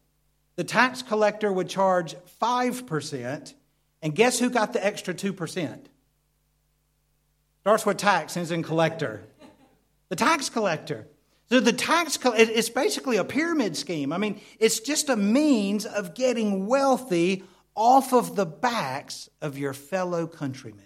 the 0.55 0.63
tax 0.63 1.01
collector 1.01 1.51
would 1.51 1.69
charge 1.69 2.15
5%, 2.41 3.53
and 4.03 4.15
guess 4.15 4.39
who 4.39 4.49
got 4.49 4.73
the 4.73 4.85
extra 4.85 5.13
2%? 5.13 5.79
Starts 7.61 7.85
with 7.85 7.97
tax, 7.97 8.35
ends 8.35 8.51
in 8.51 8.63
collector. 8.63 9.21
The 10.09 10.15
tax 10.15 10.49
collector. 10.49 11.07
So 11.49 11.59
the 11.59 11.73
tax 11.73 12.17
it's 12.23 12.69
basically 12.69 13.17
a 13.17 13.23
pyramid 13.23 13.77
scheme. 13.77 14.11
I 14.11 14.17
mean, 14.17 14.41
it's 14.59 14.79
just 14.79 15.09
a 15.09 15.15
means 15.15 15.85
of 15.85 16.15
getting 16.15 16.65
wealthy 16.65 17.43
off 17.75 18.13
of 18.13 18.35
the 18.35 18.45
backs 18.45 19.29
of 19.41 19.57
your 19.57 19.73
fellow 19.73 20.27
countrymen. 20.27 20.85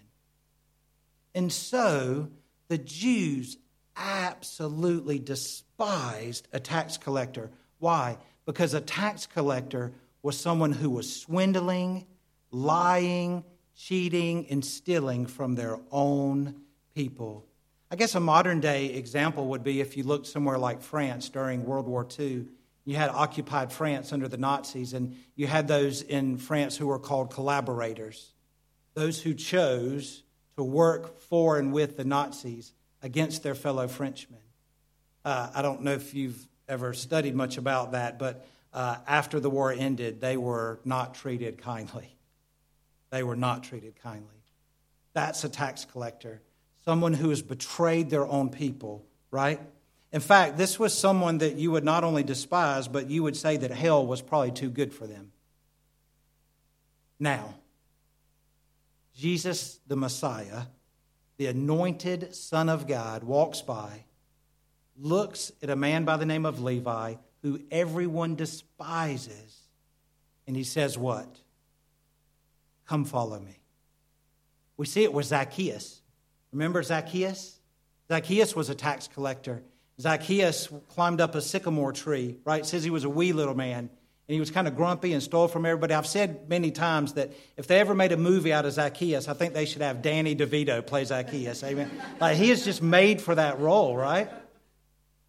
And 1.33 1.51
so 1.51 2.29
the 2.67 2.77
Jews 2.77 3.57
absolutely 3.95 5.19
despised 5.19 6.47
a 6.51 6.59
tax 6.59 6.97
collector. 6.97 7.51
Why? 7.79 8.17
Because 8.45 8.73
a 8.73 8.81
tax 8.81 9.27
collector 9.27 9.93
was 10.21 10.37
someone 10.37 10.71
who 10.71 10.89
was 10.89 11.21
swindling, 11.21 12.05
lying, 12.51 13.43
cheating, 13.75 14.47
and 14.49 14.63
stealing 14.63 15.25
from 15.25 15.55
their 15.55 15.77
own 15.91 16.55
people. 16.93 17.45
I 17.91 17.95
guess 17.95 18.15
a 18.15 18.19
modern 18.19 18.61
day 18.61 18.87
example 18.87 19.47
would 19.49 19.63
be 19.63 19.81
if 19.81 19.95
you 19.95 20.03
looked 20.03 20.27
somewhere 20.27 20.57
like 20.57 20.81
France 20.81 21.29
during 21.29 21.65
World 21.65 21.87
War 21.87 22.07
II. 22.19 22.45
You 22.85 22.95
had 22.95 23.09
occupied 23.09 23.71
France 23.71 24.13
under 24.13 24.27
the 24.27 24.37
Nazis, 24.37 24.93
and 24.93 25.15
you 25.35 25.47
had 25.47 25.67
those 25.67 26.01
in 26.01 26.37
France 26.37 26.77
who 26.77 26.87
were 26.87 26.99
called 26.99 27.31
collaborators, 27.31 28.33
those 28.93 29.21
who 29.21 29.33
chose 29.33 30.23
to 30.57 30.63
work 30.63 31.19
for 31.19 31.57
and 31.57 31.73
with 31.73 31.97
the 31.97 32.05
Nazis 32.05 32.73
against 33.01 33.43
their 33.43 33.55
fellow 33.55 33.87
Frenchmen. 33.87 34.39
Uh, 35.23 35.49
I 35.53 35.61
don't 35.61 35.81
know 35.81 35.93
if 35.93 36.13
you've 36.13 36.47
ever 36.67 36.93
studied 36.93 37.35
much 37.35 37.57
about 37.57 37.91
that, 37.91 38.17
but 38.19 38.47
uh, 38.73 38.97
after 39.07 39.39
the 39.39 39.49
war 39.49 39.71
ended, 39.71 40.21
they 40.21 40.37
were 40.37 40.79
not 40.85 41.15
treated 41.15 41.57
kindly. 41.57 42.14
They 43.15 43.23
were 43.23 43.37
not 43.37 43.63
treated 43.63 43.95
kindly. 44.03 44.43
That's 45.13 45.45
a 45.45 45.47
tax 45.47 45.85
collector, 45.85 46.41
someone 46.83 47.13
who 47.13 47.29
has 47.29 47.41
betrayed 47.41 48.09
their 48.09 48.27
own 48.27 48.49
people, 48.49 49.05
right? 49.31 49.61
In 50.11 50.19
fact, 50.19 50.57
this 50.57 50.77
was 50.77 50.93
someone 50.93 51.37
that 51.37 51.55
you 51.55 51.71
would 51.71 51.85
not 51.85 52.03
only 52.03 52.23
despise, 52.23 52.89
but 52.89 53.09
you 53.09 53.23
would 53.23 53.37
say 53.37 53.55
that 53.55 53.71
hell 53.71 54.05
was 54.05 54.21
probably 54.21 54.51
too 54.51 54.69
good 54.69 54.93
for 54.93 55.07
them. 55.07 55.31
Now, 57.17 57.55
Jesus 59.15 59.79
the 59.87 59.95
Messiah, 59.95 60.63
the 61.37 61.45
anointed 61.45 62.35
Son 62.35 62.67
of 62.67 62.85
God, 62.85 63.23
walks 63.23 63.61
by, 63.61 64.03
looks 64.97 65.53
at 65.63 65.69
a 65.69 65.77
man 65.77 66.03
by 66.03 66.17
the 66.17 66.25
name 66.25 66.45
of 66.45 66.61
Levi, 66.61 67.15
who 67.43 67.61
everyone 67.71 68.35
despises, 68.35 69.61
and 70.45 70.57
he 70.57 70.65
says, 70.65 70.97
What? 70.97 71.39
Come 72.87 73.05
follow 73.05 73.39
me. 73.39 73.59
We 74.77 74.85
see 74.85 75.03
it 75.03 75.13
with 75.13 75.25
Zacchaeus. 75.25 76.01
Remember 76.51 76.83
Zacchaeus? 76.83 77.59
Zacchaeus 78.09 78.55
was 78.55 78.69
a 78.69 78.75
tax 78.75 79.07
collector. 79.07 79.63
Zacchaeus 79.99 80.69
climbed 80.89 81.21
up 81.21 81.35
a 81.35 81.41
sycamore 81.41 81.93
tree, 81.93 82.37
right? 82.43 82.65
Says 82.65 82.83
he 82.83 82.89
was 82.89 83.05
a 83.05 83.09
wee 83.09 83.33
little 83.33 83.55
man 83.55 83.89
and 84.27 84.33
he 84.33 84.39
was 84.39 84.49
kind 84.49 84.67
of 84.67 84.75
grumpy 84.75 85.13
and 85.13 85.21
stole 85.21 85.47
from 85.47 85.65
everybody. 85.65 85.93
I've 85.93 86.07
said 86.07 86.49
many 86.49 86.71
times 86.71 87.13
that 87.13 87.31
if 87.57 87.67
they 87.67 87.79
ever 87.79 87.93
made 87.93 88.11
a 88.11 88.17
movie 88.17 88.51
out 88.51 88.65
of 88.65 88.73
Zacchaeus, 88.73 89.27
I 89.27 89.33
think 89.33 89.53
they 89.53 89.65
should 89.65 89.83
have 89.83 90.01
Danny 90.01 90.35
DeVito 90.35 90.85
play 90.85 91.05
Zacchaeus. 91.05 91.63
Amen. 91.63 91.91
like 92.19 92.35
he 92.35 92.49
is 92.49 92.65
just 92.65 92.81
made 92.81 93.21
for 93.21 93.35
that 93.35 93.59
role, 93.59 93.95
right? 93.95 94.29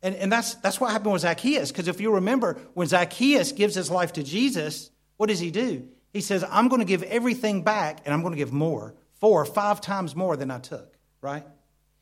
And, 0.02 0.14
and 0.14 0.32
that's, 0.32 0.54
that's 0.56 0.80
what 0.80 0.92
happened 0.92 1.12
with 1.12 1.22
Zacchaeus. 1.22 1.70
Because 1.70 1.88
if 1.88 2.00
you 2.00 2.14
remember, 2.14 2.58
when 2.72 2.86
Zacchaeus 2.86 3.52
gives 3.52 3.74
his 3.74 3.90
life 3.90 4.14
to 4.14 4.22
Jesus, 4.22 4.90
what 5.18 5.28
does 5.28 5.40
he 5.40 5.50
do? 5.50 5.88
He 6.16 6.22
says, 6.22 6.42
I'm 6.50 6.68
going 6.68 6.80
to 6.80 6.86
give 6.86 7.02
everything 7.02 7.60
back 7.60 8.00
and 8.06 8.14
I'm 8.14 8.22
going 8.22 8.32
to 8.32 8.38
give 8.38 8.50
more, 8.50 8.94
four 9.20 9.44
five 9.44 9.82
times 9.82 10.16
more 10.16 10.34
than 10.34 10.50
I 10.50 10.58
took, 10.58 10.96
right? 11.20 11.44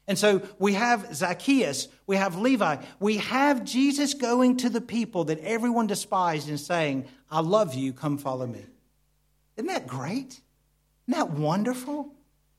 And 0.07 0.17
so 0.17 0.41
we 0.57 0.75
have 0.75 1.17
Zacchaeus, 1.17 1.89
we 2.07 2.15
have 2.15 2.39
Levi, 2.39 2.77
we 3.01 3.17
have 3.17 3.65
Jesus 3.65 4.15
going 4.15 4.59
to 4.59 4.71
the 4.71 4.81
people 4.81 5.25
that 5.25 5.41
everyone 5.41 5.89
despised 5.89 6.49
and 6.49 6.61
saying, 6.61 7.07
I 7.29 7.41
love 7.41 7.75
you, 7.75 7.93
come 7.93 8.17
follow 8.17 8.47
me. 8.47 8.65
Isn't 9.57 9.67
that 9.67 9.89
great? 9.89 10.41
Isn't 11.09 11.19
that 11.19 11.31
wonderful? 11.31 12.15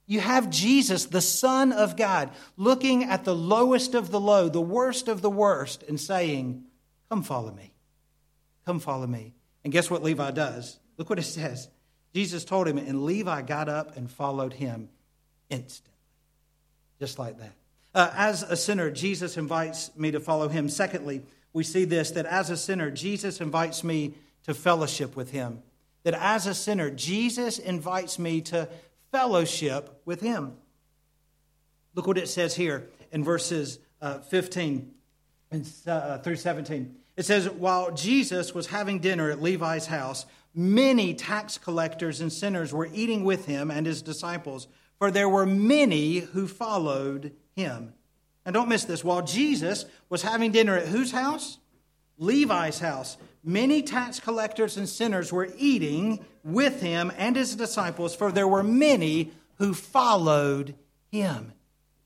You 0.07 0.19
have 0.19 0.49
Jesus, 0.49 1.05
the 1.05 1.21
Son 1.21 1.71
of 1.71 1.95
God, 1.95 2.31
looking 2.57 3.05
at 3.05 3.23
the 3.23 3.35
lowest 3.35 3.95
of 3.95 4.11
the 4.11 4.19
low, 4.19 4.49
the 4.49 4.59
worst 4.59 5.07
of 5.07 5.21
the 5.21 5.29
worst, 5.29 5.83
and 5.83 5.97
saying, 5.97 6.65
Come 7.07 7.23
follow 7.23 7.53
me. 7.53 7.71
Come 8.65 8.81
follow 8.81 9.07
me. 9.07 9.35
And 9.63 9.71
guess 9.71 9.89
what 9.89 10.03
Levi 10.03 10.31
does? 10.31 10.79
Look 10.97 11.09
what 11.09 11.19
it 11.19 11.23
says. 11.23 11.69
Jesus 12.13 12.45
told 12.45 12.67
him, 12.67 12.77
and 12.77 13.03
Levi 13.03 13.41
got 13.41 13.67
up 13.67 13.97
and 13.97 14.09
followed 14.09 14.53
him 14.53 14.89
instantly 15.49 15.95
just 16.99 17.19
like 17.19 17.37
that. 17.39 17.51
Uh, 17.93 18.11
as 18.15 18.43
a 18.43 18.57
sinner, 18.57 18.91
Jesus 18.91 19.37
invites 19.37 19.91
me 19.95 20.11
to 20.11 20.19
follow 20.19 20.47
him. 20.47 20.69
Secondly, 20.69 21.23
we 21.53 21.63
see 21.63 21.85
this 21.85 22.11
that 22.11 22.25
as 22.25 22.49
a 22.49 22.57
sinner, 22.57 22.91
Jesus 22.91 23.39
invites 23.39 23.83
me 23.83 24.15
to 24.43 24.53
fellowship 24.53 25.15
with 25.15 25.31
him. 25.31 25.61
That 26.03 26.13
as 26.13 26.45
a 26.45 26.53
sinner, 26.53 26.89
Jesus 26.89 27.57
invites 27.57 28.19
me 28.19 28.41
to 28.41 28.69
fellowship 29.11 30.01
with 30.05 30.21
him. 30.21 30.53
Look 31.95 32.07
what 32.07 32.17
it 32.17 32.27
says 32.27 32.55
here 32.55 32.89
in 33.11 33.23
verses 33.23 33.79
uh, 34.01 34.19
15 34.19 34.91
and, 35.51 35.71
uh, 35.87 36.17
through 36.17 36.35
17. 36.35 36.95
It 37.15 37.25
says, 37.25 37.49
While 37.49 37.91
Jesus 37.91 38.53
was 38.53 38.67
having 38.67 38.99
dinner 38.99 39.31
at 39.31 39.41
Levi's 39.41 39.87
house, 39.87 40.25
many 40.55 41.13
tax 41.13 41.57
collectors 41.57 42.21
and 42.21 42.31
sinners 42.31 42.73
were 42.73 42.89
eating 42.93 43.23
with 43.23 43.45
him 43.45 43.69
and 43.69 43.85
his 43.85 44.01
disciples 44.01 44.67
for 44.97 45.11
there 45.11 45.29
were 45.29 45.45
many 45.45 46.19
who 46.19 46.47
followed 46.47 47.33
him. 47.55 47.93
And 48.45 48.53
don't 48.53 48.69
miss 48.69 48.85
this. 48.85 49.03
While 49.03 49.23
Jesus 49.23 49.85
was 50.09 50.21
having 50.21 50.51
dinner 50.51 50.77
at 50.77 50.87
whose 50.87 51.11
house? 51.11 51.57
Levi's 52.17 52.79
house. 52.79 53.17
Many 53.43 53.81
tax 53.81 54.19
collectors 54.19 54.77
and 54.77 54.87
sinners 54.87 55.31
were 55.31 55.49
eating 55.57 56.23
with 56.43 56.81
him 56.81 57.11
and 57.17 57.35
his 57.35 57.55
disciples, 57.55 58.15
for 58.15 58.31
there 58.31 58.47
were 58.47 58.63
many 58.63 59.31
who 59.55 59.73
followed 59.73 60.75
him. 61.11 61.53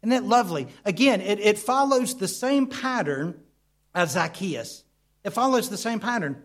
Isn't 0.02 0.10
that 0.10 0.24
lovely? 0.24 0.68
Again, 0.86 1.22
it, 1.22 1.40
it 1.40 1.60
follows 1.60 2.16
the 2.16 2.28
same 2.28 2.68
pattern 2.68 3.40
as 3.94 4.12
Zacchaeus. 4.12 4.84
It 5.24 5.32
follows 5.32 5.70
the 5.70 5.78
same 5.78 6.00
pattern. 6.00 6.34
Do 6.34 6.40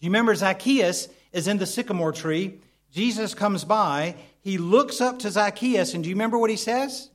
you 0.00 0.10
remember 0.10 0.34
Zacchaeus 0.34 1.08
is 1.36 1.46
in 1.46 1.58
the 1.58 1.66
sycamore 1.66 2.12
tree? 2.12 2.60
Jesus 2.90 3.34
comes 3.34 3.64
by 3.64 4.16
he 4.46 4.58
looks 4.58 5.00
up 5.00 5.18
to 5.18 5.30
Zacchaeus, 5.32 5.92
and 5.92 6.04
do 6.04 6.08
you 6.08 6.14
remember 6.14 6.38
what 6.38 6.50
he 6.50 6.56
says? 6.56 7.10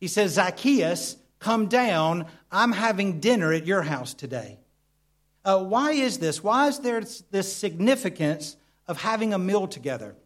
He 0.00 0.08
says, 0.08 0.32
Zacchaeus, 0.32 1.16
come 1.40 1.66
down. 1.66 2.24
I'm 2.50 2.72
having 2.72 3.20
dinner 3.20 3.52
at 3.52 3.66
your 3.66 3.82
house 3.82 4.14
today. 4.14 4.58
Uh, 5.44 5.62
why 5.62 5.92
is 5.92 6.20
this? 6.20 6.42
Why 6.42 6.68
is 6.68 6.78
there 6.78 7.02
this 7.30 7.54
significance 7.54 8.56
of 8.86 8.98
having 8.98 9.34
a 9.34 9.38
meal 9.38 9.66
together? 9.66 10.16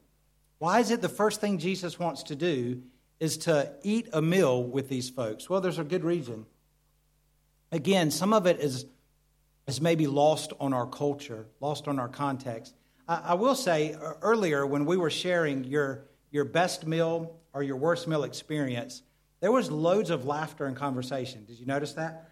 Why 0.59 0.79
is 0.79 0.93
it 0.93 1.03
the 1.03 1.09
first 1.09 1.41
thing 1.41 1.59
Jesus 1.59 1.99
wants 1.99 2.23
to 2.23 2.37
do 2.37 2.83
is 3.19 3.37
to 3.39 3.73
eat 3.83 4.09
a 4.13 4.23
meal 4.23 4.63
with 4.63 4.89
these 4.89 5.11
folks? 5.11 5.51
Well, 5.51 5.61
there's 5.61 5.81
a 5.81 5.83
good 5.85 6.05
reason. 6.05 6.47
Again, 7.73 8.13
some 8.13 8.33
of 8.33 8.47
it 8.47 8.61
is, 8.61 8.87
is 9.67 9.81
maybe 9.81 10.07
lost 10.07 10.53
on 10.61 10.73
our 10.73 10.87
culture, 10.87 11.47
lost 11.59 11.89
on 11.89 11.99
our 11.99 12.09
context. 12.09 12.77
I, 13.09 13.35
will 13.35 13.55
say 13.55 13.95
uh, 13.95 14.15
earlier 14.23 14.65
when 14.67 14.87
we 14.87 14.97
were 14.97 15.11
sharing 15.11 15.65
your 15.65 16.05
your 16.31 16.45
best 16.45 16.87
meal 16.87 17.37
or 17.53 17.63
your 17.63 17.77
worst 17.77 18.09
meal 18.09 18.25
experience, 18.25 19.03
there 19.41 19.53
was 19.53 19.71
loads 19.71 20.11
of 20.11 20.25
laughter 20.25 20.67
and 20.67 20.77
conversation. 20.77 21.45
Did 21.45 21.59
you 21.59 21.67
notice 21.67 21.95
that? 21.95 22.31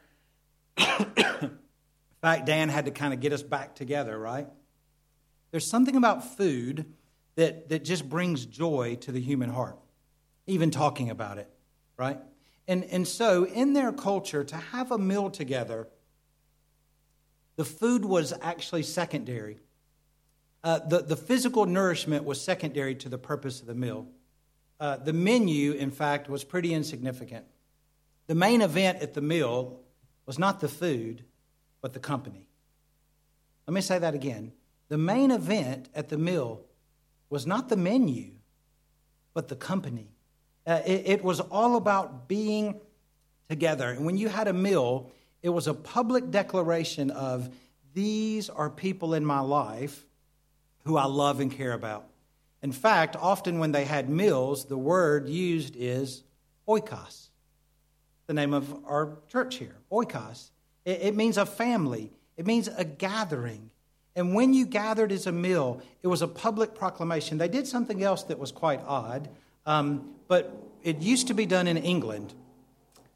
In 0.79 1.51
fact, 2.23 2.47
Dan 2.47 2.69
had 2.69 2.87
to 2.87 2.91
kind 2.91 3.13
of 3.13 3.21
get 3.21 3.33
us 3.33 3.43
back 3.43 3.75
together, 3.75 4.19
right? 4.19 4.47
There's 5.51 5.67
something 5.67 5.97
about 5.97 6.37
food 6.37 6.87
that, 7.37 7.69
that 7.69 7.85
just 7.85 8.09
brings 8.09 8.47
joy 8.47 8.97
to 9.03 9.13
the 9.13 9.21
human 9.21 9.51
heart, 9.51 9.79
even 10.47 10.71
talking 10.71 11.11
about 11.11 11.39
it, 11.39 11.49
right? 11.97 12.19
And, 12.69 12.85
and 12.85 13.07
so, 13.07 13.45
in 13.45 13.73
their 13.73 13.93
culture, 13.93 14.45
to 14.45 14.57
have 14.57 14.93
a 14.93 14.99
meal 14.99 15.31
together, 15.31 15.89
the 17.57 17.65
food 17.65 18.05
was 18.05 18.33
actually 18.41 18.85
secondary. 18.85 19.59
Uh, 20.63 20.79
the, 20.81 20.99
the 21.01 21.17
physical 21.17 21.65
nourishment 21.67 22.25
was 22.25 22.41
secondary 22.41 22.95
to 22.95 23.09
the 23.09 23.19
purpose 23.19 23.61
of 23.61 23.67
the 23.67 23.75
meal. 23.75 24.07
Uh, 24.79 24.97
the 24.97 25.13
menu, 25.13 25.73
in 25.73 25.91
fact, 25.91 26.29
was 26.29 26.45
pretty 26.45 26.75
insignificant. 26.75 27.45
The 28.27 28.35
main 28.35 28.63
event 28.63 29.03
at 29.03 29.15
the 29.15 29.21
meal 29.21 29.81
was 30.27 30.39
not 30.39 30.61
the 30.61 30.69
food, 30.69 31.25
but 31.81 31.93
the 31.95 31.99
company. 31.99 32.47
Let 33.67 33.75
me 33.75 33.81
say 33.81 33.99
that 33.99 34.15
again. 34.15 34.53
The 34.89 34.99
main 34.99 35.31
event 35.31 35.89
at 35.95 36.09
the 36.09 36.19
meal 36.19 36.63
was 37.31 37.47
not 37.47 37.69
the 37.69 37.77
menu, 37.77 38.33
but 39.35 39.49
the 39.49 39.57
company. 39.57 40.09
Uh, 40.67 40.81
it, 40.85 41.03
it 41.07 41.25
was 41.25 41.41
all 41.41 41.77
about 41.77 42.29
being 42.29 42.81
together. 43.49 43.89
And 43.91 44.05
when 44.05 44.17
you 44.17 44.29
had 44.29 44.49
a 44.49 44.53
meal, 44.53 45.11
it 45.43 45.49
was 45.49 45.67
a 45.67 45.75
public 45.75 46.31
declaration 46.31 47.11
of 47.11 47.51
these 47.95 48.51
are 48.51 48.71
people 48.71 49.15
in 49.15 49.25
my 49.25 49.41
life 49.41 50.05
who 50.85 50.97
I 50.97 51.05
love 51.05 51.41
and 51.41 51.51
care 51.51 51.73
about. 51.73 52.07
In 52.63 52.73
fact, 52.73 53.17
often 53.17 53.59
when 53.59 53.73
they 53.73 53.85
had 53.85 54.11
meals, 54.11 54.67
the 54.67 54.77
word 54.79 55.29
used 55.29 55.75
is 55.77 56.25
oikos, 56.69 57.29
the 58.27 58.35
name 58.35 58.53
of 58.53 58.85
our 58.85 59.19
church 59.29 59.57
here, 59.57 59.77
oikos. 59.91 60.51
It, 60.85 61.01
it 61.03 61.17
means 61.17 61.39
a 61.39 61.47
family, 61.47 62.13
it 62.37 62.47
means 62.47 62.69
a 62.69 62.85
gathering. 62.85 63.71
And 64.17 64.35
when 64.35 64.53
you 64.53 64.67
gathered 64.67 65.13
as 65.13 65.27
a 65.27 65.33
meal, 65.33 65.81
it 66.03 66.09
was 66.09 66.21
a 66.21 66.29
public 66.29 66.75
proclamation. 66.75 67.39
They 67.39 67.49
did 67.49 67.67
something 67.67 68.03
else 68.03 68.25
that 68.25 68.39
was 68.39 68.53
quite 68.53 68.81
odd, 68.87 69.29
um, 69.67 70.15
but 70.29 70.53
it 70.83 71.01
used 71.01 71.29
to 71.29 71.35
be 71.35 71.47
done 71.47 71.69
in 71.69 71.77
England, 71.77 72.35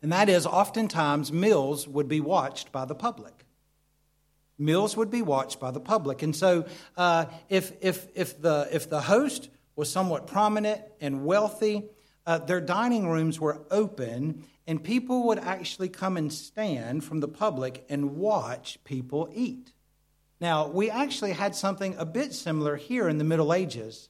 and 0.03 0.13
that 0.13 0.29
is 0.29 0.47
oftentimes 0.47 1.33
meals 1.33 1.89
would 1.89 2.09
be 2.09 2.21
watched 2.21 2.71
by 2.71 2.85
the 2.85 2.95
public. 2.95 3.44
Meals 4.59 4.97
would 4.97 5.11
be 5.11 5.23
watched 5.23 5.59
by 5.59 5.71
the 5.71 5.81
public. 5.81 6.23
And 6.23 6.35
so 6.35 6.67
uh, 6.97 7.27
if, 7.49 7.73
if, 7.81 8.07
if, 8.15 8.41
the, 8.41 8.69
if 8.71 8.89
the 8.89 9.01
host 9.01 9.51
was 9.77 9.91
somewhat 9.91 10.27
prominent 10.27 10.81
and 11.01 11.25
wealthy, 11.25 11.85
uh, 12.27 12.39
their 12.39 12.61
dining 12.61 13.09
rooms 13.09 13.41
were 13.41 13.63
open, 13.71 14.45
and 14.67 14.83
people 14.83 15.27
would 15.27 15.39
actually 15.39 15.89
come 15.89 16.17
and 16.17 16.33
stand 16.33 17.05
from 17.05 17.21
the 17.21 17.29
public 17.29 17.85
and 17.89 18.17
watch 18.17 18.79
people 18.85 19.29
eat. 19.35 19.73
Now, 20.41 20.69
we 20.69 20.91
actually 20.91 21.33
had 21.33 21.55
something 21.55 21.95
a 21.99 22.07
bit 22.07 22.33
similar 22.33 22.77
here 22.77 23.09
in 23.09 23.19
the 23.19 23.25
Middle 23.25 23.53
Ages. 23.53 24.09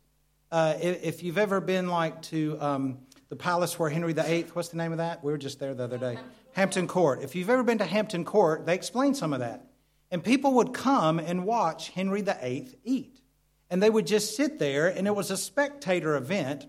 Uh, 0.51 0.75
if 0.81 1.23
you've 1.23 1.39
ever 1.39 1.61
been 1.61 1.89
like 1.89 2.23
to 2.23 2.57
um, 2.61 2.99
the 3.29 3.37
palace 3.37 3.79
where 3.79 3.91
Henry 3.91 4.13
VIII, 4.13 4.45
what's 4.53 4.69
the 4.69 4.77
name 4.77 4.93
of 4.93 4.99
that? 4.99 5.25
We 5.25 5.33
were 5.33 5.39
just 5.39 5.59
there 5.59 5.75
the 5.75 5.85
other 5.85 5.99
day. 5.99 6.19
Hampton 6.53 6.87
Court. 6.87 7.23
If 7.23 7.35
you've 7.35 7.51
ever 7.51 7.65
been 7.65 7.79
to 7.79 7.85
Hampton 7.85 8.25
Court, 8.25 8.65
they 8.65 8.75
explain 8.75 9.15
some 9.15 9.33
of 9.33 9.41
that. 9.41 9.67
And 10.15 10.23
people 10.23 10.55
would 10.55 10.73
come 10.73 11.19
and 11.19 11.45
watch 11.45 11.89
Henry 11.89 12.23
VIII 12.23 12.69
eat. 12.85 13.21
And 13.69 13.83
they 13.83 13.91
would 13.91 14.07
just 14.07 14.37
sit 14.37 14.61
there, 14.61 14.87
and 14.87 15.09
it 15.09 15.11
was 15.17 15.33
a 15.33 15.37
spectator 15.37 16.15
event. 16.15 16.67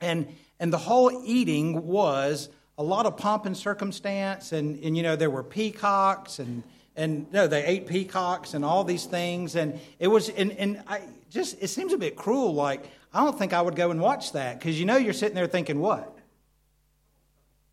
And, 0.00 0.28
and 0.60 0.72
the 0.72 0.78
whole 0.78 1.10
eating 1.24 1.84
was 1.84 2.48
a 2.78 2.84
lot 2.84 3.06
of 3.06 3.16
pomp 3.16 3.44
and 3.44 3.56
circumstance. 3.56 4.52
And, 4.52 4.78
and 4.84 4.96
you 4.96 5.02
know, 5.02 5.16
there 5.16 5.30
were 5.30 5.42
peacocks, 5.42 6.38
and, 6.38 6.62
and 6.94 7.26
no, 7.32 7.48
they 7.48 7.64
ate 7.64 7.88
peacocks 7.88 8.54
and 8.54 8.64
all 8.64 8.84
these 8.84 9.04
things. 9.04 9.56
And 9.56 9.80
it 9.98 10.06
was, 10.06 10.28
and, 10.28 10.52
and 10.52 10.80
I 10.86 11.00
just, 11.28 11.60
it 11.60 11.66
seems 11.66 11.92
a 11.92 11.98
bit 11.98 12.14
cruel. 12.14 12.54
Like, 12.54 12.88
I 13.12 13.24
don't 13.24 13.36
think 13.36 13.52
I 13.52 13.62
would 13.62 13.74
go 13.74 13.90
and 13.90 14.00
watch 14.00 14.30
that 14.30 14.60
because 14.60 14.78
you 14.78 14.86
know 14.86 14.96
you're 14.96 15.12
sitting 15.12 15.34
there 15.34 15.48
thinking, 15.48 15.80
what? 15.80 16.16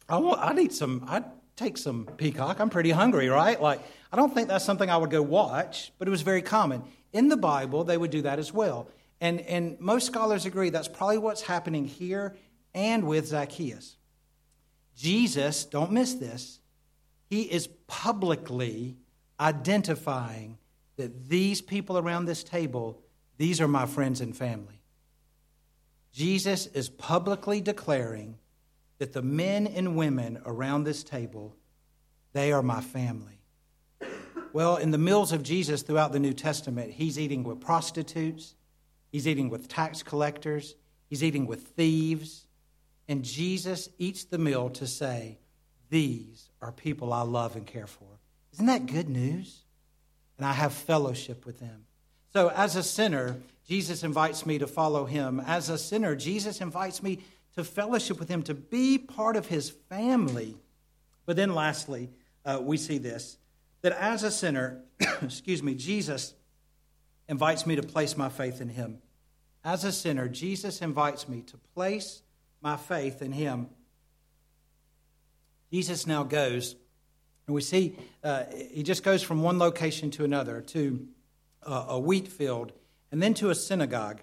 I 0.09 0.17
want, 0.17 0.39
I'd 0.39 0.57
eat 0.57 0.73
some, 0.73 1.05
I'd 1.07 1.25
take 1.55 1.77
some 1.77 2.07
peacock. 2.17 2.59
I'm 2.59 2.71
pretty 2.71 2.89
hungry, 2.89 3.29
right? 3.29 3.61
Like, 3.61 3.79
I 4.13 4.15
don't 4.15 4.31
think 4.31 4.47
that's 4.47 4.63
something 4.63 4.91
I 4.91 4.97
would 4.97 5.09
go 5.09 5.23
watch, 5.23 5.91
but 5.97 6.07
it 6.07 6.11
was 6.11 6.21
very 6.21 6.43
common. 6.43 6.83
In 7.13 7.29
the 7.29 7.35
Bible, 7.35 7.83
they 7.83 7.97
would 7.97 8.11
do 8.11 8.21
that 8.21 8.37
as 8.37 8.53
well. 8.53 8.87
And, 9.19 9.41
and 9.41 9.79
most 9.79 10.05
scholars 10.05 10.45
agree 10.45 10.69
that's 10.69 10.87
probably 10.87 11.17
what's 11.17 11.41
happening 11.41 11.85
here 11.85 12.35
and 12.75 13.07
with 13.07 13.25
Zacchaeus. 13.25 13.97
Jesus, 14.95 15.65
don't 15.65 15.91
miss 15.91 16.13
this, 16.13 16.59
he 17.27 17.41
is 17.41 17.67
publicly 17.87 18.97
identifying 19.39 20.59
that 20.97 21.27
these 21.27 21.59
people 21.59 21.97
around 21.97 22.25
this 22.25 22.43
table, 22.43 23.01
these 23.37 23.59
are 23.59 23.67
my 23.67 23.87
friends 23.87 24.21
and 24.21 24.37
family. 24.37 24.79
Jesus 26.11 26.67
is 26.67 26.87
publicly 26.87 27.61
declaring 27.61 28.37
that 28.99 29.13
the 29.13 29.23
men 29.23 29.65
and 29.65 29.95
women 29.95 30.39
around 30.45 30.83
this 30.83 31.03
table, 31.03 31.55
they 32.33 32.51
are 32.51 32.61
my 32.61 32.79
family. 32.79 33.39
Well, 34.53 34.75
in 34.75 34.91
the 34.91 34.99
meals 34.99 35.31
of 35.31 35.41
Jesus 35.41 35.81
throughout 35.81 36.11
the 36.11 36.19
New 36.19 36.33
Testament, 36.33 36.91
he's 36.91 37.17
eating 37.17 37.43
with 37.43 37.59
prostitutes, 37.59 38.53
he's 39.11 39.27
eating 39.27 39.49
with 39.49 39.67
tax 39.67 40.03
collectors, 40.03 40.75
he's 41.09 41.23
eating 41.23 41.47
with 41.47 41.69
thieves. 41.69 42.45
And 43.07 43.23
Jesus 43.25 43.89
eats 43.97 44.25
the 44.25 44.37
meal 44.37 44.69
to 44.69 44.85
say, 44.85 45.39
These 45.89 46.51
are 46.61 46.71
people 46.71 47.11
I 47.11 47.23
love 47.23 47.55
and 47.55 47.65
care 47.65 47.87
for. 47.87 48.05
Isn't 48.53 48.67
that 48.67 48.85
good 48.85 49.09
news? 49.09 49.63
And 50.37 50.45
I 50.45 50.53
have 50.53 50.71
fellowship 50.71 51.47
with 51.47 51.59
them. 51.59 51.85
So, 52.31 52.49
as 52.49 52.75
a 52.75 52.83
sinner, 52.83 53.37
Jesus 53.67 54.03
invites 54.03 54.45
me 54.45 54.59
to 54.59 54.67
follow 54.67 55.05
him. 55.05 55.39
As 55.39 55.69
a 55.69 55.79
sinner, 55.79 56.15
Jesus 56.15 56.61
invites 56.61 57.01
me 57.01 57.23
to 57.55 57.63
fellowship 57.63 58.19
with 58.19 58.29
him, 58.29 58.43
to 58.43 58.53
be 58.53 58.99
part 58.99 59.35
of 59.35 59.47
his 59.47 59.71
family. 59.89 60.55
But 61.25 61.37
then, 61.37 61.55
lastly, 61.55 62.11
uh, 62.45 62.59
we 62.61 62.77
see 62.77 62.99
this 62.99 63.37
that 63.83 63.91
as 63.93 64.23
a 64.23 64.31
sinner, 64.31 64.81
excuse 65.21 65.61
me, 65.61 65.75
Jesus 65.75 66.33
invites 67.29 67.67
me 67.67 67.75
to 67.75 67.83
place 67.83 68.17
my 68.17 68.29
faith 68.29 68.59
in 68.59 68.69
him. 68.69 68.97
As 69.63 69.83
a 69.83 69.91
sinner, 69.91 70.27
Jesus 70.27 70.81
invites 70.81 71.29
me 71.29 71.41
to 71.41 71.57
place 71.75 72.23
my 72.61 72.75
faith 72.75 73.21
in 73.21 73.31
him. 73.31 73.67
Jesus 75.71 76.07
now 76.07 76.23
goes, 76.23 76.75
and 77.45 77.55
we 77.55 77.61
see 77.61 77.95
uh, 78.23 78.43
he 78.71 78.83
just 78.83 79.03
goes 79.03 79.21
from 79.21 79.41
one 79.41 79.59
location 79.59 80.11
to 80.11 80.23
another, 80.23 80.61
to 80.61 81.07
uh, 81.63 81.85
a 81.89 81.99
wheat 81.99 82.27
field 82.27 82.71
and 83.11 83.21
then 83.21 83.33
to 83.35 83.49
a 83.49 83.55
synagogue. 83.55 84.21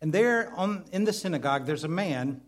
And 0.00 0.12
there 0.12 0.52
on, 0.54 0.84
in 0.92 1.04
the 1.04 1.12
synagogue, 1.12 1.66
there's 1.66 1.84
a 1.84 1.88
man 1.88 2.40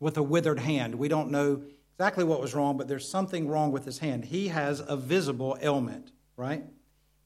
with 0.00 0.16
a 0.16 0.22
withered 0.22 0.60
hand. 0.60 0.96
We 0.96 1.08
don't 1.08 1.30
know 1.30 1.62
exactly 1.98 2.24
what 2.24 2.40
was 2.40 2.54
wrong, 2.54 2.76
but 2.76 2.88
there's 2.88 3.08
something 3.08 3.48
wrong 3.48 3.72
with 3.72 3.84
his 3.84 3.98
hand. 3.98 4.26
He 4.26 4.48
has 4.48 4.82
a 4.86 4.96
visible 4.96 5.56
ailment, 5.62 6.12
right? 6.36 6.64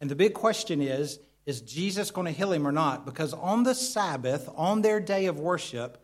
And 0.00 0.10
the 0.10 0.16
big 0.16 0.34
question 0.34 0.80
is 0.80 1.18
is 1.46 1.62
Jesus 1.62 2.10
going 2.10 2.26
to 2.26 2.32
heal 2.32 2.52
him 2.52 2.66
or 2.66 2.70
not? 2.70 3.04
Because 3.04 3.32
on 3.32 3.64
the 3.64 3.74
Sabbath, 3.74 4.48
on 4.54 4.82
their 4.82 5.00
day 5.00 5.26
of 5.26 5.40
worship, 5.40 5.98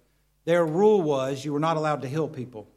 their 0.44 0.64
rule 0.64 1.02
was 1.02 1.44
you 1.44 1.52
were 1.52 1.60
not 1.60 1.76
allowed 1.76 2.02
to 2.02 2.08
heal 2.08 2.26
people. 2.26 2.68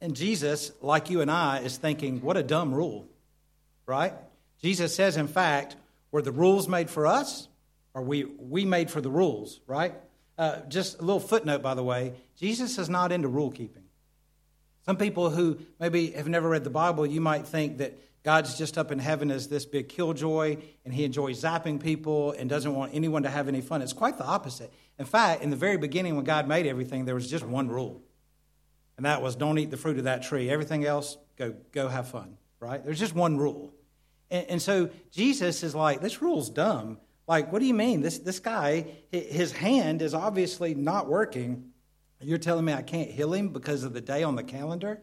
And 0.00 0.16
Jesus, 0.16 0.72
like 0.80 1.10
you 1.10 1.20
and 1.20 1.30
I, 1.30 1.60
is 1.60 1.76
thinking, 1.76 2.20
what 2.20 2.36
a 2.36 2.42
dumb 2.42 2.74
rule, 2.74 3.06
right? 3.86 4.14
Jesus 4.60 4.94
says, 4.94 5.16
in 5.16 5.28
fact, 5.28 5.76
were 6.10 6.22
the 6.22 6.32
rules 6.32 6.66
made 6.66 6.88
for 6.88 7.06
us? 7.06 7.48
Or 7.94 8.02
we, 8.02 8.24
we 8.24 8.64
made 8.64 8.90
for 8.90 9.00
the 9.00 9.10
rules, 9.10 9.60
right? 9.66 9.94
Uh, 10.36 10.60
just 10.68 10.98
a 10.98 11.02
little 11.02 11.20
footnote, 11.20 11.62
by 11.62 11.74
the 11.74 11.82
way 11.82 12.14
Jesus 12.36 12.78
is 12.78 12.88
not 12.88 13.12
into 13.12 13.28
rule 13.28 13.50
keeping. 13.50 13.82
Some 14.88 14.96
people 14.96 15.28
who 15.28 15.58
maybe 15.78 16.12
have 16.12 16.28
never 16.28 16.48
read 16.48 16.64
the 16.64 16.70
Bible, 16.70 17.04
you 17.04 17.20
might 17.20 17.46
think 17.46 17.76
that 17.76 17.98
God's 18.22 18.56
just 18.56 18.78
up 18.78 18.90
in 18.90 18.98
heaven 18.98 19.30
as 19.30 19.46
this 19.46 19.66
big 19.66 19.90
killjoy 19.90 20.56
and 20.86 20.94
he 20.94 21.04
enjoys 21.04 21.42
zapping 21.42 21.78
people 21.78 22.32
and 22.32 22.48
doesn't 22.48 22.74
want 22.74 22.94
anyone 22.94 23.24
to 23.24 23.28
have 23.28 23.48
any 23.48 23.60
fun. 23.60 23.82
It's 23.82 23.92
quite 23.92 24.16
the 24.16 24.24
opposite. 24.24 24.72
In 24.98 25.04
fact, 25.04 25.42
in 25.42 25.50
the 25.50 25.56
very 25.56 25.76
beginning, 25.76 26.16
when 26.16 26.24
God 26.24 26.48
made 26.48 26.64
everything, 26.64 27.04
there 27.04 27.14
was 27.14 27.30
just 27.30 27.44
one 27.44 27.68
rule, 27.68 28.00
and 28.96 29.04
that 29.04 29.20
was 29.20 29.36
don't 29.36 29.58
eat 29.58 29.70
the 29.70 29.76
fruit 29.76 29.98
of 29.98 30.04
that 30.04 30.22
tree. 30.22 30.48
Everything 30.48 30.86
else, 30.86 31.18
go, 31.36 31.54
go 31.72 31.88
have 31.88 32.08
fun, 32.08 32.38
right? 32.58 32.82
There's 32.82 32.98
just 32.98 33.14
one 33.14 33.36
rule. 33.36 33.74
And, 34.30 34.46
and 34.46 34.62
so 34.62 34.88
Jesus 35.10 35.62
is 35.62 35.74
like, 35.74 36.00
this 36.00 36.22
rule's 36.22 36.48
dumb. 36.48 36.96
Like, 37.26 37.52
what 37.52 37.58
do 37.58 37.66
you 37.66 37.74
mean? 37.74 38.00
This, 38.00 38.20
this 38.20 38.40
guy, 38.40 38.86
his 39.12 39.52
hand 39.52 40.00
is 40.00 40.14
obviously 40.14 40.74
not 40.74 41.08
working. 41.08 41.72
You're 42.20 42.38
telling 42.38 42.64
me 42.64 42.72
I 42.72 42.82
can't 42.82 43.10
heal 43.10 43.32
him 43.32 43.50
because 43.50 43.84
of 43.84 43.92
the 43.92 44.00
day 44.00 44.22
on 44.22 44.36
the 44.36 44.42
calendar? 44.42 45.00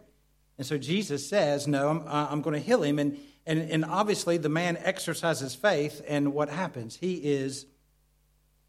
And 0.57 0.65
so 0.65 0.77
Jesus 0.77 1.27
says, 1.27 1.67
No, 1.67 1.89
I'm, 1.89 2.03
I'm 2.07 2.41
going 2.41 2.53
to 2.53 2.65
heal 2.65 2.83
him. 2.83 2.99
And, 2.99 3.17
and, 3.45 3.69
and 3.69 3.85
obviously, 3.85 4.37
the 4.37 4.49
man 4.49 4.77
exercises 4.77 5.55
faith, 5.55 6.01
and 6.07 6.33
what 6.33 6.49
happens? 6.49 6.97
He 6.97 7.15
is 7.15 7.65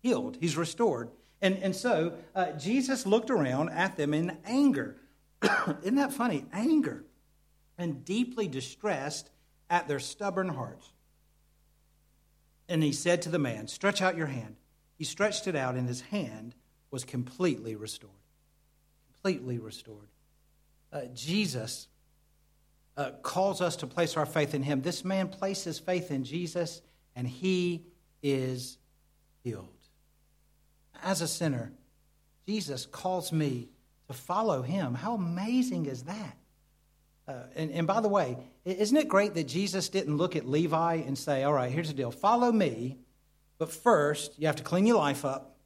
healed, 0.03 0.37
he's 0.41 0.57
restored. 0.57 1.11
And, 1.43 1.59
and 1.63 1.77
so 1.77 2.15
uh, 2.35 2.53
Jesus 2.53 3.07
looked 3.07 3.31
around 3.31 3.71
at 3.71 3.97
them 3.97 4.15
in 4.15 4.39
anger. 4.47 4.97
Isn't 5.83 5.97
that 5.97 6.13
funny? 6.13 6.47
Anger. 6.53 7.05
And 7.77 8.05
deeply 8.05 8.49
distressed 8.49 9.31
at 9.69 9.87
their 9.87 9.99
stubborn 9.99 10.49
hearts. 10.49 10.93
And 12.69 12.83
he 12.83 12.93
said 12.93 13.23
to 13.23 13.29
the 13.29 13.39
man, 13.39 13.69
Stretch 13.69 14.01
out 14.01 14.17
your 14.17 14.27
hand. 14.27 14.57
He 14.97 15.05
stretched 15.05 15.47
it 15.47 15.55
out, 15.55 15.75
and 15.75 15.87
his 15.87 16.01
hand 16.01 16.55
was 16.91 17.05
completely 17.05 17.77
restored. 17.77 18.13
Completely 19.27 19.59
restored. 19.59 20.07
Uh, 20.93 21.01
Jesus 21.12 21.89
uh, 22.97 23.11
calls 23.23 23.61
us 23.61 23.75
to 23.75 23.89
place 23.89 24.17
our 24.17 24.25
faith 24.25 24.55
in 24.55 24.62
him. 24.62 24.83
This 24.83 25.05
man 25.05 25.27
places 25.27 25.81
faith 25.81 26.12
in 26.12 26.23
Jesus, 26.23 26.81
and 27.17 27.27
he 27.27 27.83
is 28.23 28.79
healed. 29.43 29.67
As 31.03 31.23
a 31.23 31.27
sinner, 31.27 31.73
Jesus 32.47 32.87
calls 32.87 33.33
me 33.33 33.67
to 34.07 34.12
follow 34.12 34.62
him. 34.62 34.95
How 34.95 35.17
amazing 35.17 35.87
is 35.87 36.05
that? 36.05 36.37
Uh, 37.27 37.33
and, 37.57 37.73
and 37.73 37.85
by 37.85 38.01
the 38.01 38.09
way, 38.09 38.37
isn't 38.65 38.97
it 38.97 39.09
great 39.09 39.35
that 39.35 39.49
Jesus 39.49 39.89
didn't 39.89 40.19
look 40.19 40.37
at 40.37 40.47
Levi 40.47 41.03
and 41.05 41.19
say, 41.19 41.43
All 41.43 41.53
right, 41.53 41.73
here's 41.73 41.89
the 41.89 41.95
deal 41.95 42.12
follow 42.12 42.53
me, 42.53 42.97
but 43.59 43.73
first 43.73 44.39
you 44.39 44.47
have 44.47 44.55
to 44.55 44.62
clean 44.62 44.87
your 44.87 44.99
life 44.99 45.25
up, 45.25 45.57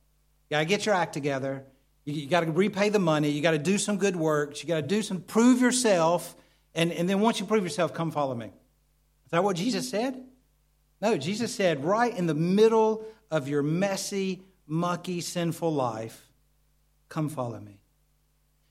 you 0.48 0.54
got 0.54 0.60
to 0.60 0.64
get 0.64 0.86
your 0.86 0.94
act 0.94 1.12
together, 1.12 1.66
you, 2.10 2.22
you 2.22 2.28
got 2.28 2.40
to 2.40 2.50
repay 2.50 2.88
the 2.88 2.98
money, 2.98 3.30
you 3.30 3.42
got 3.42 3.52
to 3.52 3.58
do 3.58 3.78
some 3.78 3.96
good 3.96 4.16
works, 4.16 4.62
you 4.62 4.68
got 4.68 4.76
to 4.76 4.82
do 4.82 5.02
some, 5.02 5.20
prove 5.20 5.60
yourself, 5.60 6.36
and, 6.74 6.92
and 6.92 7.08
then 7.08 7.20
once 7.20 7.40
you 7.40 7.46
prove 7.46 7.64
yourself, 7.64 7.94
come 7.94 8.10
follow 8.10 8.34
me. 8.34 8.46
Is 8.46 9.30
that 9.30 9.44
what 9.44 9.56
Jesus 9.56 9.88
said? 9.88 10.22
No, 11.00 11.16
Jesus 11.16 11.54
said, 11.54 11.84
right 11.84 12.16
in 12.16 12.26
the 12.26 12.34
middle 12.34 13.04
of 13.30 13.48
your 13.48 13.62
messy, 13.62 14.42
mucky, 14.66 15.20
sinful 15.20 15.72
life, 15.72 16.28
come 17.08 17.28
follow 17.28 17.58
me. 17.58 17.80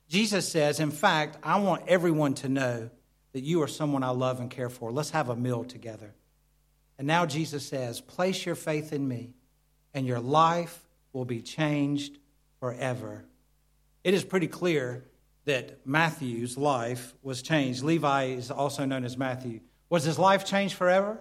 Jesus 0.08 0.48
says, 0.48 0.80
in 0.80 0.90
fact, 0.90 1.38
I 1.42 1.60
want 1.60 1.88
everyone 1.88 2.34
to 2.34 2.48
know 2.48 2.90
that 3.32 3.42
you 3.42 3.62
are 3.62 3.68
someone 3.68 4.02
I 4.02 4.10
love 4.10 4.40
and 4.40 4.50
care 4.50 4.68
for. 4.68 4.90
Let's 4.90 5.10
have 5.10 5.28
a 5.28 5.36
meal 5.36 5.64
together. 5.64 6.14
And 6.98 7.06
now 7.06 7.26
Jesus 7.26 7.66
says, 7.66 8.00
place 8.00 8.44
your 8.44 8.54
faith 8.54 8.92
in 8.92 9.06
me, 9.06 9.30
and 9.94 10.06
your 10.06 10.20
life 10.20 10.82
will 11.12 11.24
be 11.24 11.42
changed 11.42 12.18
forever. 12.58 13.24
It 14.02 14.14
is 14.14 14.24
pretty 14.24 14.46
clear 14.46 15.04
that 15.44 15.86
Matthew's 15.86 16.56
life 16.56 17.14
was 17.22 17.42
changed. 17.42 17.82
Levi 17.82 18.24
is 18.26 18.50
also 18.50 18.84
known 18.84 19.04
as 19.04 19.16
Matthew. 19.16 19.60
Was 19.88 20.04
his 20.04 20.18
life 20.18 20.44
changed 20.44 20.74
forever? 20.74 21.20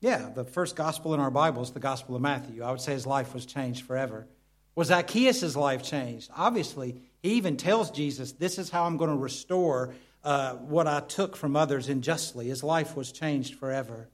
Yeah, 0.00 0.30
the 0.34 0.44
first 0.44 0.76
gospel 0.76 1.14
in 1.14 1.20
our 1.20 1.30
Bible 1.30 1.62
is 1.62 1.72
the 1.72 1.80
Gospel 1.80 2.14
of 2.14 2.22
Matthew. 2.22 2.62
I 2.62 2.70
would 2.70 2.80
say 2.80 2.92
his 2.92 3.06
life 3.06 3.34
was 3.34 3.46
changed 3.46 3.84
forever. 3.84 4.28
Was 4.76 4.88
Zacchaeus' 4.88 5.56
life 5.56 5.82
changed? 5.82 6.30
Obviously, 6.36 7.02
he 7.20 7.30
even 7.30 7.56
tells 7.56 7.90
Jesus, 7.90 8.32
This 8.32 8.58
is 8.58 8.70
how 8.70 8.84
I'm 8.84 8.96
going 8.96 9.10
to 9.10 9.16
restore 9.16 9.94
uh, 10.22 10.54
what 10.54 10.86
I 10.86 11.00
took 11.00 11.34
from 11.34 11.56
others 11.56 11.88
unjustly. 11.88 12.46
His 12.46 12.62
life 12.62 12.96
was 12.96 13.10
changed 13.10 13.56
forever. 13.56 14.08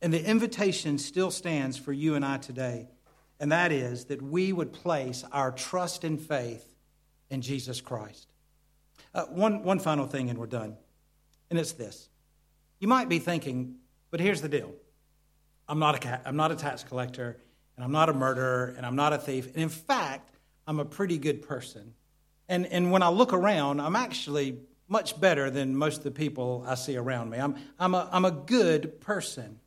And 0.00 0.10
the 0.10 0.24
invitation 0.24 0.96
still 0.96 1.30
stands 1.30 1.76
for 1.76 1.92
you 1.92 2.14
and 2.14 2.24
I 2.24 2.38
today, 2.38 2.88
and 3.38 3.52
that 3.52 3.72
is 3.72 4.06
that 4.06 4.22
we 4.22 4.54
would 4.54 4.72
place 4.72 5.24
our 5.32 5.52
trust 5.52 6.04
and 6.04 6.18
faith 6.18 6.69
in 7.30 7.40
Jesus 7.40 7.80
Christ. 7.80 8.28
Uh, 9.14 9.24
one, 9.26 9.62
one 9.62 9.78
final 9.78 10.06
thing, 10.06 10.30
and 10.30 10.38
we're 10.38 10.46
done, 10.46 10.76
and 11.48 11.58
it's 11.58 11.72
this. 11.72 12.08
You 12.78 12.88
might 12.88 13.08
be 13.08 13.18
thinking, 13.18 13.76
but 14.10 14.20
here's 14.20 14.42
the 14.42 14.48
deal 14.48 14.72
I'm 15.68 15.78
not 15.78 16.04
a, 16.04 16.28
I'm 16.28 16.36
not 16.36 16.52
a 16.52 16.56
tax 16.56 16.84
collector, 16.84 17.38
and 17.76 17.84
I'm 17.84 17.92
not 17.92 18.08
a 18.08 18.12
murderer, 18.12 18.74
and 18.76 18.84
I'm 18.84 18.96
not 18.96 19.12
a 19.12 19.18
thief. 19.18 19.46
And 19.46 19.56
in 19.56 19.68
fact, 19.68 20.30
I'm 20.66 20.80
a 20.80 20.84
pretty 20.84 21.18
good 21.18 21.42
person. 21.42 21.94
And, 22.48 22.66
and 22.66 22.90
when 22.90 23.02
I 23.02 23.08
look 23.08 23.32
around, 23.32 23.80
I'm 23.80 23.96
actually 23.96 24.58
much 24.88 25.20
better 25.20 25.50
than 25.50 25.76
most 25.76 25.98
of 25.98 26.04
the 26.04 26.10
people 26.10 26.64
I 26.66 26.74
see 26.74 26.96
around 26.96 27.30
me. 27.30 27.38
I'm, 27.38 27.54
I'm, 27.78 27.94
a, 27.94 28.08
I'm 28.10 28.24
a 28.24 28.32
good 28.32 29.00
person. 29.00 29.60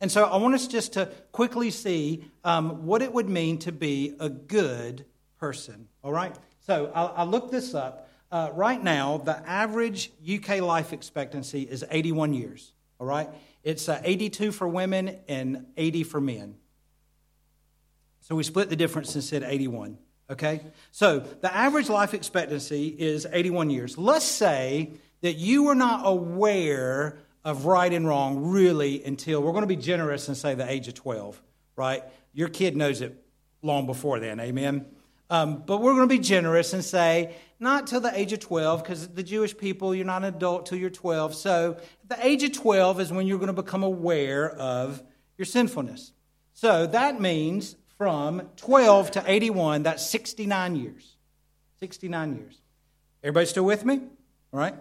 And 0.00 0.10
so 0.10 0.24
I 0.24 0.36
want 0.36 0.54
us 0.54 0.68
just 0.68 0.94
to 0.94 1.06
quickly 1.32 1.70
see 1.70 2.24
um, 2.44 2.86
what 2.86 3.02
it 3.02 3.12
would 3.12 3.28
mean 3.28 3.58
to 3.58 3.72
be 3.72 4.14
a 4.20 4.30
good 4.30 5.04
person. 5.38 5.88
All 6.02 6.12
right? 6.12 6.34
So 6.70 6.88
I'll, 6.94 7.12
I'll 7.16 7.26
look 7.26 7.50
this 7.50 7.74
up. 7.74 8.08
Uh, 8.30 8.50
right 8.54 8.80
now, 8.80 9.16
the 9.16 9.36
average 9.44 10.12
UK 10.22 10.60
life 10.60 10.92
expectancy 10.92 11.62
is 11.62 11.84
81 11.90 12.32
years. 12.32 12.72
All 13.00 13.08
right? 13.08 13.28
It's 13.64 13.88
uh, 13.88 14.00
82 14.04 14.52
for 14.52 14.68
women 14.68 15.18
and 15.26 15.66
80 15.76 16.04
for 16.04 16.20
men. 16.20 16.54
So 18.20 18.36
we 18.36 18.44
split 18.44 18.68
the 18.68 18.76
difference 18.76 19.16
and 19.16 19.24
said 19.24 19.42
81. 19.42 19.98
Okay? 20.30 20.60
So 20.92 21.18
the 21.18 21.52
average 21.52 21.88
life 21.88 22.14
expectancy 22.14 22.86
is 22.86 23.26
81 23.28 23.70
years. 23.70 23.98
Let's 23.98 24.24
say 24.24 24.92
that 25.22 25.34
you 25.38 25.64
were 25.64 25.74
not 25.74 26.02
aware 26.04 27.18
of 27.44 27.64
right 27.64 27.92
and 27.92 28.06
wrong 28.06 28.44
really 28.52 29.02
until 29.02 29.42
we're 29.42 29.50
going 29.50 29.62
to 29.62 29.66
be 29.66 29.74
generous 29.74 30.28
and 30.28 30.36
say 30.36 30.54
the 30.54 30.70
age 30.70 30.86
of 30.86 30.94
12, 30.94 31.42
right? 31.74 32.04
Your 32.32 32.48
kid 32.48 32.76
knows 32.76 33.00
it 33.00 33.20
long 33.60 33.86
before 33.86 34.20
then, 34.20 34.38
amen? 34.38 34.86
Um, 35.30 35.62
but 35.64 35.80
we're 35.80 35.94
going 35.94 36.08
to 36.08 36.14
be 36.14 36.22
generous 36.22 36.72
and 36.72 36.84
say 36.84 37.36
not 37.60 37.86
till 37.86 38.00
the 38.00 38.18
age 38.18 38.32
of 38.32 38.40
12, 38.40 38.82
because 38.82 39.08
the 39.08 39.22
Jewish 39.22 39.56
people, 39.56 39.94
you're 39.94 40.04
not 40.04 40.24
an 40.24 40.34
adult 40.34 40.66
till 40.66 40.78
you're 40.78 40.90
12. 40.90 41.34
So 41.34 41.76
the 42.08 42.26
age 42.26 42.42
of 42.42 42.52
12 42.52 43.00
is 43.00 43.12
when 43.12 43.26
you're 43.26 43.38
going 43.38 43.54
to 43.54 43.62
become 43.62 43.82
aware 43.82 44.50
of 44.50 45.02
your 45.38 45.46
sinfulness. 45.46 46.12
So 46.54 46.86
that 46.86 47.20
means 47.20 47.76
from 47.96 48.48
12 48.56 49.12
to 49.12 49.24
81, 49.26 49.84
that's 49.84 50.04
69 50.08 50.74
years. 50.76 51.16
69 51.80 52.36
years. 52.36 52.60
Everybody 53.22 53.46
still 53.46 53.64
with 53.64 53.84
me? 53.84 54.00
All 54.52 54.58
right. 54.58 54.74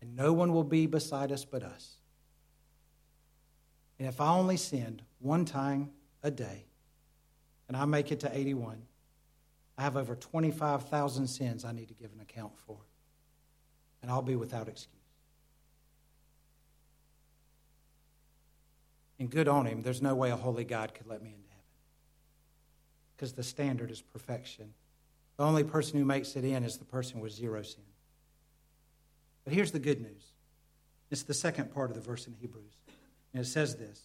And 0.00 0.16
no 0.16 0.32
one 0.32 0.52
will 0.52 0.64
be 0.64 0.86
beside 0.86 1.30
us 1.30 1.44
but 1.44 1.62
us. 1.62 1.96
And 4.02 4.08
if 4.08 4.20
I 4.20 4.32
only 4.32 4.56
sinned 4.56 5.00
one 5.20 5.44
time 5.44 5.90
a 6.24 6.30
day 6.32 6.64
and 7.68 7.76
I 7.76 7.84
make 7.84 8.10
it 8.10 8.18
to 8.18 8.36
81, 8.36 8.82
I 9.78 9.82
have 9.82 9.96
over 9.96 10.16
25,000 10.16 11.28
sins 11.28 11.64
I 11.64 11.70
need 11.70 11.86
to 11.86 11.94
give 11.94 12.10
an 12.12 12.18
account 12.18 12.50
for. 12.66 12.78
And 14.02 14.10
I'll 14.10 14.20
be 14.20 14.34
without 14.34 14.66
excuse. 14.66 14.96
And 19.20 19.30
good 19.30 19.46
on 19.46 19.66
him, 19.66 19.82
there's 19.82 20.02
no 20.02 20.16
way 20.16 20.32
a 20.32 20.36
holy 20.36 20.64
God 20.64 20.94
could 20.94 21.06
let 21.06 21.22
me 21.22 21.28
into 21.28 21.48
heaven. 21.48 21.64
Because 23.16 23.34
the 23.34 23.44
standard 23.44 23.92
is 23.92 24.02
perfection. 24.02 24.74
The 25.36 25.44
only 25.44 25.62
person 25.62 26.00
who 26.00 26.04
makes 26.04 26.34
it 26.34 26.42
in 26.44 26.64
is 26.64 26.76
the 26.76 26.84
person 26.84 27.20
with 27.20 27.30
zero 27.30 27.62
sin. 27.62 27.84
But 29.44 29.52
here's 29.52 29.70
the 29.70 29.78
good 29.78 30.00
news 30.00 30.32
it's 31.12 31.22
the 31.22 31.34
second 31.34 31.72
part 31.72 31.90
of 31.90 31.94
the 31.94 32.02
verse 32.02 32.26
in 32.26 32.32
Hebrews. 32.32 32.72
And 33.32 33.42
it 33.42 33.48
says 33.48 33.76
this 33.76 34.02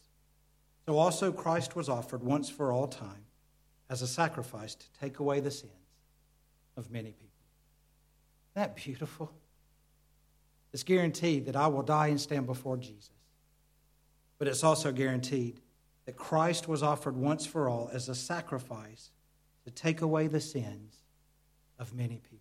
So 0.85 0.97
also 0.97 1.31
Christ 1.31 1.75
was 1.75 1.89
offered 1.89 2.23
once 2.23 2.49
for 2.49 2.71
all 2.71 2.87
time 2.87 3.25
as 3.89 4.01
a 4.01 4.07
sacrifice 4.07 4.75
to 4.75 4.85
take 4.99 5.19
away 5.19 5.39
the 5.39 5.51
sins 5.51 5.71
of 6.75 6.91
many 6.91 7.11
people. 7.11 7.27
Isn't 8.55 8.63
that 8.63 8.75
beautiful? 8.75 9.31
It's 10.73 10.83
guaranteed 10.83 11.45
that 11.45 11.55
I 11.55 11.67
will 11.67 11.83
die 11.83 12.07
and 12.07 12.19
stand 12.19 12.45
before 12.45 12.77
Jesus. 12.77 13.09
But 14.37 14.47
it's 14.47 14.63
also 14.63 14.91
guaranteed 14.91 15.61
that 16.05 16.15
Christ 16.15 16.67
was 16.67 16.83
offered 16.83 17.15
once 17.15 17.45
for 17.45 17.67
all 17.69 17.89
as 17.91 18.09
a 18.09 18.15
sacrifice 18.15 19.11
to 19.65 19.71
take 19.71 20.01
away 20.01 20.27
the 20.27 20.39
sins 20.39 20.95
of 21.79 21.93
many 21.93 22.15
people. 22.17 22.39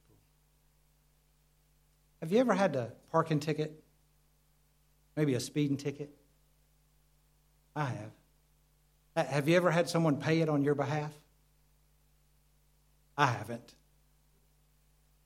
Have 2.21 2.33
you 2.33 2.39
ever 2.39 2.55
had 2.55 2.77
a 2.77 2.93
parking 3.11 3.41
ticket? 3.41 3.83
Maybe 5.17 5.35
a 5.35 5.41
speeding 5.41 5.77
ticket? 5.77 6.16
I 7.77 7.85
have. 7.85 9.29
Have 9.29 9.49
you 9.49 9.57
ever 9.57 9.71
had 9.71 9.89
someone 9.89 10.17
pay 10.17 10.41
it 10.41 10.49
on 10.49 10.65
your 10.65 10.75
behalf? 10.75 11.13
I 13.17 13.27
haven't. 13.27 13.75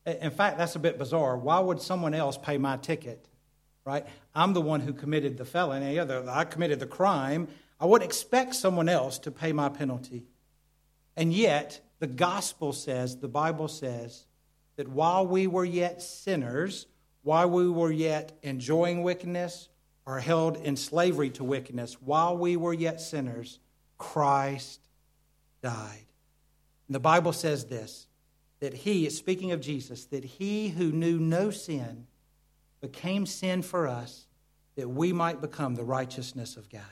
In 0.05 0.31
fact, 0.31 0.59
that's 0.59 0.77
a 0.77 0.81
bit 0.81 0.99
bizarre. 0.99 1.37
Why 1.39 1.61
would 1.61 1.81
someone 1.81 2.13
else 2.13 2.37
pay 2.37 2.59
my 2.59 2.77
ticket? 2.77 3.27
Right? 3.85 4.05
I'm 4.35 4.53
the 4.53 4.61
one 4.61 4.81
who 4.81 4.93
committed 4.93 5.39
the 5.39 5.45
felony. 5.45 5.99
I 5.99 6.45
committed 6.45 6.81
the 6.81 6.87
crime. 6.87 7.49
I 7.81 7.87
would 7.87 8.03
expect 8.03 8.55
someone 8.55 8.89
else 8.89 9.19
to 9.21 9.31
pay 9.31 9.53
my 9.53 9.71
penalty. 9.71 10.25
And 11.17 11.33
yet, 11.33 11.81
the 11.99 12.07
gospel 12.07 12.73
says, 12.73 13.17
the 13.17 13.29
Bible 13.29 13.69
says, 13.69 14.27
that 14.77 14.89
while 14.89 15.27
we 15.27 15.47
were 15.47 15.65
yet 15.65 16.03
sinners, 16.03 16.87
while 17.23 17.49
we 17.49 17.69
were 17.69 17.91
yet 17.91 18.39
enjoying 18.43 19.03
wickedness 19.03 19.70
or 20.11 20.19
held 20.19 20.57
in 20.57 20.77
slavery 20.77 21.31
to 21.31 21.45
wickedness, 21.45 21.95
while 22.03 22.37
we 22.37 22.57
were 22.57 22.73
yet 22.73 23.01
sinners, 23.01 23.61
Christ 23.97 24.81
died. 25.63 26.05
And 26.89 26.97
the 26.97 27.01
Bible 27.01 27.33
says 27.33 27.67
this 27.67 28.09
that 28.59 28.75
he, 28.75 29.09
speaking 29.09 29.53
of 29.53 29.61
Jesus, 29.61 30.07
that 30.07 30.25
he 30.25 30.71
who 30.71 30.91
knew 30.91 31.21
no 31.21 31.51
sin 31.51 32.09
became 32.81 33.25
sin 33.25 33.63
for 33.63 33.87
us 33.87 34.27
that 34.75 34.89
we 34.89 35.13
might 35.13 35.41
become 35.41 35.77
the 35.77 35.85
righteousness 35.85 36.57
of 36.57 36.69
God. 36.69 36.83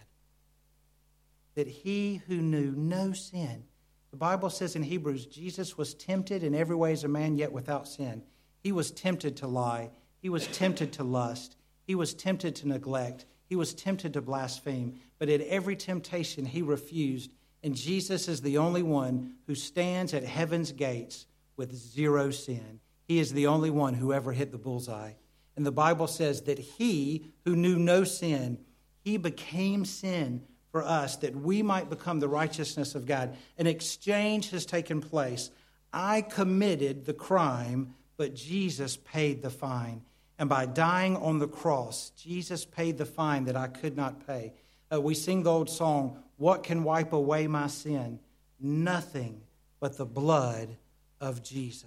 That 1.57 1.67
he 1.67 2.23
who 2.29 2.37
knew 2.37 2.71
no 2.71 3.13
sin, 3.13 3.65
the 4.13 4.17
Bible 4.17 4.49
says 4.49 4.77
in 4.77 4.85
Hebrews, 4.85 5.27
Jesus 5.27 5.77
was 5.77 5.93
tempted 5.93 6.45
in 6.45 6.55
every 6.55 6.77
way 6.77 6.93
as 6.93 7.03
a 7.03 7.09
man, 7.09 7.37
yet 7.37 7.51
without 7.51 7.89
sin. 7.89 8.23
He 8.63 8.71
was 8.71 8.93
tempted 8.93 9.39
to 9.39 9.49
lie. 9.49 9.91
He 10.23 10.29
was 10.29 10.47
tempted 10.47 10.93
to 10.93 11.03
lust. 11.03 11.57
He 11.89 11.95
was 11.95 12.13
tempted 12.13 12.55
to 12.57 12.69
neglect. 12.69 13.25
He 13.47 13.57
was 13.57 13.73
tempted 13.73 14.13
to 14.13 14.21
blaspheme. 14.21 15.01
But 15.19 15.31
at 15.31 15.41
every 15.41 15.75
temptation, 15.75 16.45
he 16.45 16.61
refused. 16.61 17.33
And 17.65 17.75
Jesus 17.75 18.29
is 18.29 18.43
the 18.43 18.59
only 18.59 18.83
one 18.83 19.37
who 19.47 19.55
stands 19.55 20.13
at 20.13 20.23
heaven's 20.23 20.71
gates 20.71 21.25
with 21.57 21.75
zero 21.75 22.31
sin. 22.31 22.81
He 23.07 23.19
is 23.19 23.33
the 23.33 23.47
only 23.47 23.71
one 23.71 23.95
who 23.95 24.13
ever 24.13 24.33
hit 24.33 24.53
the 24.53 24.59
bullseye. 24.59 25.13
And 25.57 25.65
the 25.65 25.73
Bible 25.73 26.07
says 26.07 26.43
that 26.43 26.59
he 26.59 27.33
who 27.47 27.57
knew 27.57 27.79
no 27.79 28.05
sin, 28.05 28.59
he 29.01 29.17
became 29.17 29.87
sin 29.87 30.43
for 30.71 30.85
us 30.85 31.17
that 31.17 31.35
we 31.35 31.63
might 31.63 31.89
become 31.89 32.21
the 32.21 32.29
righteousness 32.29 32.95
of 32.95 33.07
God. 33.07 33.35
An 33.57 33.67
exchange 33.67 34.51
has 34.51 34.67
taken 34.67 35.01
place. 35.01 35.51
I 35.91 36.21
committed 36.21 37.07
the 37.07 37.15
crime, 37.15 37.95
but 38.19 38.35
Jesus 38.35 38.99
paid 38.99 39.41
the 39.41 39.49
fine. 39.49 40.03
And 40.39 40.49
by 40.49 40.67
dying 40.67 41.17
on 41.17 41.39
the 41.39 41.49
cross, 41.49 42.11
Jesus 42.17 42.65
paid 42.65 42.97
the 42.97 43.07
fine 43.07 43.45
that 43.47 43.57
I 43.57 43.67
could 43.67 43.97
not 43.97 44.27
pay. 44.27 44.53
Uh, 44.93 45.01
we 45.01 45.15
sing 45.15 45.43
the 45.43 45.51
old 45.51 45.69
song, 45.69 46.23
What 46.37 46.63
can 46.63 46.85
wipe 46.85 47.13
away 47.13 47.47
my 47.47 47.67
sin? 47.67 48.21
Nothing 48.61 49.41
but 49.81 49.97
the 49.97 50.07
blood 50.07 50.77
of 51.21 51.43
Jesus. 51.43 51.85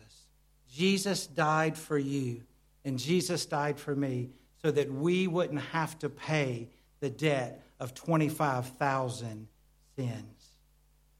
Jesus 0.72 1.28
died 1.28 1.78
for 1.78 1.97
you, 1.97 2.43
and 2.86 2.99
Jesus 2.99 3.45
died 3.45 3.80
for 3.80 3.95
me 3.95 4.30
so 4.62 4.72
that 4.72 4.91
we 4.91 5.28
wouldn't 5.28 5.62
have 5.62 5.97
to 5.99 6.10
pay 6.10 6.68
the 6.99 7.10
debt 7.10 7.64
of 7.80 7.93
25,000 7.93 9.47
sins. 9.95 10.41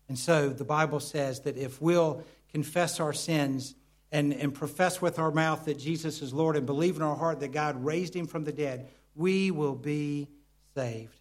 And 0.08 0.18
so 0.18 0.50
the 0.50 0.64
Bible 0.64 1.00
says 1.00 1.42
that 1.42 1.58
if 1.58 1.82
we'll 1.82 2.24
confess 2.52 3.00
our 3.00 3.14
sins 3.14 3.76
and, 4.12 4.34
and 4.34 4.54
profess 4.54 5.02
with 5.02 5.20
our 5.20 5.32
mouth 5.32 5.66
that 5.66 5.80
Jesus 5.80 6.22
is 6.22 6.34
Lord 6.34 6.56
and 6.56 6.66
believe 6.66 6.96
in 6.96 7.02
our 7.02 7.16
heart 7.16 7.40
that 7.40 7.52
God 7.52 7.84
raised 7.84 8.16
him 8.16 8.28
from 8.28 8.44
the 8.44 8.52
dead, 8.52 8.90
we 9.16 9.52
will 9.52 9.76
be 9.76 10.28
saved. 10.76 11.20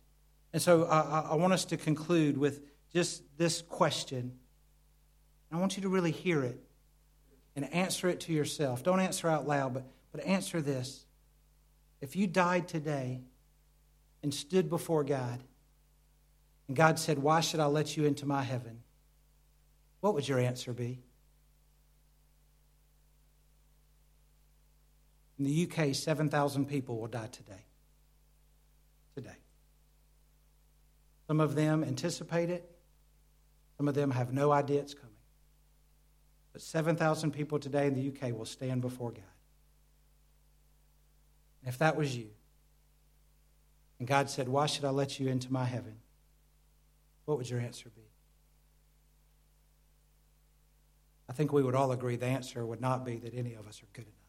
And 0.52 0.60
so 0.60 0.84
I, 0.84 1.30
I 1.30 1.34
want 1.36 1.52
us 1.52 1.64
to 1.66 1.76
conclude 1.76 2.36
with 2.36 2.62
just 2.92 3.22
this 3.38 3.62
question. 3.62 4.32
I 5.52 5.58
want 5.58 5.76
you 5.76 5.82
to 5.82 5.88
really 5.88 6.10
hear 6.10 6.42
it 6.42 6.60
and 7.56 7.72
answer 7.72 8.08
it 8.08 8.20
to 8.20 8.32
yourself. 8.32 8.82
Don't 8.82 9.00
answer 9.00 9.28
out 9.28 9.46
loud, 9.46 9.74
but, 9.74 9.84
but 10.12 10.24
answer 10.24 10.60
this. 10.60 11.04
If 12.00 12.16
you 12.16 12.26
died 12.26 12.66
today 12.68 13.20
and 14.22 14.32
stood 14.32 14.68
before 14.68 15.04
God, 15.04 15.42
and 16.66 16.76
God 16.76 16.98
said, 16.98 17.18
Why 17.18 17.40
should 17.40 17.60
I 17.60 17.66
let 17.66 17.96
you 17.96 18.04
into 18.04 18.26
my 18.26 18.42
heaven? 18.42 18.82
What 20.00 20.14
would 20.14 20.26
your 20.26 20.38
answer 20.38 20.72
be? 20.72 21.00
In 25.40 25.46
the 25.46 25.66
UK, 25.66 25.94
7,000 25.94 26.66
people 26.66 26.98
will 26.98 27.06
die 27.06 27.28
today. 27.32 27.64
Today. 29.14 29.38
Some 31.26 31.40
of 31.40 31.54
them 31.54 31.82
anticipate 31.82 32.50
it, 32.50 32.70
some 33.78 33.88
of 33.88 33.94
them 33.94 34.10
have 34.10 34.34
no 34.34 34.52
idea 34.52 34.80
it's 34.80 34.92
coming. 34.92 35.08
But 36.52 36.60
7,000 36.60 37.30
people 37.30 37.58
today 37.58 37.86
in 37.86 37.94
the 37.94 38.08
UK 38.08 38.36
will 38.36 38.44
stand 38.44 38.82
before 38.82 39.12
God. 39.12 39.22
And 41.62 41.72
if 41.72 41.78
that 41.78 41.96
was 41.96 42.14
you, 42.14 42.28
and 43.98 44.06
God 44.06 44.28
said, 44.28 44.46
Why 44.46 44.66
should 44.66 44.84
I 44.84 44.90
let 44.90 45.18
you 45.18 45.28
into 45.28 45.50
my 45.50 45.64
heaven? 45.64 45.96
What 47.24 47.38
would 47.38 47.48
your 47.48 47.60
answer 47.60 47.88
be? 47.88 48.02
I 51.30 51.32
think 51.32 51.50
we 51.50 51.62
would 51.62 51.74
all 51.74 51.92
agree 51.92 52.16
the 52.16 52.26
answer 52.26 52.66
would 52.66 52.82
not 52.82 53.06
be 53.06 53.16
that 53.16 53.32
any 53.32 53.54
of 53.54 53.66
us 53.66 53.82
are 53.82 53.88
good 53.94 54.04
enough. 54.04 54.19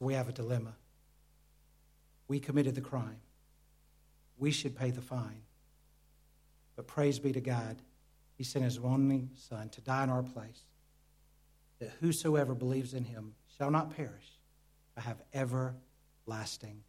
We 0.00 0.14
have 0.14 0.28
a 0.28 0.32
dilemma. 0.32 0.74
We 2.26 2.40
committed 2.40 2.74
the 2.74 2.80
crime. 2.80 3.20
We 4.38 4.50
should 4.50 4.76
pay 4.76 4.90
the 4.90 5.00
fine. 5.00 5.42
But 6.74 6.86
praise 6.86 7.18
be 7.18 7.32
to 7.32 7.40
God 7.40 7.76
he 8.40 8.44
sent 8.44 8.64
his 8.64 8.78
only 8.78 9.28
Son 9.34 9.68
to 9.68 9.82
die 9.82 10.02
in 10.02 10.08
our 10.08 10.22
place, 10.22 10.62
that 11.78 11.90
whosoever 12.00 12.54
believes 12.54 12.94
in 12.94 13.04
him 13.04 13.34
shall 13.58 13.70
not 13.70 13.94
perish, 13.94 14.38
but 14.94 15.04
have 15.04 15.18
everlasting 15.34 16.82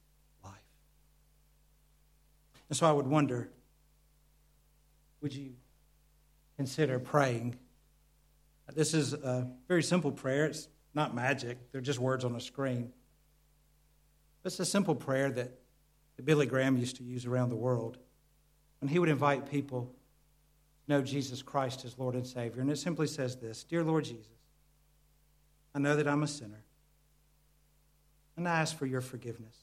life. 0.45 0.53
And 2.69 2.77
so 2.77 2.87
I 2.87 2.93
would 2.93 3.05
wonder 3.05 3.49
would 5.19 5.33
you 5.33 5.55
consider 6.55 6.99
praying? 6.99 7.59
This 8.73 8.93
is 8.93 9.11
a 9.11 9.51
very 9.67 9.83
simple 9.83 10.13
prayer. 10.13 10.45
It's 10.45 10.69
not 10.93 11.13
magic, 11.13 11.57
they're 11.73 11.81
just 11.81 11.99
words 11.99 12.23
on 12.23 12.33
a 12.33 12.39
screen. 12.39 12.93
It's 14.43 14.59
a 14.59 14.65
simple 14.65 14.95
prayer 14.95 15.31
that, 15.31 15.57
Billy 16.23 16.45
Graham 16.45 16.77
used 16.77 16.97
to 16.97 17.03
use 17.03 17.25
around 17.25 17.49
the 17.49 17.55
world. 17.55 17.97
When 18.79 18.89
he 18.89 18.99
would 18.99 19.09
invite 19.09 19.49
people 19.49 19.91
know 20.87 21.01
Jesus 21.01 21.41
Christ 21.41 21.85
as 21.85 21.97
Lord 21.97 22.15
and 22.15 22.27
Savior. 22.27 22.61
And 22.61 22.69
it 22.69 22.77
simply 22.77 23.07
says 23.07 23.37
this 23.37 23.63
Dear 23.63 23.83
Lord 23.83 24.03
Jesus, 24.03 24.27
I 25.73 25.79
know 25.79 25.95
that 25.95 26.07
I'm 26.07 26.23
a 26.23 26.27
sinner, 26.27 26.63
and 28.37 28.47
I 28.47 28.59
ask 28.59 28.77
for 28.77 28.85
your 28.85 29.01
forgiveness. 29.01 29.55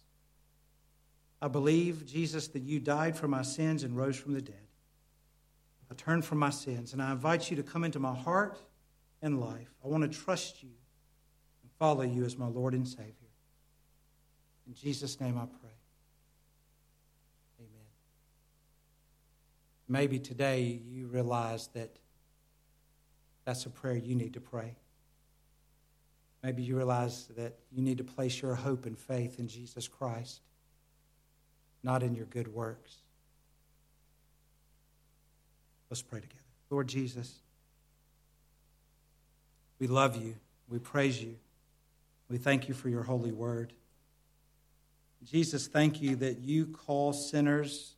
I 1.40 1.46
believe, 1.48 2.04
Jesus, 2.06 2.48
that 2.48 2.62
you 2.62 2.80
died 2.80 3.16
for 3.16 3.28
my 3.28 3.42
sins 3.42 3.84
and 3.84 3.96
rose 3.96 4.16
from 4.16 4.32
the 4.32 4.42
dead. 4.42 4.56
I 5.90 5.94
turn 5.94 6.22
from 6.22 6.38
my 6.38 6.50
sins, 6.50 6.92
and 6.92 7.00
I 7.00 7.12
invite 7.12 7.50
you 7.50 7.56
to 7.56 7.62
come 7.62 7.84
into 7.84 8.00
my 8.00 8.14
heart 8.14 8.58
and 9.22 9.40
life. 9.40 9.72
I 9.84 9.88
want 9.88 10.10
to 10.10 10.18
trust 10.18 10.62
you 10.62 10.70
and 11.62 11.70
follow 11.78 12.02
you 12.02 12.24
as 12.24 12.36
my 12.36 12.48
Lord 12.48 12.74
and 12.74 12.88
Savior. 12.88 13.27
In 14.68 14.74
Jesus' 14.74 15.18
name 15.18 15.38
I 15.38 15.46
pray. 15.46 15.70
Amen. 17.58 17.88
Maybe 19.88 20.18
today 20.18 20.78
you 20.86 21.06
realize 21.06 21.68
that 21.68 21.96
that's 23.46 23.64
a 23.64 23.70
prayer 23.70 23.96
you 23.96 24.14
need 24.14 24.34
to 24.34 24.40
pray. 24.40 24.76
Maybe 26.42 26.62
you 26.62 26.76
realize 26.76 27.28
that 27.36 27.54
you 27.72 27.82
need 27.82 27.96
to 27.98 28.04
place 28.04 28.42
your 28.42 28.54
hope 28.54 28.84
and 28.84 28.96
faith 28.96 29.38
in 29.38 29.48
Jesus 29.48 29.88
Christ, 29.88 30.42
not 31.82 32.02
in 32.02 32.14
your 32.14 32.26
good 32.26 32.48
works. 32.48 32.96
Let's 35.90 36.02
pray 36.02 36.20
together. 36.20 36.42
Lord 36.68 36.88
Jesus, 36.88 37.40
we 39.78 39.86
love 39.86 40.16
you. 40.16 40.36
We 40.68 40.78
praise 40.78 41.22
you. 41.22 41.36
We 42.28 42.36
thank 42.36 42.68
you 42.68 42.74
for 42.74 42.90
your 42.90 43.04
holy 43.04 43.32
word. 43.32 43.72
Jesus, 45.24 45.66
thank 45.66 46.00
you 46.00 46.16
that 46.16 46.38
you 46.38 46.66
call 46.66 47.12
sinners 47.12 47.96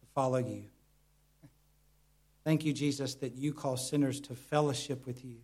to 0.00 0.06
follow 0.14 0.38
you. 0.38 0.64
Thank 2.44 2.64
you, 2.64 2.72
Jesus, 2.72 3.14
that 3.16 3.36
you 3.36 3.54
call 3.54 3.76
sinners 3.76 4.20
to 4.22 4.34
fellowship 4.34 5.06
with 5.06 5.24
you. 5.24 5.36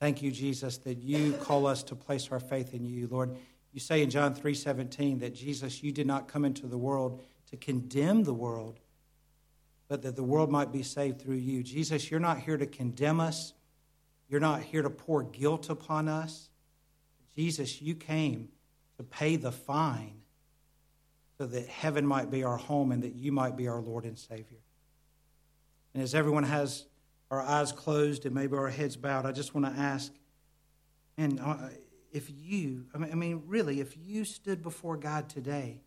Thank 0.00 0.22
you, 0.22 0.30
Jesus, 0.30 0.78
that 0.78 0.98
you 0.98 1.32
call 1.34 1.66
us 1.66 1.82
to 1.84 1.94
place 1.94 2.30
our 2.30 2.40
faith 2.40 2.74
in 2.74 2.84
you. 2.84 3.06
Lord, 3.08 3.36
you 3.72 3.80
say 3.80 4.02
in 4.02 4.10
John 4.10 4.34
3:17 4.34 5.18
that 5.18 5.34
Jesus, 5.34 5.82
you 5.82 5.92
did 5.92 6.06
not 6.06 6.28
come 6.28 6.44
into 6.44 6.66
the 6.66 6.78
world 6.78 7.22
to 7.46 7.56
condemn 7.56 8.24
the 8.24 8.34
world, 8.34 8.80
but 9.88 10.02
that 10.02 10.16
the 10.16 10.24
world 10.24 10.50
might 10.50 10.72
be 10.72 10.82
saved 10.82 11.20
through 11.20 11.36
you. 11.36 11.62
Jesus, 11.62 12.10
you're 12.10 12.20
not 12.20 12.40
here 12.40 12.56
to 12.56 12.66
condemn 12.66 13.20
us. 13.20 13.52
You're 14.28 14.40
not 14.40 14.62
here 14.62 14.82
to 14.82 14.90
pour 14.90 15.22
guilt 15.22 15.68
upon 15.68 16.08
us. 16.08 16.48
Jesus, 17.36 17.82
you 17.82 17.94
came 17.94 18.48
to 18.96 19.02
pay 19.02 19.36
the 19.36 19.52
fine 19.52 20.20
so 21.38 21.46
that 21.46 21.66
heaven 21.66 22.06
might 22.06 22.30
be 22.30 22.44
our 22.44 22.56
home 22.56 22.92
and 22.92 23.02
that 23.02 23.14
you 23.14 23.32
might 23.32 23.56
be 23.56 23.68
our 23.68 23.80
Lord 23.80 24.04
and 24.04 24.18
Savior. 24.18 24.58
And 25.92 26.02
as 26.02 26.14
everyone 26.14 26.44
has 26.44 26.86
our 27.30 27.40
eyes 27.40 27.72
closed 27.72 28.26
and 28.26 28.34
maybe 28.34 28.56
our 28.56 28.68
heads 28.68 28.96
bowed, 28.96 29.26
I 29.26 29.32
just 29.32 29.54
want 29.54 29.66
to 29.66 29.80
ask, 29.80 30.12
and 31.16 31.40
uh, 31.40 31.56
if 32.12 32.30
you, 32.30 32.86
I 32.94 32.98
mean, 32.98 33.12
I 33.12 33.14
mean, 33.14 33.42
really, 33.46 33.80
if 33.80 33.96
you 33.96 34.24
stood 34.24 34.62
before 34.62 34.96
God 34.96 35.28
today, 35.28 35.80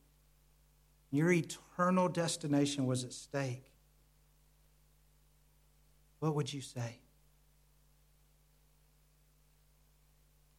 your 1.11 1.31
eternal 1.31 2.09
destination 2.09 2.85
was 2.85 3.05
at 3.05 3.13
stake, 3.13 3.71
what 6.19 6.35
would 6.35 6.51
you 6.51 6.61
say? 6.61 6.99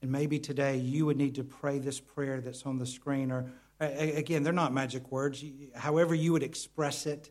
And 0.01 0.13
maybe 0.13 0.39
today 0.39 0.77
you 0.77 1.07
would 1.07 1.17
need 1.17 1.35
to 1.37 1.45
pray 1.45 1.79
this 1.79 2.01
prayer 2.01 2.41
that's 2.41 2.65
on 2.65 2.79
the 2.79 2.87
screen. 2.87 3.31
Or 3.33 3.51
again, 3.81 4.43
they're 4.43 4.53
not 4.53 4.73
magic 4.73 5.11
words. 5.11 5.45
However, 5.75 6.15
you 6.15 6.33
would 6.33 6.43
express 6.43 7.07
it 7.07 7.31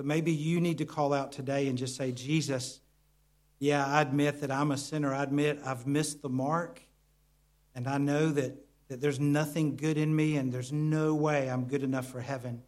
But 0.00 0.06
maybe 0.06 0.32
you 0.32 0.62
need 0.62 0.78
to 0.78 0.86
call 0.86 1.12
out 1.12 1.30
today 1.30 1.68
and 1.68 1.76
just 1.76 1.94
say, 1.94 2.10
Jesus, 2.10 2.80
yeah, 3.58 3.86
I 3.86 4.00
admit 4.00 4.40
that 4.40 4.50
I'm 4.50 4.70
a 4.70 4.78
sinner. 4.78 5.12
I 5.12 5.22
admit 5.22 5.60
I've 5.62 5.86
missed 5.86 6.22
the 6.22 6.30
mark. 6.30 6.80
And 7.74 7.86
I 7.86 7.98
know 7.98 8.30
that, 8.30 8.56
that 8.88 9.02
there's 9.02 9.20
nothing 9.20 9.76
good 9.76 9.98
in 9.98 10.16
me 10.16 10.38
and 10.38 10.50
there's 10.50 10.72
no 10.72 11.14
way 11.14 11.50
I'm 11.50 11.64
good 11.64 11.82
enough 11.82 12.06
for 12.06 12.22
heaven. 12.22 12.62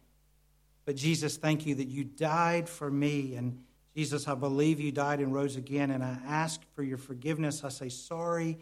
But 0.85 0.95
Jesus, 0.95 1.35
thank 1.37 1.65
you 1.65 1.73
that 1.73 1.87
you 1.87 2.03
died 2.03 2.69
for 2.69 2.91
me. 2.91 3.33
And 3.33 3.63
Jesus, 3.95 4.27
I 4.27 4.35
believe 4.35 4.79
you 4.79 4.91
died 4.91 5.19
and 5.19 5.33
rose 5.33 5.55
again. 5.55 5.89
And 5.89 6.03
I 6.03 6.19
ask 6.27 6.61
for 6.75 6.83
your 6.83 6.99
forgiveness. 6.99 7.63
I 7.63 7.69
say, 7.69 7.89
sorry. 7.89 8.59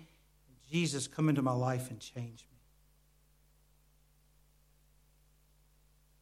Jesus, 0.72 1.07
come 1.07 1.28
into 1.28 1.41
my 1.41 1.53
life 1.53 1.89
and 1.89 1.99
change 1.99 2.45
me. 2.49 2.57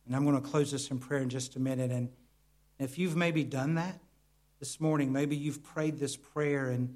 And 0.08 0.16
I'm 0.16 0.26
going 0.26 0.42
to 0.42 0.48
close 0.48 0.72
this 0.72 0.90
in 0.90 0.98
prayer 0.98 1.22
in 1.22 1.30
just 1.30 1.56
a 1.56 1.60
minute. 1.60 1.92
And 1.92 2.10
if 2.80 2.98
you've 2.98 3.16
maybe 3.16 3.44
done 3.44 3.76
that 3.76 4.00
this 4.60 4.82
morning, 4.82 5.14
maybe 5.14 5.36
you've 5.36 5.64
prayed 5.64 6.00
this 6.00 6.16
prayer 6.16 6.70
and, 6.70 6.96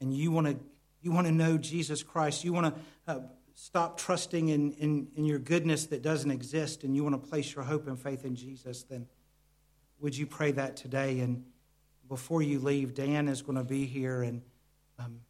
and 0.00 0.14
you 0.14 0.30
want 0.30 0.46
to 0.46 0.56
you 1.02 1.12
want 1.12 1.26
to 1.26 1.32
know 1.32 1.58
Jesus 1.58 2.02
Christ, 2.02 2.44
you 2.44 2.54
want 2.54 2.74
to 2.74 3.12
uh, 3.12 3.20
stop 3.54 3.98
trusting 3.98 4.48
in, 4.48 4.72
in, 4.72 5.08
in 5.14 5.26
your 5.26 5.38
goodness 5.38 5.84
that 5.86 6.00
doesn't 6.00 6.30
exist, 6.30 6.82
and 6.82 6.96
you 6.96 7.04
want 7.04 7.22
to 7.22 7.28
place 7.28 7.54
your 7.54 7.62
hope 7.62 7.86
and 7.86 8.00
faith 8.00 8.24
in 8.24 8.34
Jesus, 8.34 8.84
then 8.84 9.06
would 10.00 10.16
you 10.16 10.26
pray 10.26 10.52
that 10.52 10.78
today? 10.78 11.20
And 11.20 11.44
before 12.08 12.40
you 12.40 12.58
leave, 12.58 12.94
Dan 12.94 13.28
is 13.28 13.42
going 13.42 13.58
to 13.58 13.64
be 13.64 13.84
here, 13.84 14.22
and 14.22 14.40
um, 14.98 15.20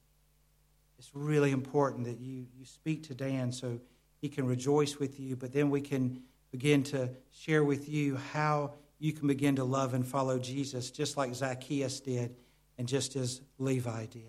it's 1.04 1.14
really 1.14 1.50
important 1.50 2.06
that 2.06 2.18
you, 2.18 2.46
you 2.58 2.64
speak 2.64 3.02
to 3.02 3.14
Dan 3.14 3.52
so 3.52 3.78
he 4.22 4.30
can 4.30 4.46
rejoice 4.46 4.98
with 4.98 5.20
you, 5.20 5.36
but 5.36 5.52
then 5.52 5.68
we 5.68 5.82
can 5.82 6.22
begin 6.50 6.82
to 6.84 7.10
share 7.30 7.62
with 7.62 7.90
you 7.90 8.16
how 8.32 8.72
you 8.98 9.12
can 9.12 9.28
begin 9.28 9.56
to 9.56 9.64
love 9.64 9.92
and 9.92 10.06
follow 10.06 10.38
Jesus, 10.38 10.90
just 10.90 11.18
like 11.18 11.34
Zacchaeus 11.34 12.00
did 12.00 12.34
and 12.78 12.88
just 12.88 13.16
as 13.16 13.42
Levi 13.58 14.06
did. 14.06 14.22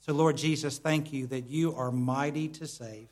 So, 0.00 0.12
Lord 0.12 0.36
Jesus, 0.36 0.78
thank 0.78 1.12
you 1.12 1.28
that 1.28 1.46
you 1.46 1.72
are 1.76 1.92
mighty 1.92 2.48
to 2.48 2.66
save. 2.66 3.06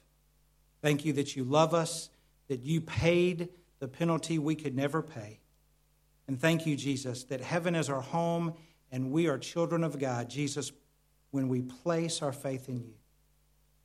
Thank 0.82 1.04
you 1.04 1.12
that 1.12 1.36
you 1.36 1.44
love 1.44 1.74
us, 1.74 2.10
that 2.48 2.62
you 2.62 2.80
paid 2.80 3.50
the 3.78 3.86
penalty 3.86 4.40
we 4.40 4.56
could 4.56 4.74
never 4.74 5.00
pay. 5.00 5.38
And 6.26 6.40
thank 6.40 6.66
you, 6.66 6.74
Jesus, 6.74 7.22
that 7.24 7.40
heaven 7.40 7.76
is 7.76 7.88
our 7.88 8.00
home 8.00 8.54
and 8.90 9.12
we 9.12 9.28
are 9.28 9.38
children 9.38 9.84
of 9.84 10.00
God, 10.00 10.28
Jesus, 10.28 10.72
when 11.30 11.48
we 11.48 11.62
place 11.62 12.22
our 12.22 12.32
faith 12.32 12.68
in 12.68 12.80
you. 12.80 12.94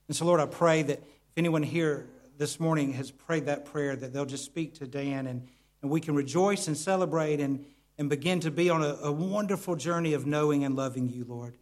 And 0.08 0.16
so, 0.16 0.26
Lord, 0.26 0.40
I 0.40 0.46
pray 0.46 0.82
that 0.84 1.00
if 1.00 1.38
anyone 1.38 1.64
here 1.64 2.08
this 2.38 2.60
morning 2.60 2.94
has 2.94 3.12
prayed 3.12 3.46
that 3.46 3.66
prayer, 3.66 3.96
that 3.96 4.14
they'll 4.14 4.26
just 4.26 4.46
speak 4.46 4.76
to 4.76 4.88
Dan 4.88 5.28
and, 5.28 5.48
and 5.82 5.92
we 5.92 6.02
can 6.02 6.16
rejoice 6.16 6.68
and 6.68 6.78
celebrate 6.78 7.40
and, 7.40 7.66
and 7.98 8.10
begin 8.10 8.40
to 8.42 8.52
be 8.52 8.70
on 8.70 8.84
a, 8.84 8.96
a 8.96 9.12
wonderful 9.12 9.76
journey 9.76 10.14
of 10.14 10.26
knowing 10.26 10.64
and 10.64 10.76
loving 10.76 11.10
you, 11.10 11.26
Lord. 11.28 11.58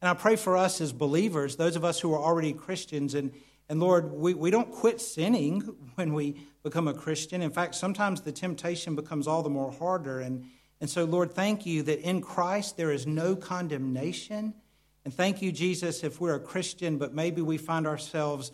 And 0.00 0.08
I 0.10 0.14
pray 0.14 0.36
for 0.36 0.56
us 0.56 0.80
as 0.80 0.92
believers, 0.92 1.56
those 1.56 1.76
of 1.76 1.84
us 1.84 2.00
who 2.00 2.12
are 2.14 2.22
already 2.22 2.52
Christians, 2.52 3.14
and, 3.14 3.32
and 3.68 3.80
Lord, 3.80 4.12
we, 4.12 4.34
we 4.34 4.50
don't 4.50 4.70
quit 4.70 5.00
sinning 5.00 5.60
when 5.94 6.12
we 6.12 6.36
become 6.62 6.88
a 6.88 6.94
Christian. 6.94 7.42
In 7.42 7.50
fact, 7.50 7.74
sometimes 7.74 8.20
the 8.20 8.32
temptation 8.32 8.94
becomes 8.94 9.26
all 9.26 9.42
the 9.42 9.50
more 9.50 9.72
harder. 9.72 10.20
And, 10.20 10.44
and 10.80 10.90
so, 10.90 11.04
Lord, 11.04 11.32
thank 11.32 11.64
you 11.64 11.82
that 11.84 12.00
in 12.00 12.20
Christ 12.20 12.76
there 12.76 12.90
is 12.90 13.06
no 13.06 13.36
condemnation. 13.36 14.54
And 15.06 15.14
thank 15.14 15.40
you, 15.40 15.52
Jesus, 15.52 16.02
if 16.02 16.20
we're 16.20 16.34
a 16.34 16.40
Christian, 16.40 16.98
but 16.98 17.14
maybe 17.14 17.40
we 17.40 17.58
find 17.58 17.86
ourselves 17.86 18.50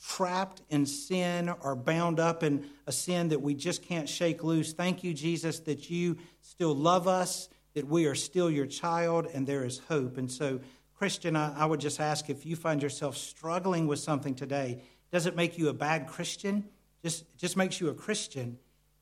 trapped 0.00 0.62
in 0.70 0.86
sin 0.86 1.52
or 1.60 1.74
bound 1.74 2.20
up 2.20 2.44
in 2.44 2.66
a 2.86 2.92
sin 2.92 3.30
that 3.30 3.42
we 3.42 3.52
just 3.52 3.82
can't 3.82 4.08
shake 4.08 4.44
loose. 4.44 4.72
Thank 4.72 5.02
you, 5.02 5.12
Jesus, 5.12 5.58
that 5.58 5.90
you 5.90 6.16
still 6.40 6.72
love 6.72 7.08
us, 7.08 7.48
that 7.74 7.88
we 7.88 8.06
are 8.06 8.14
still 8.14 8.48
your 8.48 8.66
child, 8.66 9.26
and 9.34 9.44
there 9.44 9.64
is 9.64 9.80
hope. 9.88 10.18
And 10.18 10.30
so, 10.30 10.60
Christian, 10.94 11.34
I, 11.34 11.62
I 11.62 11.66
would 11.66 11.80
just 11.80 11.98
ask 11.98 12.30
if 12.30 12.46
you 12.46 12.54
find 12.54 12.80
yourself 12.80 13.16
struggling 13.16 13.88
with 13.88 13.98
something 13.98 14.36
today, 14.36 14.84
does 15.10 15.26
it 15.26 15.34
make 15.34 15.58
you 15.58 15.68
a 15.68 15.74
bad 15.74 16.06
Christian? 16.06 16.68
Just, 17.02 17.24
just 17.36 17.56
makes 17.56 17.80
you 17.80 17.88
a 17.88 17.94
Christian. 17.94 18.56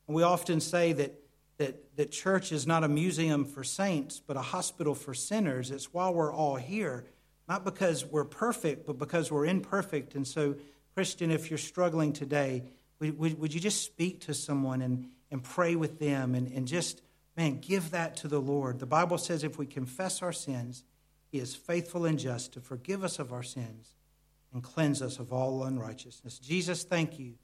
And 0.07 0.17
we 0.17 0.23
often 0.23 0.61
say 0.61 0.95
that, 0.95 1.13
that, 1.59 1.97
that 1.97 2.11
church 2.11 2.53
is 2.53 2.67
not 2.67 2.85
a 2.85 2.89
museum 2.89 3.45
for 3.45 3.65
saints, 3.65 4.21
but 4.25 4.37
a 4.37 4.43
hospital 4.43 4.95
for 4.95 5.15
sinners. 5.15 5.71
It's 5.71 5.93
why 5.93 6.11
we're 6.11 6.33
all 6.33 6.57
here, 6.57 7.05
not 7.49 7.65
because 7.65 8.05
we're 8.05 8.25
perfect, 8.25 8.87
but 8.87 8.99
because 8.99 9.33
we're 9.33 9.47
imperfect. 9.47 10.15
And 10.15 10.27
so, 10.27 10.57
Christian, 10.95 11.31
if 11.31 11.51
you're 11.51 11.59
struggling 11.59 12.13
today, 12.13 12.65
would, 13.01 13.19
would, 13.19 13.39
would 13.39 13.55
you 13.55 13.61
just 13.61 13.83
speak 13.83 14.21
to 14.23 14.35
someone 14.35 14.83
and, 14.83 15.09
and 15.31 15.43
pray 15.43 15.77
with 15.77 15.99
them 15.99 16.35
and, 16.35 16.49
and 16.49 16.67
just, 16.67 17.03
man, 17.37 17.61
give 17.61 17.91
that 17.91 18.17
to 18.17 18.29
the 18.29 18.41
Lord? 18.41 18.79
The 18.79 18.87
Bible 18.87 19.19
says 19.19 19.45
if 19.45 19.59
we 19.59 19.67
confess 19.67 20.23
our 20.23 20.33
sins, 20.33 20.85
he 21.31 21.39
is 21.39 21.55
faithful 21.55 22.05
and 22.05 22.19
just 22.19 22.53
to 22.55 22.61
forgive 22.61 23.03
us 23.05 23.19
of 23.19 23.33
our 23.33 23.43
sins 23.43 23.97
and 24.53 24.63
cleanse 24.63 25.03
us 25.03 25.19
of 25.19 25.33
all 25.33 25.65
unrighteousness. 25.65 26.39
Jesus, 26.39 26.85
thank 26.85 27.19
you 27.19 27.35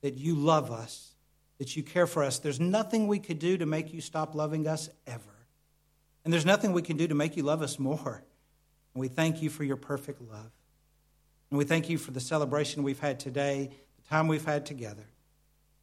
that 0.00 0.14
you 0.14 0.34
love 0.34 0.70
us, 0.70 1.14
that 1.58 1.76
you 1.76 1.82
care 1.82 2.06
for 2.06 2.22
us. 2.22 2.38
There's 2.38 2.60
nothing 2.60 3.06
we 3.08 3.18
could 3.18 3.38
do 3.38 3.58
to 3.58 3.66
make 3.66 3.92
you 3.92 4.00
stop 4.00 4.34
loving 4.34 4.66
us 4.66 4.88
ever. 5.06 5.22
And 6.24 6.32
there's 6.32 6.46
nothing 6.46 6.72
we 6.72 6.82
can 6.82 6.96
do 6.96 7.08
to 7.08 7.14
make 7.14 7.36
you 7.36 7.42
love 7.42 7.62
us 7.62 7.78
more. 7.78 8.22
And 8.94 9.00
we 9.00 9.08
thank 9.08 9.42
you 9.42 9.50
for 9.50 9.64
your 9.64 9.76
perfect 9.76 10.20
love. 10.20 10.50
And 11.50 11.58
we 11.58 11.64
thank 11.64 11.88
you 11.88 11.98
for 11.98 12.10
the 12.10 12.20
celebration 12.20 12.82
we've 12.82 13.00
had 13.00 13.18
today, 13.18 13.70
the 13.96 14.08
time 14.08 14.28
we've 14.28 14.44
had 14.44 14.66
together. 14.66 15.06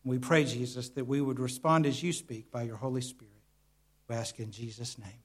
And 0.03 0.11
we 0.11 0.19
pray, 0.19 0.45
Jesus, 0.45 0.89
that 0.89 1.05
we 1.05 1.19
would 1.19 1.39
respond 1.39 1.85
as 1.85 2.03
you 2.03 2.13
speak 2.13 2.51
by 2.51 2.63
your 2.63 2.77
Holy 2.77 3.01
Spirit. 3.01 3.31
We 4.07 4.15
ask 4.15 4.39
in 4.39 4.51
Jesus' 4.51 4.97
name. 4.99 5.24